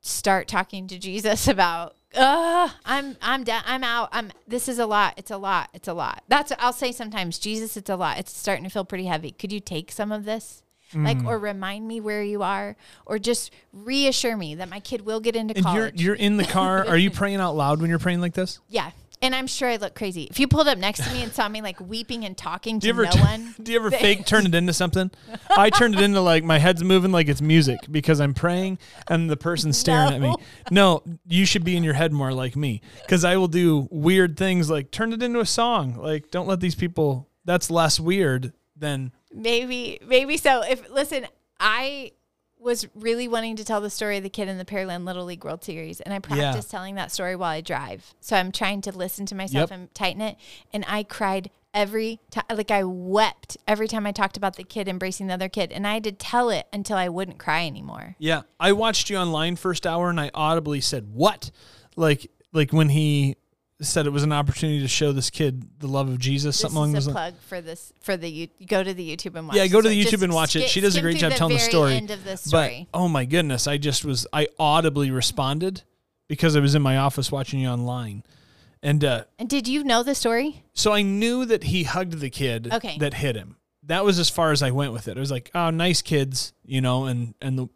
start 0.00 0.48
talking 0.48 0.86
to 0.88 0.98
Jesus 0.98 1.48
about 1.56 1.94
uh, 2.14 2.70
I'm 2.86 3.16
I'm 3.20 3.44
done. 3.44 3.62
I'm 3.66 3.84
out. 3.84 4.08
I'm. 4.12 4.32
This 4.48 4.68
is 4.68 4.78
a 4.78 4.86
lot. 4.86 5.14
It's 5.18 5.30
a 5.30 5.36
lot. 5.36 5.68
It's 5.74 5.88
a 5.88 5.92
lot. 5.92 6.22
That's 6.28 6.50
I'll 6.58 6.72
say 6.72 6.90
sometimes. 6.92 7.38
Jesus, 7.38 7.76
it's 7.76 7.90
a 7.90 7.96
lot. 7.96 8.18
It's 8.18 8.34
starting 8.34 8.64
to 8.64 8.70
feel 8.70 8.86
pretty 8.86 9.04
heavy. 9.04 9.32
Could 9.32 9.52
you 9.52 9.60
take 9.60 9.92
some 9.92 10.12
of 10.12 10.24
this? 10.24 10.62
Like, 10.94 11.18
Mm. 11.18 11.26
or 11.26 11.38
remind 11.40 11.88
me 11.88 12.00
where 12.00 12.22
you 12.22 12.44
are, 12.44 12.76
or 13.06 13.18
just 13.18 13.50
reassure 13.72 14.36
me 14.36 14.54
that 14.54 14.68
my 14.70 14.78
kid 14.78 15.02
will 15.04 15.18
get 15.18 15.34
into 15.34 15.54
And 15.56 15.64
you're 15.64 15.74
college. 15.74 16.00
you're 16.00 16.14
in 16.14 16.36
the 16.36 16.44
car. 16.44 16.86
Are 16.86 16.96
you 16.96 17.10
praying 17.20 17.40
out 17.40 17.56
loud 17.56 17.80
when 17.80 17.90
you're 17.90 17.98
praying 17.98 18.20
like 18.20 18.34
this? 18.34 18.60
yeah, 18.68 18.92
and 19.22 19.34
I'm 19.34 19.46
sure 19.46 19.68
I 19.68 19.76
look 19.76 19.94
crazy. 19.94 20.24
If 20.30 20.38
you 20.38 20.48
pulled 20.48 20.68
up 20.68 20.78
next 20.78 21.04
to 21.04 21.12
me 21.12 21.22
and 21.22 21.32
saw 21.32 21.48
me 21.48 21.62
like 21.62 21.80
weeping 21.80 22.24
and 22.24 22.36
talking 22.36 22.78
Do 22.78 22.86
you 22.86 22.92
to 22.92 23.02
ever 23.06 23.16
no 23.16 23.22
one, 23.22 23.54
do 23.62 23.72
you 23.72 23.78
ever 23.78 23.90
fake 23.90 24.26
turn 24.26 24.46
it 24.46 24.54
into 24.54 24.72
something? 24.72 25.10
I 25.50 25.70
turned 25.70 25.94
it 25.94 26.00
into 26.00 26.20
like 26.20 26.44
my 26.44 26.58
head's 26.58 26.84
moving 26.84 27.12
like 27.12 27.28
it's 27.28 27.40
music 27.40 27.80
because 27.90 28.20
I'm 28.20 28.34
praying 28.34 28.78
and 29.08 29.30
the 29.30 29.36
person's 29.36 29.78
staring 29.78 30.12
at 30.12 30.20
me. 30.20 30.34
No, 30.70 31.02
you 31.26 31.46
should 31.46 31.64
be 31.64 31.76
in 31.76 31.84
your 31.84 31.94
head 31.94 32.12
more 32.12 32.32
like 32.32 32.56
me 32.56 32.80
because 33.02 33.24
I 33.24 33.36
will 33.36 33.48
do 33.48 33.88
weird 33.90 34.36
things 34.36 34.70
like 34.70 34.90
turn 34.90 35.12
it 35.12 35.22
into 35.22 35.40
a 35.40 35.46
song. 35.46 35.96
Like 35.96 36.30
don't 36.30 36.46
let 36.46 36.60
these 36.60 36.74
people. 36.74 37.28
That's 37.44 37.70
less 37.70 38.00
weird 38.00 38.52
than 38.76 39.12
Maybe, 39.32 39.98
maybe 40.06 40.38
so. 40.38 40.62
If 40.62 40.88
listen, 40.90 41.26
I 41.60 42.12
was 42.66 42.86
really 42.96 43.28
wanting 43.28 43.56
to 43.56 43.64
tell 43.64 43.80
the 43.80 43.88
story 43.88 44.16
of 44.18 44.22
the 44.24 44.28
kid 44.28 44.48
in 44.48 44.58
the 44.58 44.64
Pearland 44.64 45.06
Little 45.06 45.24
League 45.24 45.44
World 45.44 45.62
Series, 45.64 46.00
and 46.02 46.12
I 46.12 46.18
practice 46.18 46.66
telling 46.66 46.96
that 46.96 47.12
story 47.12 47.36
while 47.36 47.50
I 47.52 47.60
drive. 47.62 48.12
So 48.20 48.36
I'm 48.36 48.52
trying 48.52 48.80
to 48.82 48.92
listen 48.92 49.24
to 49.26 49.34
myself 49.34 49.70
Yep. 49.70 49.78
and 49.78 49.94
tighten 49.94 50.20
it. 50.20 50.36
And 50.72 50.84
I 50.88 51.04
cried 51.04 51.50
every 51.72 52.18
time, 52.30 52.44
like 52.52 52.70
I 52.72 52.82
wept 52.84 53.56
every 53.68 53.86
time 53.86 54.04
I 54.06 54.12
talked 54.12 54.36
about 54.36 54.56
the 54.56 54.64
kid 54.64 54.88
embracing 54.88 55.28
the 55.28 55.34
other 55.34 55.48
kid, 55.48 55.70
and 55.70 55.86
I 55.86 55.94
had 55.94 56.04
to 56.04 56.12
tell 56.12 56.50
it 56.50 56.66
until 56.72 56.96
I 56.98 57.08
wouldn't 57.08 57.38
cry 57.38 57.64
anymore. 57.66 58.16
Yeah, 58.18 58.42
I 58.58 58.72
watched 58.72 59.08
you 59.10 59.16
online 59.16 59.56
first 59.56 59.86
hour 59.86 60.10
and 60.10 60.20
I 60.20 60.30
audibly 60.34 60.80
said, 60.80 61.14
"What?" 61.14 61.50
Like 61.94 62.30
like 62.52 62.72
when 62.72 62.88
he 62.88 63.36
said 63.80 64.06
it 64.06 64.10
was 64.10 64.22
an 64.22 64.32
opportunity 64.32 64.80
to 64.80 64.88
show 64.88 65.12
this 65.12 65.28
kid 65.30 65.66
the 65.80 65.86
love 65.86 66.08
of 66.08 66.18
Jesus, 66.18 66.56
This 66.56 66.60
something 66.62 66.76
along 66.78 66.92
those 66.92 67.08
plug 67.08 67.34
for 67.46 67.60
this 67.60 67.92
for 68.00 68.16
the 68.16 68.28
you 68.28 68.48
go 68.66 68.82
to 68.82 68.94
the 68.94 69.16
YouTube 69.16 69.34
and 69.36 69.46
watch. 69.48 69.56
Yeah, 69.56 69.66
go 69.66 69.80
to 69.80 69.88
the 69.88 70.02
YouTube 70.04 70.22
and 70.22 70.32
watch 70.32 70.56
it. 70.56 70.68
She 70.68 70.80
does 70.80 70.96
a 70.96 71.00
great 71.00 71.18
job 71.18 71.32
telling 71.32 71.54
the 71.54 71.60
story. 71.60 71.94
End 71.94 72.10
of 72.10 72.24
the 72.24 72.30
But 72.30 72.38
story. 72.38 72.88
oh 72.94 73.08
my 73.08 73.24
goodness, 73.26 73.66
I 73.66 73.76
just 73.76 74.04
was 74.04 74.26
I 74.32 74.48
audibly 74.58 75.10
responded 75.10 75.82
because 76.28 76.56
I 76.56 76.60
was 76.60 76.74
in 76.74 76.82
my 76.82 76.96
office 76.96 77.30
watching 77.30 77.60
you 77.60 77.68
online. 77.68 78.22
And 78.82 79.04
uh, 79.04 79.24
and 79.38 79.48
did 79.48 79.68
you 79.68 79.84
know 79.84 80.02
the 80.02 80.14
story? 80.14 80.62
so 80.72 80.92
I 80.92 81.02
knew 81.02 81.44
that 81.44 81.64
he 81.64 81.82
hugged 81.84 82.20
the 82.20 82.30
kid 82.30 82.72
Okay. 82.72 82.96
that 82.98 83.14
hit 83.14 83.36
him. 83.36 83.56
That 83.82 84.04
was 84.04 84.18
as 84.18 84.30
far 84.30 84.52
as 84.52 84.62
I 84.62 84.70
went 84.70 84.92
with 84.92 85.06
it. 85.08 85.16
I 85.16 85.20
was 85.20 85.30
like, 85.30 85.50
"Oh, 85.54 85.70
nice 85.70 86.02
kids," 86.02 86.52
you 86.64 86.80
know, 86.80 87.04
and 87.06 87.34
and 87.40 87.58
the 87.58 87.68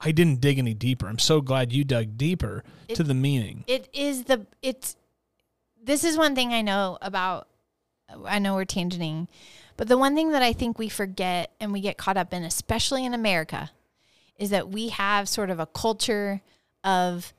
I 0.00 0.12
didn't 0.12 0.40
dig 0.40 0.58
any 0.58 0.74
deeper. 0.74 1.08
I'm 1.08 1.18
so 1.18 1.40
glad 1.40 1.72
you 1.72 1.84
dug 1.84 2.16
deeper 2.16 2.62
to 2.94 3.02
the 3.02 3.14
meaning. 3.14 3.64
it 3.66 3.88
is 3.92 4.24
the 4.24 4.46
it's 4.62 4.96
this 5.82 6.04
is 6.04 6.16
one 6.16 6.34
thing 6.34 6.52
I 6.52 6.62
know 6.62 6.98
about 7.02 7.48
I 8.24 8.38
know 8.38 8.54
we're 8.54 8.64
tangenting, 8.64 9.28
but 9.76 9.86
the 9.88 9.98
one 9.98 10.14
thing 10.14 10.32
that 10.32 10.42
I 10.42 10.52
think 10.54 10.78
we 10.78 10.88
forget 10.88 11.52
and 11.60 11.72
we 11.72 11.80
get 11.80 11.98
caught 11.98 12.16
up 12.16 12.32
in, 12.32 12.42
especially 12.42 13.04
in 13.04 13.12
America, 13.12 13.70
is 14.38 14.50
that 14.50 14.70
we 14.70 14.88
have 14.88 15.28
sort 15.28 15.50
of 15.50 15.60
a 15.60 15.66
culture 15.66 16.40
of 16.84 17.34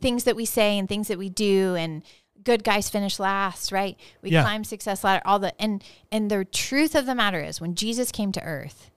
things 0.00 0.24
that 0.24 0.36
we 0.36 0.44
say 0.44 0.78
and 0.78 0.88
things 0.88 1.08
that 1.08 1.18
we 1.18 1.30
do 1.30 1.74
and 1.76 2.02
good 2.44 2.64
guys 2.64 2.90
finish 2.90 3.18
last, 3.18 3.72
right? 3.72 3.98
We 4.20 4.30
Yeah. 4.30 4.42
climb 4.42 4.64
success 4.64 5.02
ladder, 5.04 5.22
all 5.24 5.38
the 5.38 5.58
and 5.60 5.82
and 6.10 6.30
the 6.30 6.44
truth 6.44 6.94
of 6.94 7.06
the 7.06 7.14
matter 7.14 7.40
is 7.40 7.60
when 7.60 7.74
Jesus 7.74 8.12
came 8.12 8.32
to 8.32 8.42
earth, 8.42 8.90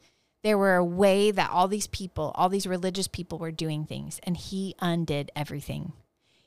there 0.44 0.58
were 0.58 0.76
a 0.76 0.84
way 0.84 1.32
that 1.32 1.50
all 1.50 1.68
these 1.68 1.88
people, 1.88 2.32
all 2.36 2.50
these 2.50 2.68
religious 2.68 3.08
people 3.08 3.38
were 3.40 3.52
doing 3.52 3.86
things, 3.86 4.20
and 4.24 4.36
he 4.36 4.76
undid 4.80 5.32
everything. 5.36 5.94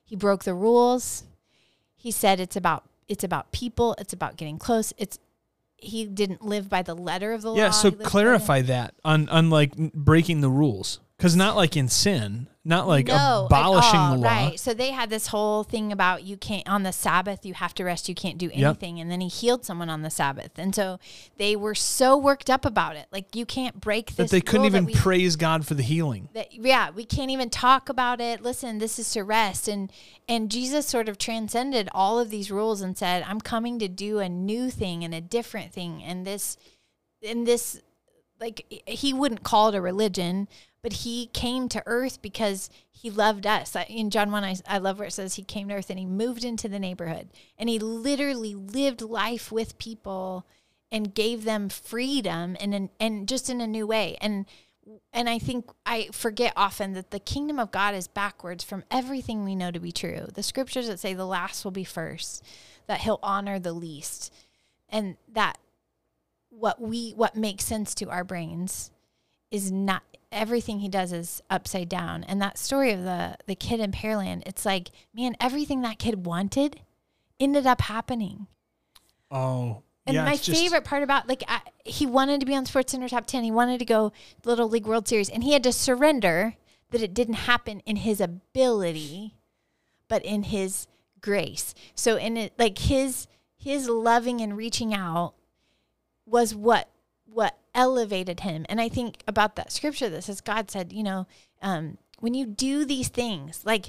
He 0.04 0.14
broke 0.16 0.44
the 0.44 0.54
rules. 0.54 1.24
He 1.98 2.10
said 2.10 2.40
it's 2.40 2.56
about 2.56 2.84
it's 3.08 3.24
about 3.24 3.52
people, 3.52 3.94
it's 3.98 4.12
about 4.12 4.36
getting 4.36 4.58
close. 4.58 4.94
It's 4.96 5.18
he 5.76 6.06
didn't 6.06 6.42
live 6.42 6.68
by 6.68 6.82
the 6.82 6.94
letter 6.94 7.32
of 7.32 7.42
the 7.42 7.50
law. 7.50 7.56
Yeah, 7.56 7.70
so 7.70 7.90
he 7.90 7.90
lived 7.90 7.98
by 7.98 8.04
the- 8.04 8.10
clarify 8.10 8.62
that 8.62 8.94
on 9.04 9.28
on 9.28 9.50
like 9.50 9.76
breaking 9.92 10.40
the 10.40 10.48
rules 10.50 11.00
cuz 11.18 11.34
not 11.36 11.56
like 11.56 11.76
in 11.76 11.88
sin, 11.88 12.46
not 12.64 12.86
like 12.86 13.06
no, 13.08 13.46
abolishing 13.46 13.98
all, 13.98 14.12
the 14.12 14.18
law. 14.18 14.28
Right. 14.28 14.60
So 14.60 14.74
they 14.74 14.90
had 14.92 15.08
this 15.10 15.28
whole 15.28 15.64
thing 15.64 15.90
about 15.90 16.22
you 16.22 16.36
can't 16.36 16.68
on 16.68 16.82
the 16.82 16.92
Sabbath 16.92 17.44
you 17.46 17.54
have 17.54 17.74
to 17.74 17.84
rest, 17.84 18.08
you 18.08 18.14
can't 18.14 18.38
do 18.38 18.50
anything, 18.52 19.00
and 19.00 19.10
then 19.10 19.20
he 19.20 19.28
healed 19.28 19.64
someone 19.64 19.88
on 19.90 20.02
the 20.02 20.10
Sabbath, 20.10 20.52
and 20.58 20.74
so 20.74 20.98
they 21.38 21.56
were 21.56 21.74
so 21.74 22.16
worked 22.16 22.48
up 22.50 22.64
about 22.64 22.94
it, 22.94 23.06
like 23.10 23.34
you 23.34 23.46
can't 23.46 23.80
break 23.80 24.08
That 24.16 24.24
this. 24.24 24.30
they 24.30 24.40
couldn't 24.40 24.66
even 24.66 24.84
we- 24.84 24.94
praise 24.94 25.34
God 25.36 25.66
for 25.66 25.74
the 25.74 25.82
healing. 25.82 26.28
that 26.34 26.52
yeah 26.54 26.90
we 26.90 27.04
can't 27.04 27.30
even 27.30 27.50
talk 27.50 27.88
about 27.88 28.20
it 28.20 28.42
listen 28.42 28.78
this 28.78 28.98
is 28.98 29.10
to 29.12 29.22
rest 29.24 29.66
and 29.68 29.90
and 30.28 30.50
jesus 30.50 30.86
sort 30.86 31.08
of 31.08 31.16
transcended 31.18 31.88
all 31.92 32.18
of 32.18 32.30
these 32.30 32.50
rules 32.50 32.80
and 32.80 32.96
said 32.98 33.24
i'm 33.26 33.40
coming 33.40 33.78
to 33.78 33.88
do 33.88 34.18
a 34.18 34.28
new 34.28 34.70
thing 34.70 35.02
and 35.04 35.14
a 35.14 35.20
different 35.20 35.72
thing 35.72 36.02
and 36.02 36.26
this 36.26 36.56
and 37.26 37.46
this 37.46 37.80
like 38.40 38.82
he 38.86 39.12
wouldn't 39.12 39.42
call 39.42 39.68
it 39.68 39.74
a 39.74 39.80
religion 39.80 40.46
but 40.82 40.92
he 40.92 41.26
came 41.26 41.68
to 41.68 41.82
earth 41.86 42.22
because 42.22 42.70
he 42.90 43.10
loved 43.10 43.46
us 43.46 43.76
in 43.88 44.10
john 44.10 44.30
1 44.30 44.44
I, 44.44 44.56
I 44.66 44.78
love 44.78 44.98
where 44.98 45.08
it 45.08 45.12
says 45.12 45.34
he 45.34 45.44
came 45.44 45.68
to 45.68 45.74
earth 45.74 45.90
and 45.90 45.98
he 45.98 46.06
moved 46.06 46.44
into 46.44 46.68
the 46.68 46.78
neighborhood 46.78 47.28
and 47.58 47.68
he 47.68 47.78
literally 47.78 48.54
lived 48.54 49.00
life 49.00 49.50
with 49.52 49.78
people 49.78 50.46
and 50.90 51.14
gave 51.14 51.44
them 51.44 51.68
freedom 51.68 52.56
and 52.60 52.74
an, 52.74 52.90
and 52.98 53.28
just 53.28 53.50
in 53.50 53.60
a 53.60 53.66
new 53.66 53.86
way 53.86 54.16
and 54.20 54.46
and 55.12 55.28
I 55.28 55.38
think 55.38 55.70
I 55.84 56.08
forget 56.12 56.52
often 56.56 56.94
that 56.94 57.10
the 57.10 57.20
kingdom 57.20 57.58
of 57.58 57.70
God 57.70 57.94
is 57.94 58.08
backwards 58.08 58.64
from 58.64 58.84
everything 58.90 59.44
we 59.44 59.54
know 59.54 59.70
to 59.70 59.80
be 59.80 59.92
true. 59.92 60.28
The 60.32 60.42
scriptures 60.42 60.88
that 60.88 61.00
say 61.00 61.14
the 61.14 61.26
last 61.26 61.64
will 61.64 61.72
be 61.72 61.84
first, 61.84 62.42
that 62.86 63.00
he'll 63.00 63.18
honor 63.22 63.58
the 63.58 63.72
least, 63.72 64.32
and 64.88 65.16
that 65.32 65.58
what 66.48 66.80
we 66.80 67.12
what 67.12 67.36
makes 67.36 67.64
sense 67.64 67.94
to 67.96 68.08
our 68.10 68.24
brains 68.24 68.90
is 69.50 69.70
not 69.70 70.02
everything 70.30 70.80
he 70.80 70.88
does 70.88 71.12
is 71.12 71.42
upside 71.50 71.88
down. 71.88 72.24
And 72.24 72.40
that 72.40 72.58
story 72.58 72.92
of 72.92 73.02
the 73.02 73.36
the 73.46 73.54
kid 73.54 73.80
in 73.80 73.92
Pearland, 73.92 74.42
it's 74.46 74.64
like, 74.64 74.90
man, 75.14 75.34
everything 75.40 75.82
that 75.82 75.98
kid 75.98 76.26
wanted 76.26 76.80
ended 77.40 77.66
up 77.66 77.82
happening. 77.82 78.46
Oh. 79.30 79.82
And 80.06 80.14
yeah, 80.14 80.24
my 80.24 80.36
favorite 80.36 80.84
part 80.84 81.02
about 81.02 81.28
like 81.28 81.44
I, 81.48 81.60
he 81.84 82.06
wanted 82.06 82.40
to 82.40 82.46
be 82.46 82.54
on 82.54 82.64
Sports 82.64 82.92
Center 82.92 83.08
Top 83.08 83.26
Ten. 83.26 83.44
He 83.44 83.50
wanted 83.50 83.78
to 83.78 83.84
go 83.84 84.12
Little 84.44 84.68
League 84.68 84.86
World 84.86 85.06
Series, 85.06 85.28
and 85.28 85.44
he 85.44 85.52
had 85.52 85.62
to 85.64 85.72
surrender 85.72 86.54
that 86.90 87.02
it 87.02 87.12
didn't 87.12 87.34
happen 87.34 87.80
in 87.80 87.96
his 87.96 88.20
ability, 88.20 89.34
but 90.08 90.24
in 90.24 90.44
his 90.44 90.86
grace. 91.20 91.74
So 91.94 92.16
in 92.16 92.38
it, 92.38 92.54
like 92.58 92.78
his 92.78 93.26
his 93.58 93.86
loving 93.88 94.40
and 94.40 94.56
reaching 94.56 94.94
out 94.94 95.34
was 96.24 96.54
what 96.54 96.88
what 97.26 97.58
elevated 97.78 98.40
him. 98.40 98.66
And 98.68 98.80
I 98.80 98.88
think 98.90 99.22
about 99.28 99.56
that 99.56 99.72
scripture 99.72 100.10
that 100.10 100.24
says 100.24 100.40
God 100.42 100.70
said, 100.70 100.92
you 100.92 101.02
know, 101.04 101.26
um, 101.62 101.96
when 102.18 102.34
you 102.34 102.44
do 102.44 102.84
these 102.84 103.08
things, 103.08 103.62
like 103.64 103.86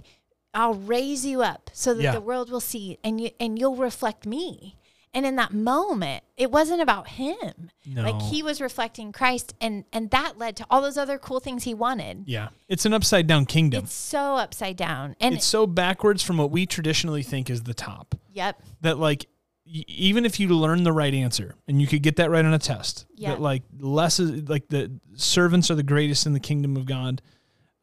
I'll 0.53 0.75
raise 0.75 1.25
you 1.25 1.41
up 1.41 1.69
so 1.73 1.93
that 1.95 2.03
Yeah. 2.03 2.11
the 2.13 2.21
world 2.21 2.49
will 2.51 2.59
see 2.61 2.97
and 3.03 3.19
you 3.19 3.31
and 3.39 3.57
you'll 3.59 3.75
reflect 3.75 4.25
me. 4.25 4.75
And 5.11 5.25
in 5.25 5.37
that 5.37 5.51
moment, 5.51 6.23
it 6.37 6.51
wasn't 6.51 6.81
about 6.83 7.07
him. 7.07 7.71
Like 7.95 8.21
he 8.21 8.43
was 8.43 8.61
reflecting 8.61 9.11
Christ 9.11 9.55
and 9.59 9.83
and 9.91 10.11
that 10.11 10.37
led 10.37 10.55
to 10.57 10.65
all 10.69 10.81
those 10.83 10.97
other 10.99 11.17
cool 11.17 11.39
things 11.39 11.63
he 11.63 11.73
wanted. 11.73 12.25
Yeah. 12.27 12.49
It's 12.67 12.85
an 12.85 12.93
upside 12.93 13.25
down 13.25 13.45
kingdom. 13.47 13.85
It's 13.85 13.93
so 13.93 14.35
upside 14.35 14.77
down. 14.77 15.15
And 15.19 15.33
it's 15.33 15.47
so 15.47 15.65
backwards 15.65 16.21
from 16.21 16.37
what 16.37 16.51
we 16.51 16.67
traditionally 16.67 17.23
think 17.23 17.49
is 17.49 17.63
the 17.63 17.73
top. 17.73 18.13
yep. 18.31 18.61
That 18.81 18.99
like 18.99 19.25
even 19.71 20.25
if 20.25 20.39
you 20.39 20.47
learn 20.49 20.83
the 20.83 20.91
right 20.91 21.13
answer 21.13 21.55
and 21.67 21.79
you 21.79 21.87
could 21.87 22.01
get 22.01 22.15
that 22.15 22.31
right 22.31 22.43
on 22.43 22.53
a 22.53 22.59
test, 22.59 23.05
Yeah. 23.15 23.31
that 23.31 23.41
like 23.41 23.63
less 23.79 24.19
is 24.19 24.49
like 24.49 24.67
the 24.69 24.91
servants 25.15 25.69
are 25.69 25.75
the 25.75 25.83
greatest 25.83 26.25
in 26.25 26.33
the 26.33 26.39
kingdom 26.39 26.75
of 26.75 26.85
God. 26.85 27.21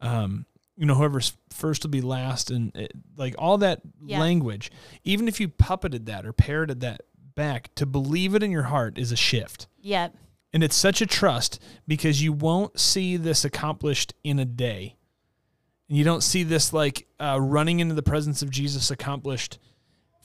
Um, 0.01 0.45
you 0.75 0.85
know, 0.85 0.95
whoever's 0.95 1.35
first 1.49 1.83
will 1.83 1.89
be 1.89 2.01
last, 2.01 2.51
and 2.51 2.75
it, 2.75 2.91
like 3.15 3.33
all 3.39 3.57
that 3.59 3.81
Yeah. 4.05 4.19
language. 4.19 4.69
Even 5.03 5.27
if 5.27 5.39
you 5.39 5.47
puppeted 5.47 6.05
that 6.05 6.25
or 6.25 6.33
parroted 6.33 6.81
that 6.81 7.01
back, 7.35 7.73
to 7.75 7.85
believe 7.85 8.35
it 8.35 8.43
in 8.43 8.51
your 8.51 8.63
heart 8.63 8.97
is 8.97 9.11
a 9.11 9.15
shift. 9.15 9.67
Yep. 9.81 10.15
And 10.53 10.63
it's 10.63 10.75
such 10.75 11.01
a 11.01 11.05
trust 11.05 11.59
because 11.87 12.21
you 12.21 12.31
won't 12.33 12.79
see 12.79 13.17
this 13.17 13.43
accomplished 13.45 14.13
in 14.23 14.39
a 14.39 14.45
day. 14.45 14.95
And 15.89 15.97
you 15.97 16.03
don't 16.03 16.21
see 16.23 16.43
this 16.43 16.73
like 16.73 17.07
uh, 17.19 17.39
running 17.41 17.79
into 17.79 17.95
the 17.95 18.03
presence 18.03 18.41
of 18.41 18.49
Jesus 18.49 18.91
accomplished 18.91 19.57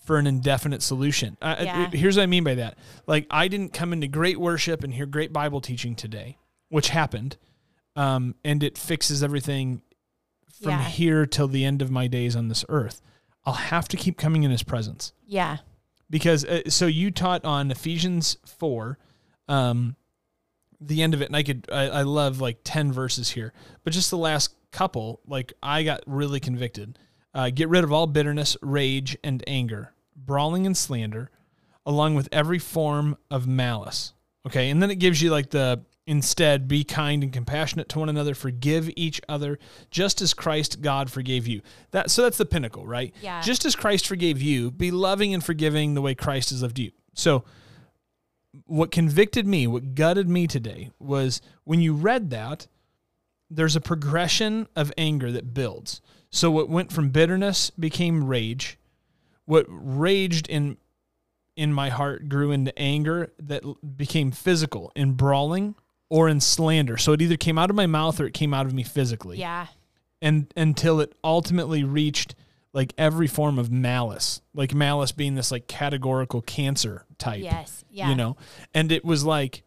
for 0.05 0.19
an 0.19 0.27
indefinite 0.27 0.83
solution. 0.83 1.37
Yeah. 1.43 1.89
here's 1.91 2.17
what 2.17 2.23
I 2.25 2.27
mean 2.27 2.45
by 2.45 2.57
that. 2.57 2.77
Like, 3.07 3.27
I 3.31 3.49
didn't 3.49 3.73
come 3.73 3.93
into 3.93 4.09
great 4.09 4.39
worship 4.41 4.83
and 4.83 4.93
hear 4.93 5.07
great 5.07 5.33
Bible 5.33 5.61
teaching 5.61 5.95
today, 5.95 6.39
which 6.69 6.89
happened. 6.89 7.37
Um, 7.95 8.35
and 8.45 8.63
it 8.63 8.77
fixes 8.79 9.23
everything 9.23 9.83
from 10.61 10.71
Yeah. 10.71 10.85
here 10.89 11.27
till 11.27 11.47
the 11.49 11.65
end 11.65 11.83
of 11.83 11.91
my 11.91 12.07
days 12.07 12.35
on 12.35 12.49
this 12.49 12.65
earth. 12.69 13.01
I'll 13.45 13.55
have 13.55 13.89
to 13.89 13.97
keep 13.97 14.17
coming 14.17 14.43
in 14.45 14.51
his 14.51 14.63
presence 14.63 15.13
Yeah. 15.27 15.59
because 16.09 16.45
uh, 16.45 16.63
so 16.69 16.87
you 16.87 17.11
taught 17.11 17.45
on 17.45 17.71
Ephesians 17.71 18.37
four, 18.47 18.99
um, 19.49 19.97
the 20.81 21.03
end 21.03 21.15
of 21.15 21.23
it, 21.23 21.27
and 21.27 21.37
I 21.37 21.43
could 21.43 21.67
I, 21.71 21.89
I 21.89 22.03
love 22.03 22.41
like 22.41 22.59
ten 22.65 22.93
verses 22.93 23.31
here, 23.31 23.53
but 23.85 23.93
just 23.93 24.11
the 24.11 24.19
last 24.19 24.55
couple, 24.73 25.21
like 25.27 25.53
I 25.63 25.83
got 25.83 26.01
really 26.07 26.41
convicted. 26.41 26.99
Uh, 27.35 27.51
get 27.51 27.69
rid 27.69 27.85
of 27.85 27.93
all 27.93 28.07
bitterness, 28.07 28.57
rage, 28.61 29.17
and 29.25 29.43
anger, 29.47 29.93
brawling 30.17 30.67
and 30.67 30.77
slander, 30.77 31.31
along 31.87 32.15
with 32.15 32.29
every 32.31 32.59
form 32.59 33.17
of 33.31 33.47
malice. 33.47 34.13
Okay, 34.47 34.71
and 34.71 34.83
then 34.83 34.91
it 34.91 34.97
gives 34.97 35.23
you 35.23 35.31
like 35.31 35.51
the 35.51 35.83
instead 36.07 36.67
be 36.67 36.83
kind 36.83 37.23
and 37.23 37.33
compassionate 37.33 37.89
to 37.89 37.99
one 38.01 38.09
another, 38.09 38.35
forgive 38.35 38.91
each 38.97 39.21
other, 39.29 39.59
just 39.91 40.21
as 40.21 40.35
Christ 40.35 40.81
God 40.81 41.11
forgave 41.11 41.47
you. 41.47 41.63
That 41.93 42.11
so 42.11 42.23
that's 42.23 42.39
the 42.39 42.45
pinnacle, 42.45 42.87
right? 42.87 43.15
Yeah. 43.23 43.41
Just 43.41 43.65
as 43.65 43.77
Christ 43.77 44.07
forgave 44.07 44.43
you, 44.43 44.71
be 44.71 44.91
loving 44.91 45.33
and 45.33 45.45
forgiving 45.45 45.95
the 45.95 46.03
way 46.03 46.15
Christ 46.15 46.51
has 46.51 46.63
loved 46.63 46.79
you. 46.79 46.91
So 47.15 47.45
what 48.67 48.91
convicted 48.91 49.47
me, 49.47 49.67
what 49.67 49.95
gutted 49.95 50.29
me 50.29 50.47
today 50.47 50.91
was 50.99 51.41
when 51.65 51.81
you 51.81 51.95
read 51.95 52.31
that, 52.31 52.67
there's 53.49 53.77
a 53.77 53.81
progression 53.81 54.67
of 54.75 54.93
anger 54.97 55.31
that 55.31 55.55
builds. 55.55 56.01
So 56.33 56.51
what 56.51 56.69
went 56.69 56.91
from 56.91 57.11
bitterness 57.11 57.71
became 57.71 58.25
rage. 58.25 58.79
What 59.45 59.67
raged 59.69 60.49
in 60.49 60.79
in 61.55 61.73
my 61.73 61.91
heart 61.91 62.31
grew 62.31 62.51
into 62.51 62.77
anger 62.79 63.31
that 63.39 63.63
became 63.99 64.31
physical 64.31 64.91
in 64.97 65.13
brawling 65.13 65.75
or 66.09 66.27
in 66.29 66.41
slander. 66.41 66.97
So 66.97 67.13
it 67.13 67.21
either 67.21 67.37
came 67.37 67.59
out 67.59 67.69
of 67.69 67.77
my 67.77 67.87
mouth 67.87 68.19
or 68.19 68.27
it 68.27 68.33
came 68.33 68.55
out 68.55 68.65
of 68.65 68.73
me 68.73 68.83
physically. 68.83 69.37
Yeah. 69.39 69.67
And 70.23 70.51
until 70.57 71.01
it 71.01 71.15
ultimately 71.23 71.85
reached 71.85 72.35
like 72.73 72.95
every 72.97 73.27
form 73.27 73.59
of 73.59 73.71
malice, 73.71 74.41
like 74.55 74.73
malice 74.75 75.13
being 75.13 75.35
this 75.35 75.51
like 75.53 75.67
categorical 75.67 76.41
cancer 76.41 77.05
type 77.19 77.43
Yes. 77.43 77.85
Yeah. 77.91 78.09
you 78.09 78.15
know 78.17 78.39
and 78.73 78.91
it 78.91 79.05
was 79.05 79.23
like 79.23 79.63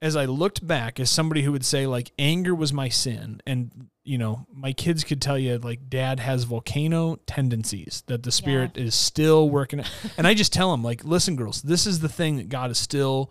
as 0.00 0.14
i 0.16 0.24
looked 0.24 0.66
back 0.66 1.00
as 1.00 1.10
somebody 1.10 1.42
who 1.42 1.52
would 1.52 1.64
say 1.64 1.86
like 1.86 2.10
anger 2.18 2.54
was 2.54 2.72
my 2.72 2.88
sin 2.88 3.40
and 3.46 3.88
you 4.04 4.16
know 4.18 4.46
my 4.52 4.72
kids 4.72 5.04
could 5.04 5.20
tell 5.20 5.38
you 5.38 5.58
like 5.58 5.88
dad 5.88 6.20
has 6.20 6.44
volcano 6.44 7.16
tendencies 7.26 8.02
that 8.06 8.22
the 8.22 8.30
spirit 8.32 8.76
is 8.78 8.94
still 8.94 9.50
working 9.50 9.82
and 10.16 10.26
i 10.26 10.34
just 10.34 10.52
tell 10.52 10.70
them 10.70 10.82
like 10.82 11.04
listen 11.04 11.36
girls 11.36 11.62
this 11.62 11.86
is 11.86 12.00
the 12.00 12.08
thing 12.08 12.36
that 12.36 12.48
god 12.48 12.70
is 12.70 12.78
still 12.78 13.30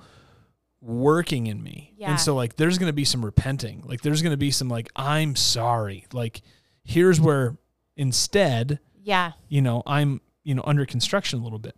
working 0.82 1.48
in 1.48 1.62
me 1.64 1.94
Yeah. 1.98 2.12
and 2.12 2.20
so 2.20 2.36
like 2.36 2.56
there's 2.56 2.78
gonna 2.78 2.94
be 2.94 3.06
some 3.06 3.26
repenting 3.26 3.84
like 3.86 4.02
there's 4.02 4.22
gonna 4.22 4.38
be 4.38 4.52
some 4.52 4.70
like 4.70 4.90
i'm 4.96 5.36
sorry 5.36 6.06
like 6.14 6.42
here's 6.84 7.20
where 7.20 7.58
instead 7.96 8.80
Yeah. 9.02 9.32
you 9.50 9.62
know, 9.62 9.82
I'm, 9.86 10.22
you 10.44 10.54
know, 10.56 10.62
under 10.66 10.86
construction 10.86 11.40
a 11.40 11.44
little 11.44 11.60
bit. 11.60 11.76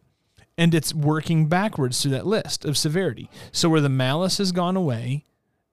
And 0.59 0.75
it's 0.75 0.93
working 0.93 1.47
backwards 1.47 2.01
through 2.01 2.11
that 2.11 2.27
list 2.27 2.65
of 2.65 2.77
severity. 2.77 3.29
So 3.51 3.69
where 3.69 3.79
the 3.81 3.87
malice 3.89 4.37
has 4.39 4.51
gone 4.51 4.75
away 4.75 5.23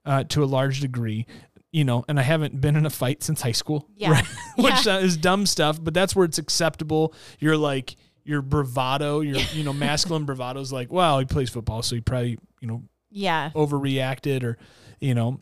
uh, 0.05 0.23
to 0.29 0.43
a 0.43 0.45
large 0.45 0.79
degree, 0.79 1.25
you 1.73 1.83
know, 1.83 2.05
and 2.07 2.17
I 2.17 2.23
haven't 2.23 2.61
been 2.61 2.75
in 2.77 2.85
a 2.85 2.89
fight 2.89 3.21
since 3.21 3.41
high 3.41 3.51
school, 3.51 3.87
Yeah. 3.97 4.11
right? 4.11 4.25
which 4.57 4.85
Yeah. 4.85 4.95
uh, 4.95 4.99
is 4.99 5.17
dumb 5.17 5.45
stuff, 5.45 5.77
but 5.83 5.93
that's 5.93 6.15
where 6.15 6.23
it's 6.25 6.37
acceptable. 6.37 7.13
You're 7.39 7.57
like, 7.57 7.97
your 8.23 8.41
bravado, 8.41 9.19
your, 9.21 9.37
you 9.53 9.63
know, 9.63 9.73
masculine 9.73 10.25
bravado 10.29 10.59
is 10.61 10.71
like, 10.71 10.91
well, 10.91 11.19
he 11.19 11.25
plays 11.25 11.49
football, 11.49 11.81
so 11.81 11.95
he 11.95 12.01
probably, 12.01 12.37
you 12.61 12.67
know, 12.67 12.83
Yeah. 13.11 13.51
overreacted 13.55 14.43
or, 14.43 14.57
you 14.99 15.13
know, 15.15 15.41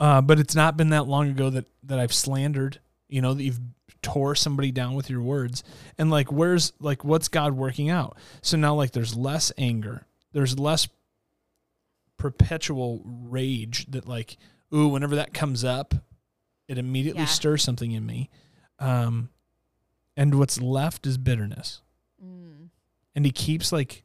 uh, 0.00 0.20
but 0.20 0.38
it's 0.40 0.54
not 0.56 0.76
been 0.76 0.90
that 0.90 1.06
long 1.08 1.30
ago 1.30 1.48
that, 1.50 1.66
that 1.84 1.98
I've 2.00 2.12
slandered, 2.12 2.80
you 3.08 3.20
know, 3.22 3.34
that 3.34 3.42
you've 3.42 3.60
tore 4.12 4.34
somebody 4.34 4.70
down 4.72 4.94
with 4.94 5.10
your 5.10 5.20
words 5.22 5.62
and 5.98 6.10
like, 6.10 6.30
where's 6.32 6.72
like, 6.80 7.04
what's 7.04 7.28
God 7.28 7.54
working 7.54 7.90
out? 7.90 8.16
So 8.42 8.56
now 8.56 8.74
like 8.74 8.92
there's 8.92 9.14
less 9.16 9.52
anger, 9.58 10.06
there's 10.32 10.58
less 10.58 10.88
perpetual 12.16 13.02
rage 13.04 13.86
that 13.90 14.06
like, 14.08 14.36
ooh, 14.74 14.88
whenever 14.88 15.16
that 15.16 15.32
comes 15.32 15.64
up, 15.64 15.94
it 16.66 16.78
immediately 16.78 17.22
Yeah. 17.22 17.26
stirs 17.28 17.62
something 17.62 17.92
in 17.92 18.04
me. 18.04 18.28
Um, 18.78 19.30
and 20.16 20.34
what's 20.38 20.60
left 20.60 21.06
is 21.06 21.16
bitterness 21.18 21.80
Mm. 22.24 22.70
and 23.14 23.24
he 23.24 23.30
keeps 23.30 23.70
like 23.72 24.02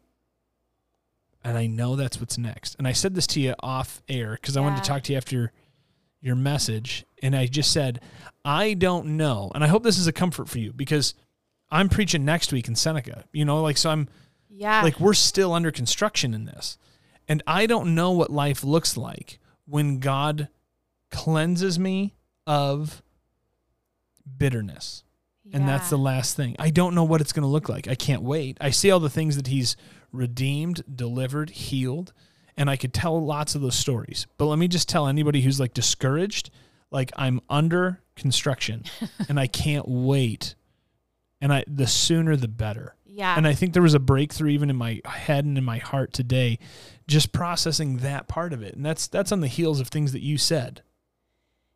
and 1.45 1.58
I 1.58 1.68
know 1.68 1.97
that's 1.97 2.20
what's 2.22 2.38
next. 2.38 2.76
And 2.78 2.88
I 2.88 2.93
said 2.93 3.16
this 3.16 3.28
to 3.28 3.41
you 3.41 3.54
off 3.60 4.01
air 4.08 4.38
because 4.39 4.56
I 4.56 4.62
wanted 4.62 4.82
to 4.82 4.88
talk 4.88 5.04
to 5.04 5.12
you 5.12 5.18
after 5.18 5.51
your, 6.24 6.36
message. 6.36 7.06
And 7.22 7.36
I 7.36 7.46
just 7.48 7.72
said, 7.72 8.02
I 8.46 8.74
don't 8.74 9.18
know. 9.18 9.52
And 9.54 9.64
I 9.64 9.68
hope 9.68 9.84
this 9.84 9.98
is 10.00 10.08
a 10.08 10.14
comfort 10.14 10.50
for 10.50 10.60
you 10.60 10.74
because 10.74 11.14
I'm 11.70 11.90
preaching 11.90 12.24
next 12.26 12.52
week 12.54 12.68
in 12.68 12.76
Seneca. 12.76 13.26
You 13.34 13.46
know, 13.46 13.62
like 13.62 13.78
so 13.78 13.90
I'm 13.90 14.08
Yeah. 14.50 14.82
like 14.84 15.00
we're 15.00 15.14
still 15.14 15.54
under 15.54 15.72
construction 15.72 16.34
in 16.34 16.46
this. 16.46 16.78
And 17.28 17.42
I 17.48 17.66
don't 17.66 17.96
know 17.96 18.12
what 18.12 18.30
life 18.32 18.64
looks 18.64 18.98
like 18.98 19.40
when 19.66 20.00
God 20.00 20.50
cleanses 21.10 21.80
me 21.80 22.16
of 22.46 23.02
bitterness. 24.38 25.04
And 25.52 25.68
that's 25.68 25.90
the 25.90 25.98
last 25.98 26.36
thing. 26.36 26.56
I 26.58 26.70
don't 26.70 26.96
know 26.96 27.04
what 27.04 27.22
it's 27.22 27.32
going 27.34 27.44
to 27.44 27.48
look 27.50 27.70
like. 27.70 27.88
I 27.88 27.96
can't 27.96 28.24
wait. 28.24 28.58
I 28.62 28.72
see 28.72 28.90
all 28.90 29.00
the 29.00 29.10
things 29.10 29.36
that 29.36 29.48
he's 29.48 29.76
redeemed, 30.12 30.84
delivered, 30.96 31.52
healed, 31.52 32.12
and 32.58 32.70
I 32.70 32.76
could 32.76 32.93
tell 32.93 33.24
lots 33.24 33.56
of 33.56 33.62
those 33.62 33.76
stories. 33.76 34.28
But 34.38 34.45
let 34.45 34.60
me 34.60 34.68
just 34.68 34.89
tell 34.89 35.08
anybody 35.08 35.41
who's 35.41 35.60
like 35.60 35.74
discouraged, 35.74 36.49
like 36.91 37.12
I'm 37.16 37.41
under 37.49 38.01
construction 38.16 38.84
and 39.30 39.39
I 39.39 39.47
can't 39.47 39.88
wait. 39.88 40.56
And 41.41 41.51
I 41.51 41.64
the 41.68 41.88
sooner 41.88 42.36
the 42.36 42.47
better. 42.47 42.95
Yeah. 43.06 43.36
And 43.38 43.47
I 43.47 43.54
think 43.54 43.74
there 43.74 43.84
was 43.84 43.93
a 43.93 43.99
breakthrough 43.99 44.49
even 44.49 44.70
in 44.70 44.76
my 44.76 45.01
head 45.06 45.45
and 45.45 45.58
in 45.58 45.64
my 45.64 45.78
heart 45.78 46.14
today 46.14 46.58
just 47.08 47.32
processing 47.32 47.97
that 47.97 48.28
part 48.28 48.54
of 48.54 48.62
it. 48.62 48.76
And 48.76 48.86
that's 48.86 49.08
that's 49.08 49.32
on 49.32 49.41
the 49.41 49.47
heels 49.47 49.80
of 49.80 49.89
things 49.89 50.14
that 50.14 50.24
you 50.24 50.38
said. 50.38 50.82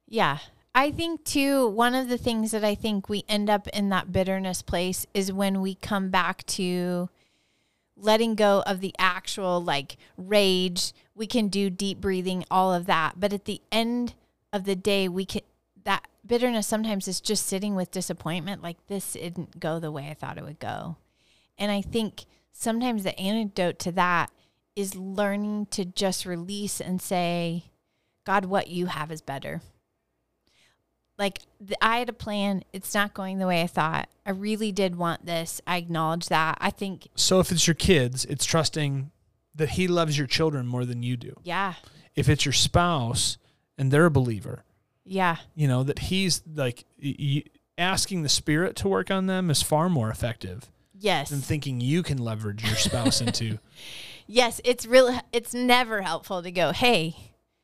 Yeah. 0.08 0.40
I 0.74 0.92
think 0.92 1.26
too, 1.26 1.68
one 1.68 1.96
of 1.96 2.08
the 2.08 2.18
things 2.20 2.52
that 2.52 2.64
I 2.64 2.76
think 2.76 3.10
we 3.10 3.24
end 3.28 3.50
up 3.50 3.68
in 3.70 3.90
that 3.90 4.12
bitterness 4.12 4.62
place 4.62 5.08
is 5.14 5.34
when 5.34 5.60
we 5.60 5.76
come 5.76 6.10
back 6.10 6.46
to 6.48 7.10
letting 7.98 8.36
go 8.36 8.64
of 8.66 8.80
the 8.80 8.94
actual 9.00 9.62
like 9.64 9.98
rage. 10.18 10.94
We 11.16 11.28
can 11.28 11.48
do 11.48 11.70
deep 11.70 12.00
breathing, 12.00 12.46
all 12.50 12.74
of 12.74 12.86
that. 12.86 13.20
But 13.20 13.34
at 13.34 13.46
the 13.46 13.62
end 13.72 14.14
of 14.54 14.66
the 14.66 14.76
day, 14.76 15.08
we 15.08 15.26
can, 15.26 15.42
that 15.84 16.08
bitterness 16.26 16.68
sometimes 16.68 17.08
is 17.08 17.20
just 17.20 17.46
sitting 17.46 17.76
with 17.76 17.92
disappointment. 17.92 18.62
Like 18.62 18.78
this 18.88 19.14
didn't 19.14 19.60
go 19.60 19.80
the 19.80 19.92
way 19.92 20.10
I 20.10 20.14
thought 20.14 20.38
it 20.38 20.44
would 20.44 20.60
go. 20.60 20.98
And 21.58 21.72
I 21.72 21.82
think 21.82 22.26
sometimes 22.52 23.04
the 23.04 23.20
antidote 23.20 23.80
to 23.80 23.92
that 23.94 24.32
is 24.76 24.96
learning 24.96 25.68
to 25.72 25.86
just 25.86 26.26
release 26.26 26.80
and 26.80 27.02
say, 27.02 27.66
God, 28.26 28.46
what 28.46 28.68
you 28.68 28.88
have 28.88 29.12
is 29.12 29.22
better 29.22 29.62
like 31.18 31.40
th- 31.60 31.78
I 31.82 31.98
had 32.00 32.10
a 32.10 32.14
plan. 32.14 32.64
It's 32.74 32.94
not 32.94 33.14
going 33.14 33.40
the 33.40 33.48
way 33.48 33.62
I 33.62 33.68
thought. 33.68 34.10
I 34.26 34.32
really 34.32 34.72
did 34.72 34.96
want 34.96 35.26
this. 35.26 35.62
I 35.66 35.78
acknowledge 35.78 36.28
that. 36.28 36.58
I 36.62 36.70
think, 36.70 37.08
So 37.16 37.40
if 37.40 37.52
it's 37.52 37.66
your 37.68 37.74
kids, 37.74 38.26
it's 38.26 38.46
trusting 38.46 39.12
that 39.56 39.70
he 39.70 39.88
loves 39.88 40.18
your 40.18 40.28
children 40.28 40.68
more 40.68 40.86
than 40.86 41.02
you 41.04 41.18
do. 41.18 41.34
yeah, 41.44 41.74
If 42.16 42.30
it's 42.30 42.46
your 42.46 42.54
spouse 42.54 43.38
and 43.78 43.92
they're 43.92 44.06
a 44.06 44.12
believer, 44.12 44.64
yeah, 45.04 45.38
you 45.56 45.68
know, 45.68 45.84
that 45.84 46.00
he's 46.00 46.44
like 46.54 46.86
y- 47.02 47.16
y- 47.20 47.44
asking 47.78 48.22
the 48.24 48.30
spirit 48.30 48.76
to 48.78 48.88
work 48.88 49.10
on 49.10 49.26
them 49.28 49.50
is 49.50 49.62
far 49.64 49.88
more 49.90 50.10
effective 50.12 50.70
yes, 51.00 51.30
than 51.30 51.40
thinking 51.42 51.80
you 51.82 52.04
can 52.04 52.18
leverage 52.18 52.64
your 52.66 52.76
spouse 52.76 53.22
into. 53.22 53.58
yes. 54.28 54.60
It's 54.66 54.86
really, 54.86 55.18
it's 55.32 55.54
never 55.54 56.02
helpful 56.02 56.44
to 56.44 56.52
go, 56.52 56.72
hey, 56.72 57.16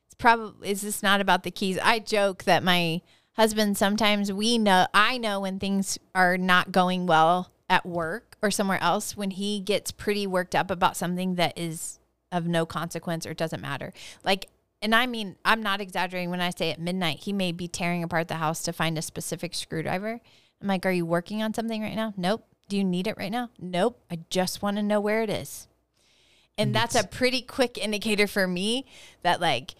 it's 0.06 0.14
probably, 0.16 0.70
is 0.70 0.82
this 0.82 1.02
not 1.02 1.20
about 1.20 1.42
the 1.42 1.50
keys? 1.50 1.78
I 1.82 1.98
joke 1.98 2.44
that 2.44 2.62
my 2.64 3.02
husband 3.34 3.76
sometimes 3.76 4.32
we 4.32 4.58
know, 4.58 4.86
I 4.94 5.18
know 5.18 5.40
when 5.40 5.58
things 5.58 5.98
are 6.14 6.36
not 6.38 6.72
going 6.72 7.06
well 7.06 7.50
at 7.68 7.86
work 7.86 8.36
or 8.42 8.50
somewhere 8.50 8.82
else 8.82 9.16
when 9.16 9.30
he 9.30 9.60
gets 9.60 9.90
pretty 9.90 10.26
worked 10.26 10.54
up 10.54 10.70
about 10.70 10.96
something 10.96 11.36
that 11.36 11.58
is 11.58 11.98
of 12.30 12.46
no 12.46 12.66
consequence 12.66 13.26
or 13.26 13.34
doesn't 13.34 13.60
matter. 13.60 13.92
Like, 14.24 14.48
and 14.82 14.94
I 14.94 15.06
mean, 15.06 15.36
I'm 15.44 15.62
not 15.62 15.80
exaggerating 15.80 16.30
when 16.30 16.40
I 16.40 16.50
say 16.50 16.70
at 16.70 16.80
midnight, 16.80 17.20
he 17.20 17.32
may 17.32 17.52
be 17.52 17.68
tearing 17.68 18.02
apart 18.02 18.28
the 18.28 18.34
house 18.34 18.62
to 18.64 18.72
find 18.72 18.98
a 18.98 19.02
specific 19.02 19.54
screwdriver. 19.54 20.20
I'm 20.60 20.68
like, 20.68 20.84
Are 20.84 20.92
you 20.92 21.06
working 21.06 21.42
on 21.42 21.54
something 21.54 21.82
right 21.82 21.96
now? 21.96 22.12
Nope. 22.16 22.44
Do 22.68 22.76
you 22.76 22.84
need 22.84 23.06
it 23.06 23.16
right 23.16 23.32
now? 23.32 23.50
Nope. 23.58 24.00
I 24.10 24.20
just 24.30 24.62
want 24.62 24.76
to 24.76 24.82
know 24.82 25.00
where 25.00 25.22
it 25.22 25.30
is. 25.30 25.68
And 26.56 26.74
that's 26.74 26.94
a 26.94 27.04
pretty 27.04 27.42
quick 27.42 27.78
indicator 27.78 28.26
for 28.26 28.46
me 28.46 28.86
that, 29.22 29.40
like, 29.40 29.74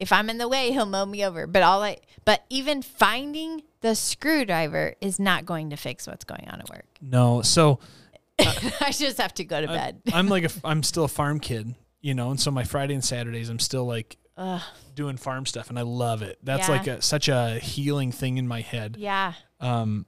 if 0.00 0.12
I'm 0.12 0.30
in 0.30 0.38
the 0.38 0.48
way, 0.48 0.70
he'll 0.72 0.86
mow 0.86 1.04
me 1.06 1.24
over. 1.24 1.46
But 1.46 1.62
all 1.62 1.82
I, 1.82 1.98
but 2.24 2.44
even 2.50 2.82
finding 2.82 3.62
the 3.80 3.94
screwdriver 3.94 4.94
is 5.00 5.18
not 5.18 5.46
going 5.46 5.70
to 5.70 5.76
fix 5.76 6.06
what's 6.06 6.24
going 6.24 6.48
on 6.50 6.60
at 6.60 6.68
work. 6.70 6.86
no. 7.00 7.42
So 7.42 7.78
I 8.38 8.92
just 8.92 9.18
have 9.18 9.34
to 9.34 9.44
go 9.44 9.60
to 9.60 9.66
bed. 9.66 10.00
I'm 10.12 10.28
like 10.28 10.44
a, 10.44 10.50
I'm 10.64 10.82
still 10.82 11.04
a 11.04 11.08
farm 11.08 11.40
kid, 11.40 11.74
you 12.00 12.14
know, 12.14 12.30
and 12.30 12.40
so 12.40 12.50
my 12.50 12.64
Friday 12.64 12.94
and 12.94 13.04
Saturdays 13.04 13.48
I'm 13.48 13.58
still 13.58 13.84
like 13.86 14.16
Ugh. 14.36 14.62
doing 14.94 15.16
farm 15.16 15.44
stuff 15.46 15.68
and 15.70 15.78
I 15.78 15.82
love 15.82 16.22
it. 16.22 16.38
That's 16.42 16.68
Yeah. 16.68 16.74
like 16.76 16.86
a, 16.86 17.02
such 17.02 17.28
a 17.28 17.58
healing 17.58 18.12
thing 18.12 18.36
in 18.38 18.46
my 18.46 18.60
head. 18.60 18.96
Yeah, 18.98 19.32
Um 19.60 20.06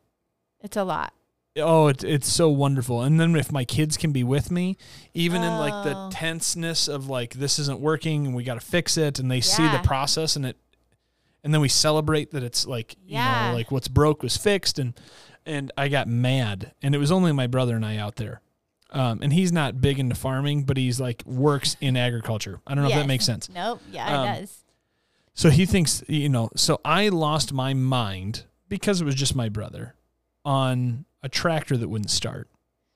it's 0.62 0.76
a 0.76 0.84
lot. 0.84 1.12
Oh, 1.57 1.88
it's 1.88 2.05
it's 2.05 2.32
so 2.32 2.48
wonderful. 2.48 3.03
And 3.03 3.18
then 3.20 3.34
if 3.36 3.51
my 3.53 3.64
kids 3.64 3.96
can 3.96 4.12
be 4.12 4.22
with 4.24 4.51
me, 4.51 4.76
even 5.14 5.42
in 5.42 5.53
like 5.59 5.84
the 5.84 5.96
Oh. 5.96 6.11
tenseness 6.12 6.88
of 6.88 7.09
like 7.09 7.34
this 7.34 7.59
isn't 7.59 7.80
working 7.80 8.26
and 8.26 8.34
we 8.34 8.44
got 8.44 8.55
to 8.55 8.61
fix 8.61 8.96
it 8.96 9.18
and 9.18 9.30
they 9.30 9.40
see 9.40 9.66
the 9.68 9.80
process 9.82 10.36
and 10.36 10.46
it 10.46 10.57
and 11.42 11.55
then 11.55 11.61
we 11.62 11.68
celebrate 11.68 12.32
that 12.32 12.42
it's 12.42 12.66
like, 12.66 12.96
you 13.07 13.16
know, 13.16 13.51
like 13.55 13.70
what's 13.70 13.88
broke 13.88 14.22
was 14.22 14.36
fixed 14.36 14.78
and 14.78 14.94
and 15.46 15.72
I 15.78 15.88
got 15.88 16.07
mad, 16.07 16.74
and 16.82 16.94
it 16.94 16.98
was 16.98 17.11
only 17.11 17.32
my 17.32 17.46
brother 17.46 17.74
and 17.74 17.84
I 17.84 17.96
out 17.96 18.16
there. 18.16 18.42
Um, 18.90 19.20
and 19.22 19.32
he's 19.32 19.51
not 19.53 19.80
big 19.80 19.98
into 19.98 20.14
farming, 20.14 20.64
but 20.64 20.76
he's 20.76 21.01
like 21.01 21.24
works 21.24 21.76
in 21.80 21.96
agriculture. 21.96 22.61
I 22.66 22.74
don't 22.74 22.84
know 22.84 22.90
if 22.90 22.96
that 22.96 23.07
makes 23.07 23.24
sense. 23.24 23.48
Nope. 23.48 23.80
Yeah, 23.90 24.20
Um, 24.20 24.28
it 24.28 24.40
does. 24.40 24.64
So 25.32 25.48
he 25.48 25.64
thinks, 25.64 26.05
you 26.09 26.28
know, 26.28 26.51
so 26.57 26.80
I 26.84 27.09
lost 27.09 27.53
my 27.55 27.72
mind 27.72 28.44
because 28.68 29.01
it 29.01 29.05
was 29.05 29.14
just 29.14 29.34
my 29.34 29.48
brother 29.48 29.94
on 30.44 31.07
a 31.23 31.29
tractor 31.29 31.77
that 31.77 31.89
wouldn't 31.89 32.11
start. 32.11 32.49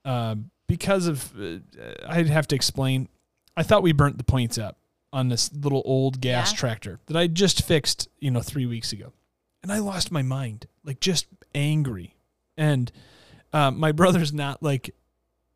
Uh, 0.04 0.36
because 0.66 1.06
of, 1.06 1.32
uh, 1.38 1.58
I'd 2.08 2.28
have 2.28 2.46
to 2.48 2.56
explain. 2.56 3.08
I 3.56 3.62
thought 3.62 3.82
we 3.82 3.92
burnt 3.92 4.18
the 4.18 4.24
points 4.24 4.58
up 4.58 4.78
on 5.12 5.28
this 5.28 5.52
little 5.52 5.82
old 5.84 6.20
gas 6.20 6.52
Yeah. 6.52 6.58
tractor 6.58 7.00
that 7.06 7.16
I 7.16 7.26
just 7.26 7.62
fixed, 7.62 8.08
you 8.18 8.30
know, 8.30 8.40
three 8.40 8.66
weeks 8.66 8.92
ago. 8.92 9.12
And 9.62 9.70
I 9.70 9.78
lost 9.78 10.10
my 10.10 10.22
mind, 10.22 10.66
like 10.84 11.00
just 11.00 11.26
angry. 11.54 12.16
And 12.56 12.90
uh, 13.52 13.70
my 13.70 13.92
brother's 14.00 14.32
not 14.32 14.62
like 14.62 14.94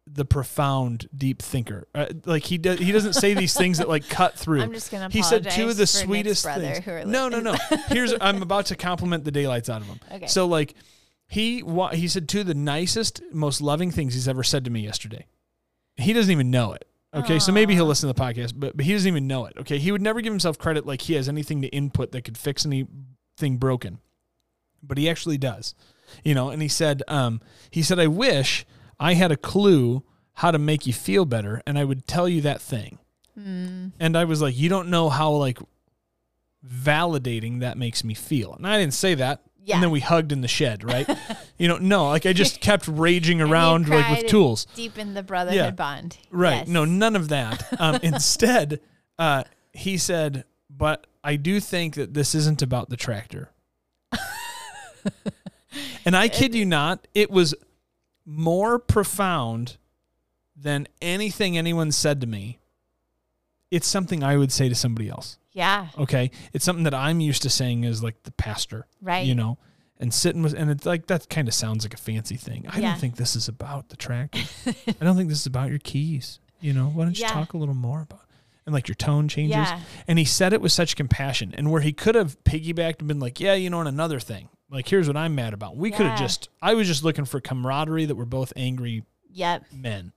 the 0.06 0.24
profound, 0.24 1.08
deep 1.14 1.42
thinker. 1.42 1.86
Uh, 1.94 2.06
like 2.24 2.44
he 2.44 2.56
does, 2.56 2.78
he 2.78 2.92
doesn't 2.92 3.12
say 3.14 3.34
these 3.34 3.54
things 3.54 3.78
that 3.78 3.88
like 3.88 4.08
cut 4.10 4.38
through 4.38 4.62
I'm 4.62 4.72
just 4.72 4.90
gonna. 4.90 5.08
he 5.10 5.22
said 5.22 5.44
two 5.50 5.68
of 5.68 5.76
the 5.76 5.82
apologize 5.84 6.02
for 6.02 6.08
Nick's 6.08 6.40
sweetest 6.40 6.44
things. 6.44 6.86
Are 6.88 7.04
No, 7.04 7.28
no, 7.28 7.40
no. 7.40 7.56
Here's 7.88 8.14
I'm 8.20 8.40
about 8.42 8.66
to 8.66 8.76
compliment 8.76 9.24
the 9.24 9.32
daylights 9.32 9.68
out 9.68 9.82
of 9.82 9.86
him. 9.88 10.00
Okay. 10.12 10.26
So 10.28 10.46
like 10.46 10.74
he 11.28 11.62
wa- 11.62 11.90
he 11.92 12.08
said 12.08 12.28
two 12.28 12.40
of 12.40 12.46
the 12.46 12.54
nicest, 12.54 13.20
most 13.32 13.60
loving 13.60 13.90
things 13.90 14.14
he's 14.14 14.26
ever 14.28 14.42
said 14.42 14.64
to 14.64 14.70
me 14.70 14.80
yesterday. 14.80 15.26
He 15.96 16.12
doesn't 16.12 16.32
even 16.32 16.50
know 16.50 16.72
it. 16.72 16.84
Okay, 17.14 17.38
so 17.38 17.52
maybe 17.52 17.74
he'll 17.74 17.86
listen 17.86 18.06
to 18.08 18.12
the 18.12 18.20
podcast, 18.20 18.52
but, 18.56 18.76
but 18.76 18.84
he 18.84 18.92
doesn't 18.92 19.08
even 19.08 19.26
know 19.26 19.46
it. 19.46 19.54
Okay, 19.58 19.78
he 19.78 19.90
would 19.92 20.02
never 20.02 20.20
give 20.20 20.32
himself 20.32 20.58
credit 20.58 20.84
like 20.86 21.02
he 21.02 21.14
has 21.14 21.28
anything 21.28 21.62
to 21.62 21.68
input 21.68 22.12
that 22.12 22.22
could 22.22 22.36
fix 22.36 22.66
anything 22.66 23.56
broken, 23.58 23.98
but 24.82 24.98
he 24.98 25.08
actually 25.08 25.38
does. 25.38 25.74
You 26.24 26.34
know, 26.34 26.50
and 26.50 26.60
he 26.62 26.68
said, 26.68 27.02
um, 27.08 27.40
he 27.70 27.82
said, 27.82 27.98
I 27.98 28.06
wish 28.08 28.66
I 29.00 29.14
had 29.14 29.32
a 29.32 29.36
clue 29.36 30.02
how 30.34 30.50
to 30.50 30.58
make 30.58 30.86
you 30.86 30.92
feel 30.92 31.24
better, 31.24 31.62
and 31.66 31.78
I 31.78 31.84
would 31.84 32.06
tell 32.06 32.28
you 32.28 32.40
that 32.42 32.60
thing. 32.60 32.98
And 33.98 34.16
I 34.16 34.24
was 34.24 34.42
like, 34.42 34.56
you 34.56 34.68
don't 34.68 34.88
know 34.88 35.08
how 35.08 35.30
like 35.32 35.58
validating 36.66 37.60
that 37.60 37.78
makes 37.78 38.04
me 38.04 38.14
feel. 38.14 38.52
And 38.54 38.66
I 38.66 38.78
didn't 38.78 38.94
say 38.94 39.14
that. 39.14 39.42
Yeah. 39.62 39.74
And 39.76 39.82
then 39.82 39.90
we 39.90 40.00
hugged 40.00 40.32
in 40.32 40.40
the 40.40 40.48
shed, 40.48 40.82
right? 40.84 41.06
you 41.58 41.68
know, 41.68 41.76
no, 41.78 42.08
like 42.08 42.24
I 42.24 42.32
just 42.32 42.60
kept 42.60 42.88
raging 42.88 43.40
around 43.42 43.88
like 43.88 44.08
with 44.22 44.26
tools. 44.26 44.66
Deepen 44.74 45.14
the 45.14 45.22
brotherhood 45.22 45.56
Yeah. 45.56 45.70
bond. 45.72 46.16
Right. 46.30 46.58
Yes. 46.60 46.68
No, 46.68 46.84
none 46.84 47.16
of 47.16 47.28
that. 47.28 47.66
Um, 47.78 47.96
instead, 48.02 48.80
uh, 49.18 49.44
he 49.72 49.98
said, 49.98 50.44
but 50.70 51.06
I 51.22 51.36
do 51.36 51.60
think 51.60 51.94
that 51.96 52.14
this 52.14 52.34
isn't 52.34 52.62
about 52.62 52.88
the 52.88 52.96
tractor. 52.96 53.50
and 56.04 56.16
I 56.16 56.28
kid 56.28 56.54
you 56.54 56.64
not, 56.64 57.06
it 57.14 57.30
was 57.30 57.54
more 58.24 58.78
profound 58.78 59.76
than 60.56 60.88
anything 61.00 61.56
anyone 61.56 61.92
said 61.92 62.20
to 62.20 62.26
me. 62.26 62.58
It's 63.70 63.86
something 63.86 64.22
I 64.24 64.36
would 64.36 64.52
say 64.52 64.68
to 64.68 64.74
somebody 64.74 65.08
else. 65.08 65.38
Yeah. 65.52 65.88
Okay. 65.98 66.30
It's 66.52 66.64
something 66.64 66.84
that 66.84 66.94
I'm 66.94 67.20
used 67.20 67.42
to 67.42 67.50
saying 67.50 67.84
as 67.84 68.02
like 68.02 68.22
the 68.22 68.32
pastor. 68.32 68.86
Right. 69.02 69.26
You 69.26 69.34
know, 69.34 69.58
and 69.98 70.14
sitting 70.14 70.42
with, 70.42 70.54
and 70.54 70.70
it's 70.70 70.86
like, 70.86 71.06
that 71.08 71.28
kind 71.28 71.48
of 71.48 71.54
sounds 71.54 71.84
like 71.84 71.92
a 71.94 71.98
fancy 71.98 72.36
thing. 72.36 72.64
I 72.68 72.78
Yeah. 72.78 72.90
don't 72.92 73.00
think 73.00 73.16
this 73.16 73.34
is 73.36 73.48
about 73.48 73.88
the 73.88 73.96
tractor. 73.96 74.40
I 74.66 75.04
don't 75.04 75.16
think 75.16 75.28
this 75.28 75.40
is 75.40 75.46
about 75.46 75.70
your 75.70 75.80
keys. 75.80 76.38
You 76.60 76.72
know, 76.72 76.86
why 76.86 77.04
don't 77.04 77.18
you 77.18 77.22
Yeah. 77.24 77.32
talk 77.32 77.52
a 77.54 77.58
little 77.58 77.74
more 77.74 78.02
about 78.02 78.20
it? 78.20 78.24
and 78.66 78.74
like 78.74 78.86
your 78.86 78.94
tone 78.96 79.28
changes. 79.28 79.56
Yeah. 79.56 79.80
And 80.06 80.18
he 80.18 80.26
said 80.26 80.52
it 80.52 80.60
with 80.60 80.72
such 80.72 80.94
compassion. 80.94 81.54
And 81.56 81.70
where 81.70 81.80
he 81.80 81.90
could 81.94 82.14
have 82.14 82.36
piggybacked 82.44 82.98
and 82.98 83.08
been 83.08 83.18
like, 83.18 83.40
yeah, 83.40 83.54
you 83.54 83.70
know, 83.70 83.78
and 83.80 83.88
another 83.88 84.20
thing. 84.20 84.50
Like, 84.68 84.86
here's 84.86 85.06
what 85.08 85.16
I'm 85.16 85.34
mad 85.34 85.54
about. 85.54 85.78
We 85.78 85.90
could 85.90 86.04
have 86.04 86.18
just, 86.18 86.50
I 86.60 86.74
was 86.74 86.86
just 86.86 87.02
looking 87.02 87.24
for 87.24 87.40
camaraderie 87.40 88.04
that 88.04 88.14
we're 88.14 88.26
both 88.26 88.52
angry 88.56 89.04
Yep. 89.32 89.64
men. 89.72 90.12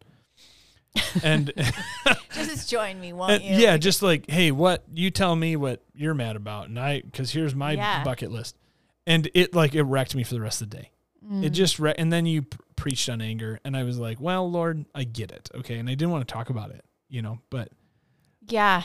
And, 1.24 1.52
Just 2.34 2.70
join 2.70 3.00
me, 3.00 3.14
won't 3.14 3.32
and 3.34 3.44
you? 3.44 3.56
yeah, 3.58 3.78
just 3.78 4.02
like, 4.02 4.30
hey, 4.30 4.52
what 4.52 4.84
you 4.94 5.12
tell 5.12 5.36
me 5.36 5.56
what 5.56 5.84
you're 5.94 6.14
mad 6.14 6.36
about, 6.36 6.68
and 6.70 6.80
I, 6.80 7.02
because 7.02 7.32
here's 7.32 7.54
my 7.54 7.74
Yeah. 7.74 8.04
bucket 8.04 8.32
list, 8.32 8.58
and 9.06 9.30
it 9.34 9.54
like 9.54 9.76
it 9.76 9.84
wrecked 9.84 10.16
me 10.16 10.24
for 10.24 10.34
the 10.34 10.42
rest 10.42 10.62
of 10.62 10.70
the 10.70 10.78
day. 10.78 10.92
Mm. 11.26 11.44
It 11.44 11.50
just 11.52 11.78
wrecked, 11.80 12.00
and 12.00 12.12
then 12.12 12.26
you 12.26 12.42
p- 12.44 12.58
preached 12.76 13.10
on 13.10 13.22
anger, 13.22 13.60
and 13.64 13.76
I 13.78 13.84
was 13.84 13.98
like, 14.00 14.20
well, 14.20 14.50
Lord, 14.50 14.86
I 14.96 15.04
get 15.04 15.32
it, 15.32 15.50
okay, 15.56 15.78
and 15.78 15.90
I 15.90 15.94
didn't 15.94 16.12
want 16.12 16.28
to 16.28 16.34
talk 16.34 16.50
about 16.50 16.72
it, 16.72 16.84
you 17.10 17.22
know, 17.22 17.40
but 17.50 17.70
Yeah. 18.48 18.84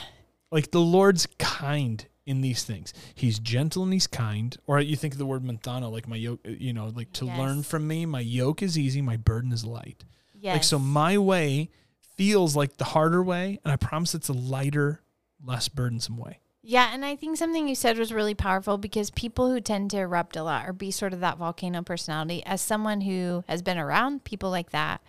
like 0.51 0.71
the 0.71 0.81
Lord's 0.81 1.25
kind 1.39 2.05
in 2.25 2.41
these 2.41 2.63
things. 2.63 2.93
He's 3.15 3.39
gentle 3.39 3.83
and 3.83 3.93
he's 3.93 4.05
kind. 4.07 4.55
Or 4.67 4.81
you 4.81 4.97
think 4.97 5.13
of 5.13 5.17
the 5.17 5.25
word 5.25 5.43
manthano, 5.45 5.89
like 5.89 6.09
my 6.09 6.17
yoke, 6.17 6.41
you 6.45 6.73
know, 6.73 6.87
like 6.93 7.13
to 7.13 7.25
learn 7.25 7.63
from 7.63 7.87
me, 7.87 8.05
my 8.05 8.19
yoke 8.19 8.61
is 8.61 8.77
easy, 8.77 9.01
my 9.01 9.15
burden 9.15 9.53
is 9.53 9.63
light. 9.65 10.03
Yes. 10.33 10.53
Like 10.55 10.63
so 10.65 10.77
my 10.77 11.17
way 11.17 11.69
feels 12.17 12.55
like 12.55 12.77
the 12.77 12.83
harder 12.83 13.23
way, 13.23 13.59
and 13.63 13.71
I 13.71 13.75
promise 13.77 14.13
it's 14.13 14.29
a 14.29 14.33
lighter, 14.33 15.01
less 15.43 15.69
burdensome 15.69 16.17
way. 16.17 16.39
Yeah, 16.61 16.89
and 16.93 17.05
I 17.05 17.15
think 17.15 17.37
something 17.37 17.69
you 17.69 17.75
said 17.75 17.97
was 17.97 18.11
really 18.11 18.33
powerful 18.33 18.77
because 18.77 19.09
people 19.11 19.49
who 19.49 19.61
tend 19.61 19.91
to 19.91 19.99
erupt 19.99 20.35
a 20.35 20.43
lot 20.43 20.67
or 20.67 20.73
be 20.73 20.91
sort 20.91 21.13
of 21.13 21.21
that 21.21 21.37
volcano 21.37 21.81
personality, 21.81 22.43
as 22.45 22.59
someone 22.59 23.01
who 23.01 23.45
has 23.47 23.61
been 23.61 23.77
around 23.77 24.25
people 24.25 24.49
like 24.49 24.71
that, 24.71 25.01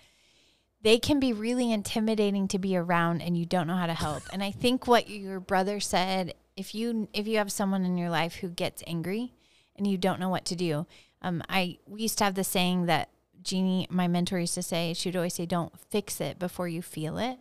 they 0.83 0.99
can 0.99 1.19
be 1.19 1.33
really 1.33 1.73
intimidating 1.73 2.47
to 2.49 2.59
be 2.59 2.77
around 2.77 3.21
and 3.23 3.37
you 3.37 3.45
don't 3.45 3.67
know 3.67 3.75
how 3.75 3.87
to 3.87 3.95
help. 3.95 4.23
and 4.33 4.43
I 4.43 4.53
think 4.53 4.87
what 4.87 5.11
your 5.11 5.41
brother 5.41 5.81
said, 5.81 6.35
if 6.57 6.75
you 6.75 7.09
if 7.13 7.27
you 7.27 7.39
have 7.39 7.51
someone 7.51 7.85
in 7.85 7.99
your 7.99 8.11
life 8.11 8.37
who 8.37 8.49
gets 8.49 8.85
angry 8.87 9.33
and 9.75 9.87
you 9.87 9.99
don't 9.99 10.21
know 10.21 10.29
what 10.29 10.45
to 10.45 10.57
do, 10.57 10.87
um, 11.23 11.43
I 11.49 11.79
we 11.87 12.03
used 12.03 12.19
to 12.19 12.25
have 12.25 12.35
the 12.35 12.45
saying 12.45 12.87
that 12.87 13.09
Jeannie, 13.49 13.87
my 13.91 14.07
mentor, 14.07 14.39
used 14.39 14.55
to 14.55 14.63
say, 14.63 14.93
she 14.95 15.09
would 15.09 15.17
always 15.17 15.35
say, 15.35 15.47
"Don't 15.47 15.79
fix 15.91 16.21
it 16.21 16.39
before 16.39 16.69
you 16.69 16.83
feel 16.83 17.19
it." 17.19 17.39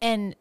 And 0.00 0.34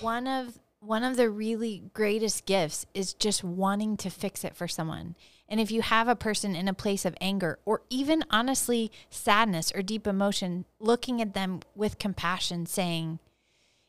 one 0.00 0.26
of 0.26 0.58
one 0.80 1.02
of 1.02 1.16
the 1.16 1.30
really 1.30 1.90
greatest 1.92 2.46
gifts 2.46 2.86
is 2.94 3.12
just 3.14 3.42
wanting 3.42 3.96
to 3.96 4.10
fix 4.10 4.44
it 4.44 4.54
for 4.54 4.68
someone. 4.68 5.16
And 5.48 5.60
if 5.60 5.70
you 5.70 5.82
have 5.82 6.08
a 6.08 6.16
person 6.16 6.54
in 6.54 6.68
a 6.68 6.74
place 6.74 7.04
of 7.04 7.16
anger 7.20 7.58
or 7.64 7.82
even 7.88 8.24
honestly 8.30 8.92
sadness 9.08 9.72
or 9.74 9.82
deep 9.82 10.06
emotion, 10.06 10.66
looking 10.78 11.22
at 11.22 11.34
them 11.34 11.60
with 11.74 11.98
compassion, 11.98 12.66
saying, 12.66 13.18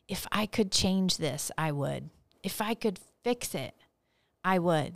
If 0.08 0.26
I 0.32 0.46
could 0.46 0.72
change 0.72 1.18
this, 1.18 1.52
I 1.58 1.72
would. 1.72 2.10
If 2.44 2.62
I 2.62 2.74
could 2.74 3.00
fix 3.24 3.54
it, 3.54 3.76
I 4.44 4.58
would. 4.58 4.96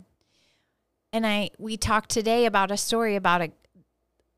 And 1.12 1.26
I 1.26 1.50
we 1.58 1.76
talked 1.76 2.10
today 2.10 2.46
about 2.46 2.70
a 2.70 2.76
story 2.76 3.14
about 3.14 3.42
a 3.42 3.50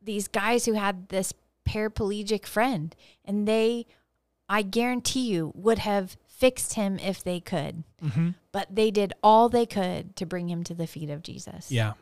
these 0.07 0.27
guys 0.29 0.65
who 0.65 0.73
had 0.73 1.09
this 1.11 1.35
paraplegic 1.69 2.47
friend 2.47 2.95
and 3.25 3.47
they 3.47 3.87
I 4.49 4.63
guarantee 4.63 5.27
you 5.33 5.53
would 5.55 5.81
have 5.81 6.17
fixed 6.29 6.75
him 6.75 6.99
if 7.01 7.25
they 7.25 7.41
could. 7.41 7.83
Mm-hmm. 8.03 8.31
But 8.53 8.75
they 8.75 8.91
did 8.93 9.13
all 9.23 9.49
they 9.49 9.67
could 9.67 10.15
to 10.17 10.25
bring 10.27 10.49
him 10.49 10.63
to 10.65 10.75
the 10.75 10.87
feet 10.87 11.11
of 11.11 11.23
Jesus. 11.23 11.73
Yeah. 11.73 11.95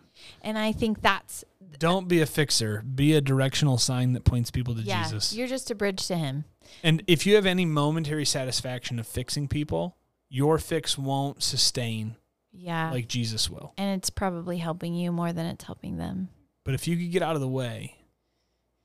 And 0.42 0.58
I 0.58 0.72
think 0.72 1.00
that's 1.00 1.44
Don't 1.78 2.06
be 2.06 2.20
a 2.20 2.26
fixer. 2.26 2.82
Be 2.82 3.14
a 3.14 3.20
directional 3.22 3.78
sign 3.78 4.12
that 4.12 4.24
points 4.24 4.50
people 4.50 4.74
to 4.74 4.82
yeah, 4.82 5.04
Jesus. 5.04 5.32
you're 5.34 5.48
just 5.48 5.70
a 5.70 5.74
bridge 5.74 6.06
to 6.08 6.16
him. 6.16 6.44
And 6.82 7.02
if 7.06 7.24
you 7.26 7.34
have 7.36 7.46
any 7.46 7.64
momentary 7.64 8.24
satisfaction 8.26 8.98
of 8.98 9.06
fixing 9.06 9.48
people, 9.48 9.96
your 10.28 10.58
fix 10.58 10.98
won't 10.98 11.42
sustain 11.42 12.16
Yeah. 12.52 12.90
like 12.90 13.08
Jesus 13.08 13.48
will. 13.48 13.72
and 13.78 13.96
it's 13.96 14.10
probably 14.10 14.58
helping 14.58 14.94
you 14.94 15.10
more 15.12 15.32
than 15.32 15.46
it's 15.46 15.64
helping 15.64 15.96
them. 15.96 16.28
But 16.64 16.74
if 16.74 16.88
you 16.88 16.96
could 16.96 17.10
get 17.12 17.22
out 17.22 17.34
of 17.34 17.40
the 17.40 17.48
way 17.48 17.96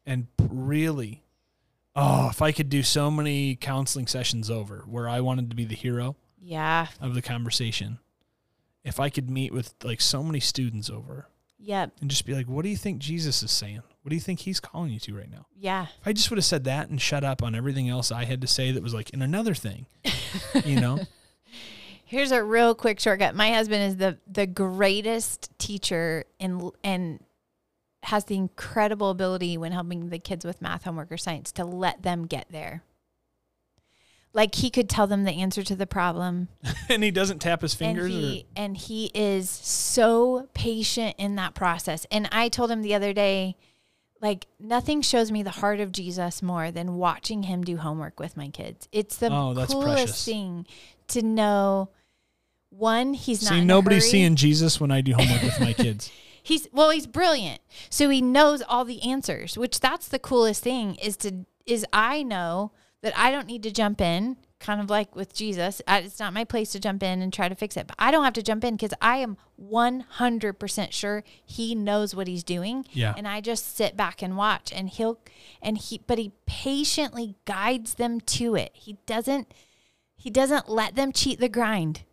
and 0.05 0.27
really, 0.49 1.23
oh, 1.95 2.29
if 2.29 2.41
I 2.41 2.51
could 2.51 2.69
do 2.69 2.83
so 2.83 3.09
many 3.09 3.55
counseling 3.55 4.07
sessions 4.07 4.49
over 4.49 4.83
where 4.87 5.07
I 5.07 5.21
wanted 5.21 5.49
to 5.49 5.55
be 5.55 5.65
the 5.65 5.75
hero 5.75 6.15
Yeah. 6.41 6.87
of 6.99 7.15
the 7.15 7.21
conversation, 7.21 7.99
if 8.83 8.99
I 8.99 9.09
could 9.09 9.29
meet 9.29 9.53
with 9.53 9.73
like 9.83 10.01
so 10.01 10.23
many 10.23 10.39
students 10.39 10.89
over 10.89 11.27
Yep. 11.57 11.93
and 12.01 12.09
just 12.09 12.25
be 12.25 12.33
like, 12.33 12.47
what 12.47 12.63
do 12.63 12.69
you 12.69 12.77
think 12.77 12.99
Jesus 12.99 13.43
is 13.43 13.51
saying? 13.51 13.81
What 14.01 14.09
do 14.09 14.15
you 14.15 14.21
think 14.21 14.39
he's 14.41 14.59
calling 14.59 14.91
you 14.91 14.99
to 15.01 15.15
right 15.15 15.29
now? 15.29 15.45
Yeah. 15.57 15.87
If 16.01 16.07
I 16.07 16.13
just 16.13 16.29
would 16.31 16.37
have 16.37 16.45
said 16.45 16.63
that 16.65 16.89
and 16.89 17.01
shut 17.01 17.23
up 17.23 17.43
on 17.43 17.53
everything 17.55 17.89
else 17.89 18.11
I 18.11 18.25
had 18.25 18.41
to 18.41 18.47
say 18.47 18.71
that 18.71 18.81
was 18.83 18.93
like 18.93 19.09
in 19.11 19.21
another 19.21 19.53
thing, 19.53 19.85
you 20.65 20.79
know? 20.79 20.99
Here's 22.05 22.31
a 22.31 22.43
real 22.43 22.73
quick 22.75 22.99
shortcut. 22.99 23.35
My 23.35 23.51
husband 23.51 23.83
is 23.83 23.97
the 23.97 24.17
the 24.25 24.47
greatest 24.47 25.51
teacher 25.59 26.23
and 26.39 26.71
and 26.83 27.19
has 28.03 28.25
the 28.25 28.35
incredible 28.35 29.09
ability 29.09 29.57
when 29.57 29.71
helping 29.71 30.09
the 30.09 30.19
kids 30.19 30.45
with 30.45 30.61
math 30.61 30.83
homework 30.83 31.11
or 31.11 31.17
science 31.17 31.51
to 31.53 31.65
let 31.65 32.01
them 32.03 32.25
get 32.25 32.47
there. 32.49 32.83
Like 34.31 34.55
he 34.55 34.69
could 34.69 34.87
tell 34.89 35.07
them 35.07 35.23
the 35.23 35.31
answer 35.31 35.63
to 35.63 35.75
the 35.75 35.87
problem 35.87 36.49
and 36.89 37.03
he 37.03 37.09
doesn't 37.11 37.39
tap 37.39 37.61
his 37.61 37.73
fingers. 37.73 38.05
and 38.05 38.13
he 38.23 38.45
and 38.55 38.77
he 38.77 39.11
is 39.15 39.49
so 39.49 40.47
patient 40.53 41.15
in 41.17 41.35
that 41.35 41.55
process. 41.55 42.05
And 42.11 42.29
I 42.31 42.47
told 42.47 42.69
him 42.71 42.81
the 42.83 42.93
other 42.93 43.11
day 43.11 43.55
like 44.21 44.45
nothing 44.59 45.01
shows 45.01 45.31
me 45.31 45.41
the 45.43 45.49
heart 45.49 45.79
of 45.79 45.91
Jesus 45.91 46.41
more 46.43 46.71
than 46.71 46.95
watching 46.97 47.43
him 47.43 47.63
do 47.63 47.77
homework 47.77 48.19
with 48.19 48.37
my 48.37 48.49
kids. 48.49 48.87
It's 48.91 49.17
the 49.17 49.27
Oh, 49.31 49.53
coolest 49.67 49.81
precious. 49.81 50.25
thing 50.25 50.67
to 51.07 51.21
know 51.23 51.89
one 52.69 53.15
he's 53.15 53.41
or, 53.41 53.45
not 53.55 53.59
see, 53.59 53.65
nobody's 53.65 54.09
seeing 54.11 54.35
Jesus 54.35 54.79
when 54.79 54.91
I 54.91 55.01
do 55.01 55.13
homework 55.13 55.41
with 55.41 55.59
my 55.59 55.73
kids. 55.73 56.11
He's 56.49 56.67
well, 56.73 56.89
he's 56.89 57.07
brilliant. 57.07 57.61
So 57.89 58.09
he 58.09 58.21
knows 58.21 58.61
all 58.61 58.83
the 58.83 59.01
answers, 59.03 59.57
which 59.57 59.79
that's 59.79 60.07
the 60.07 60.19
coolest 60.19 60.63
thing 60.63 60.95
is 60.95 61.15
to 61.17 61.45
is 61.65 61.85
I 61.93 62.23
know 62.23 62.71
that 63.01 63.13
I 63.15 63.31
don't 63.31 63.47
need 63.47 63.63
to 63.63 63.71
jump 63.71 64.01
in, 64.01 64.35
kind 64.59 64.81
of 64.81 64.89
like 64.89 65.15
with 65.15 65.33
Jesus. 65.33 65.81
I, 65.87 65.99
it's 65.99 66.19
not 66.19 66.33
my 66.33 66.43
place 66.43 66.71
to 66.71 66.79
jump 66.79 67.01
in 67.03 67.21
and 67.21 67.31
try 67.31 67.47
to 67.47 67.55
fix 67.55 67.77
it, 67.77 67.87
but 67.87 67.95
I 67.97 68.11
don't 68.11 68.23
have 68.23 68.33
to 68.33 68.41
jump 68.41 68.63
in 68.63 68.75
because 68.75 68.93
I 69.01 69.17
am 69.17 69.37
100% 69.61 70.91
sure 70.91 71.23
he 71.45 71.75
knows 71.75 72.13
what 72.13 72.27
he's 72.27 72.43
doing. 72.43 72.85
Yeah. 72.91 73.13
And 73.15 73.27
I 73.27 73.41
just 73.41 73.77
sit 73.77 73.95
back 73.95 74.21
and 74.21 74.35
watch 74.35 74.73
and 74.73 74.89
he'll, 74.89 75.19
and 75.61 75.77
he, 75.77 76.01
but 76.05 76.17
he 76.17 76.33
patiently 76.45 77.35
guides 77.45 77.93
them 77.93 78.19
to 78.21 78.55
it. 78.55 78.71
He 78.73 78.97
doesn't, 79.05 79.53
he 80.17 80.29
doesn't 80.29 80.67
let 80.67 80.95
them 80.95 81.13
cheat 81.13 81.39
the 81.39 81.49
grind. 81.49 82.03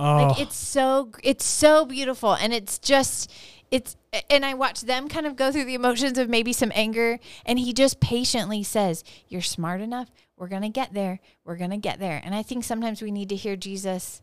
Oh, 0.00 0.28
Like 0.28 0.40
it's 0.40 0.54
so 0.54 1.10
it's 1.24 1.44
so 1.44 1.84
beautiful 1.84 2.34
and 2.34 2.52
it's 2.52 2.78
just 2.78 3.32
it's 3.70 3.96
and 4.30 4.44
I 4.44 4.54
watch 4.54 4.82
them 4.82 5.08
kind 5.08 5.26
of 5.26 5.36
go 5.36 5.52
through 5.52 5.64
the 5.64 5.74
emotions 5.74 6.16
of 6.18 6.28
maybe 6.28 6.52
some 6.52 6.72
anger 6.74 7.18
and 7.44 7.58
he 7.58 7.72
just 7.72 8.00
patiently 8.00 8.62
says, 8.62 9.04
"You're 9.28 9.42
smart 9.42 9.80
enough. 9.80 10.08
We're 10.36 10.48
going 10.48 10.62
to 10.62 10.68
get 10.68 10.94
there. 10.94 11.20
We're 11.44 11.56
going 11.56 11.70
to 11.70 11.76
get 11.76 11.98
there." 11.98 12.20
And 12.24 12.34
I 12.34 12.42
think 12.42 12.64
sometimes 12.64 13.02
we 13.02 13.10
need 13.10 13.28
to 13.30 13.36
hear 13.36 13.56
Jesus 13.56 14.22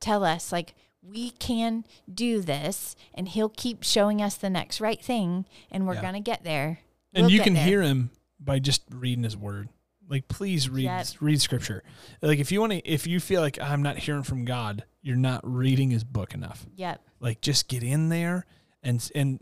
tell 0.00 0.24
us 0.24 0.52
like 0.52 0.74
we 1.02 1.30
can 1.30 1.84
do 2.12 2.40
this 2.40 2.94
and 3.14 3.28
he'll 3.28 3.48
keep 3.48 3.82
showing 3.82 4.20
us 4.20 4.36
the 4.36 4.50
next 4.50 4.80
right 4.80 5.00
thing 5.02 5.46
and 5.70 5.86
we're 5.86 5.94
Yeah. 5.94 6.02
going 6.02 6.14
to 6.14 6.20
get 6.20 6.44
there. 6.44 6.80
and 7.14 7.24
We'll 7.24 7.30
you 7.32 7.40
can 7.40 7.54
there. 7.54 7.64
hear 7.64 7.82
him 7.82 8.10
by 8.38 8.58
just 8.58 8.82
reading 8.90 9.24
his 9.24 9.36
word. 9.36 9.70
Like, 10.10 10.28
please 10.28 10.68
read 10.68 10.84
Yep. 10.84 11.06
read 11.20 11.40
scripture. 11.40 11.82
Like, 12.22 12.38
if 12.38 12.50
you 12.52 12.60
want 12.60 12.72
to, 12.72 12.78
if 12.88 13.06
you 13.06 13.20
feel 13.20 13.40
like 13.40 13.60
I'm 13.60 13.82
not 13.82 13.98
hearing 13.98 14.22
from 14.22 14.44
God, 14.44 14.84
you're 15.02 15.16
not 15.16 15.40
reading 15.44 15.90
His 15.90 16.02
book 16.04 16.32
enough. 16.34 16.66
Yep. 16.76 17.00
Like, 17.20 17.40
just 17.40 17.68
get 17.68 17.82
in 17.82 18.08
there 18.08 18.46
and 18.82 19.10
and 19.14 19.40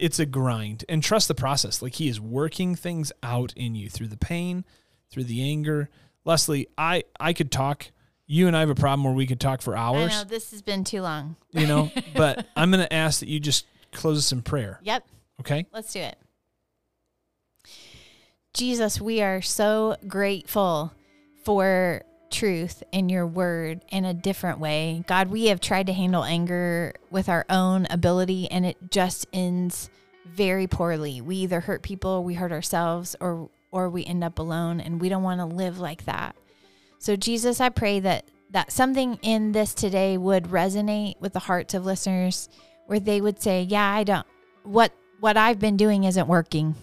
it's 0.00 0.18
a 0.18 0.26
grind 0.26 0.84
and 0.88 1.02
trust 1.02 1.28
the 1.28 1.34
process. 1.34 1.82
Like 1.82 1.94
He 1.94 2.08
is 2.08 2.20
working 2.20 2.74
things 2.74 3.12
out 3.22 3.52
in 3.56 3.74
you 3.74 3.88
through 3.88 4.08
the 4.08 4.16
pain, 4.16 4.64
through 5.10 5.24
the 5.24 5.42
anger. 5.42 5.88
Leslie, 6.24 6.68
I 6.76 7.04
I 7.18 7.32
could 7.32 7.50
talk. 7.50 7.90
You 8.26 8.46
and 8.46 8.56
I 8.56 8.60
have 8.60 8.70
a 8.70 8.74
problem 8.74 9.04
where 9.04 9.12
we 9.12 9.26
could 9.26 9.40
talk 9.40 9.60
for 9.60 9.76
I 9.76 9.80
hours. 9.80 10.10
know 10.10 10.24
this 10.24 10.52
has 10.52 10.62
been 10.62 10.84
too 10.84 11.02
long. 11.02 11.36
You 11.50 11.66
know, 11.66 11.90
but 12.14 12.46
I'm 12.56 12.70
going 12.70 12.82
to 12.82 12.92
ask 12.92 13.20
that 13.20 13.28
you 13.28 13.40
just 13.40 13.66
close 13.92 14.16
us 14.16 14.32
in 14.32 14.42
prayer. 14.42 14.78
Yep. 14.82 15.04
Okay. 15.40 15.66
Let's 15.72 15.92
do 15.92 16.00
it. 16.00 16.16
Jesus, 18.54 19.00
we 19.00 19.22
are 19.22 19.42
so 19.42 19.96
grateful 20.06 20.92
for 21.44 22.02
truth 22.32 22.82
in 22.90 23.08
your 23.08 23.26
word 23.26 23.84
in 23.90 24.04
a 24.04 24.14
different 24.14 24.58
way. 24.58 25.04
God, 25.06 25.30
we 25.30 25.46
have 25.46 25.60
tried 25.60 25.86
to 25.86 25.92
handle 25.92 26.24
anger 26.24 26.94
with 27.10 27.28
our 27.28 27.44
own 27.48 27.86
ability 27.90 28.50
and 28.50 28.66
it 28.66 28.90
just 28.90 29.26
ends 29.32 29.90
very 30.24 30.66
poorly. 30.66 31.20
We 31.20 31.36
either 31.36 31.60
hurt 31.60 31.82
people, 31.82 32.24
we 32.24 32.34
hurt 32.34 32.52
ourselves, 32.52 33.14
or 33.20 33.50
or 33.70 33.88
we 33.88 34.04
end 34.04 34.22
up 34.22 34.38
alone 34.38 34.80
and 34.80 35.00
we 35.00 35.08
don't 35.08 35.22
want 35.22 35.40
to 35.40 35.46
live 35.46 35.78
like 35.78 36.04
that. 36.04 36.36
So 36.98 37.16
Jesus, 37.16 37.60
I 37.60 37.68
pray 37.68 38.00
that 38.00 38.26
that 38.50 38.70
something 38.70 39.18
in 39.22 39.52
this 39.52 39.72
today 39.72 40.18
would 40.18 40.44
resonate 40.44 41.18
with 41.20 41.32
the 41.32 41.38
hearts 41.38 41.74
of 41.74 41.86
listeners 41.86 42.48
where 42.86 43.00
they 43.00 43.20
would 43.20 43.40
say, 43.42 43.62
"Yeah, 43.62 43.88
I 43.90 44.04
don't 44.04 44.26
what 44.64 44.92
what 45.20 45.36
I've 45.36 45.58
been 45.58 45.76
doing 45.76 46.04
isn't 46.04 46.28
working 46.28 46.74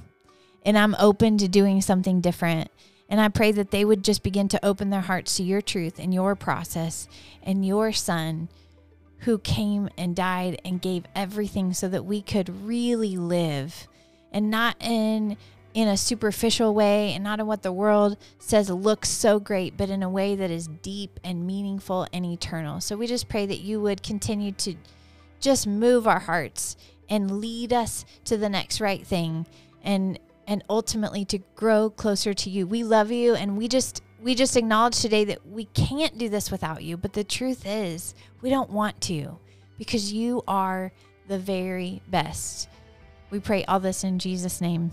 and 0.66 0.78
I'm 0.78 0.96
open 1.00 1.38
to 1.38 1.48
doing 1.48 1.82
something 1.82 2.22
different." 2.22 2.72
And 3.10 3.20
I 3.20 3.28
pray 3.28 3.52
that 3.52 3.72
they 3.72 3.84
would 3.84 4.04
just 4.04 4.22
begin 4.22 4.48
to 4.50 4.64
open 4.66 4.92
their 4.92 5.02
hearts 5.02 5.36
to 5.38 5.44
your 5.44 5.62
truth 5.62 6.00
and 6.00 6.14
your 6.14 6.36
process 6.36 7.08
and 7.42 7.66
your 7.66 7.92
son 7.92 8.50
who 9.20 9.40
came 9.40 9.90
and 9.98 10.16
died 10.16 10.62
and 10.64 10.82
gave 10.82 11.06
everything 11.16 11.74
so 11.74 11.90
that 11.90 12.06
we 12.06 12.22
could 12.22 12.66
really 12.66 13.18
live 13.18 13.88
and 14.32 14.50
not 14.50 14.76
in 14.80 15.36
in 15.72 15.88
a 15.88 15.98
superficial 15.98 16.74
way 16.74 17.14
and 17.14 17.24
not 17.24 17.40
in 17.40 17.46
what 17.46 17.62
the 17.62 17.72
world 17.72 18.18
says 18.40 18.72
looks 18.72 19.08
so 19.08 19.40
great 19.40 19.78
but 19.78 19.90
in 19.90 20.02
a 20.02 20.10
way 20.10 20.36
that 20.36 20.50
is 20.50 20.68
deep 20.82 21.20
and 21.24 21.46
meaningful 21.46 22.08
and 22.12 22.26
eternal. 22.26 22.82
So 22.82 22.96
we 22.96 23.08
just 23.08 23.30
pray 23.30 23.46
that 23.46 23.60
you 23.60 23.80
would 23.82 24.02
continue 24.02 24.52
to 24.54 24.76
just 25.40 25.68
move 25.68 26.08
our 26.08 26.20
hearts 26.20 26.76
and 27.08 27.40
lead 27.40 27.72
us 27.72 28.06
to 28.26 28.38
the 28.38 28.50
next 28.50 28.82
right 28.82 29.06
thing 29.06 29.46
and 29.84 30.20
and 30.50 30.64
ultimately 30.68 31.24
to 31.24 31.38
grow 31.56 31.92
closer 31.92 32.34
to 32.34 32.50
you. 32.50 32.66
We 32.66 32.84
love 32.84 33.12
you 33.12 33.36
and 33.36 33.56
we 33.56 33.70
just 33.70 34.02
we 34.22 34.36
just 34.36 34.58
acknowledge 34.58 35.00
today 35.00 35.24
that 35.26 35.48
we 35.48 35.66
can't 35.66 36.18
do 36.18 36.28
this 36.28 36.52
without 36.52 36.84
you, 36.84 36.98
but 36.98 37.14
the 37.14 37.24
truth 37.24 37.66
is 37.66 38.16
we 38.42 38.50
don't 38.50 38.72
want 38.72 39.00
to 39.02 39.38
because 39.78 40.12
you 40.12 40.44
are 40.46 40.92
the 41.30 41.40
very 41.40 42.02
best. 42.10 42.68
We 43.30 43.40
pray 43.40 43.64
all 43.66 43.80
this 43.80 44.04
in 44.04 44.20
Jesus 44.20 44.60
name. 44.60 44.92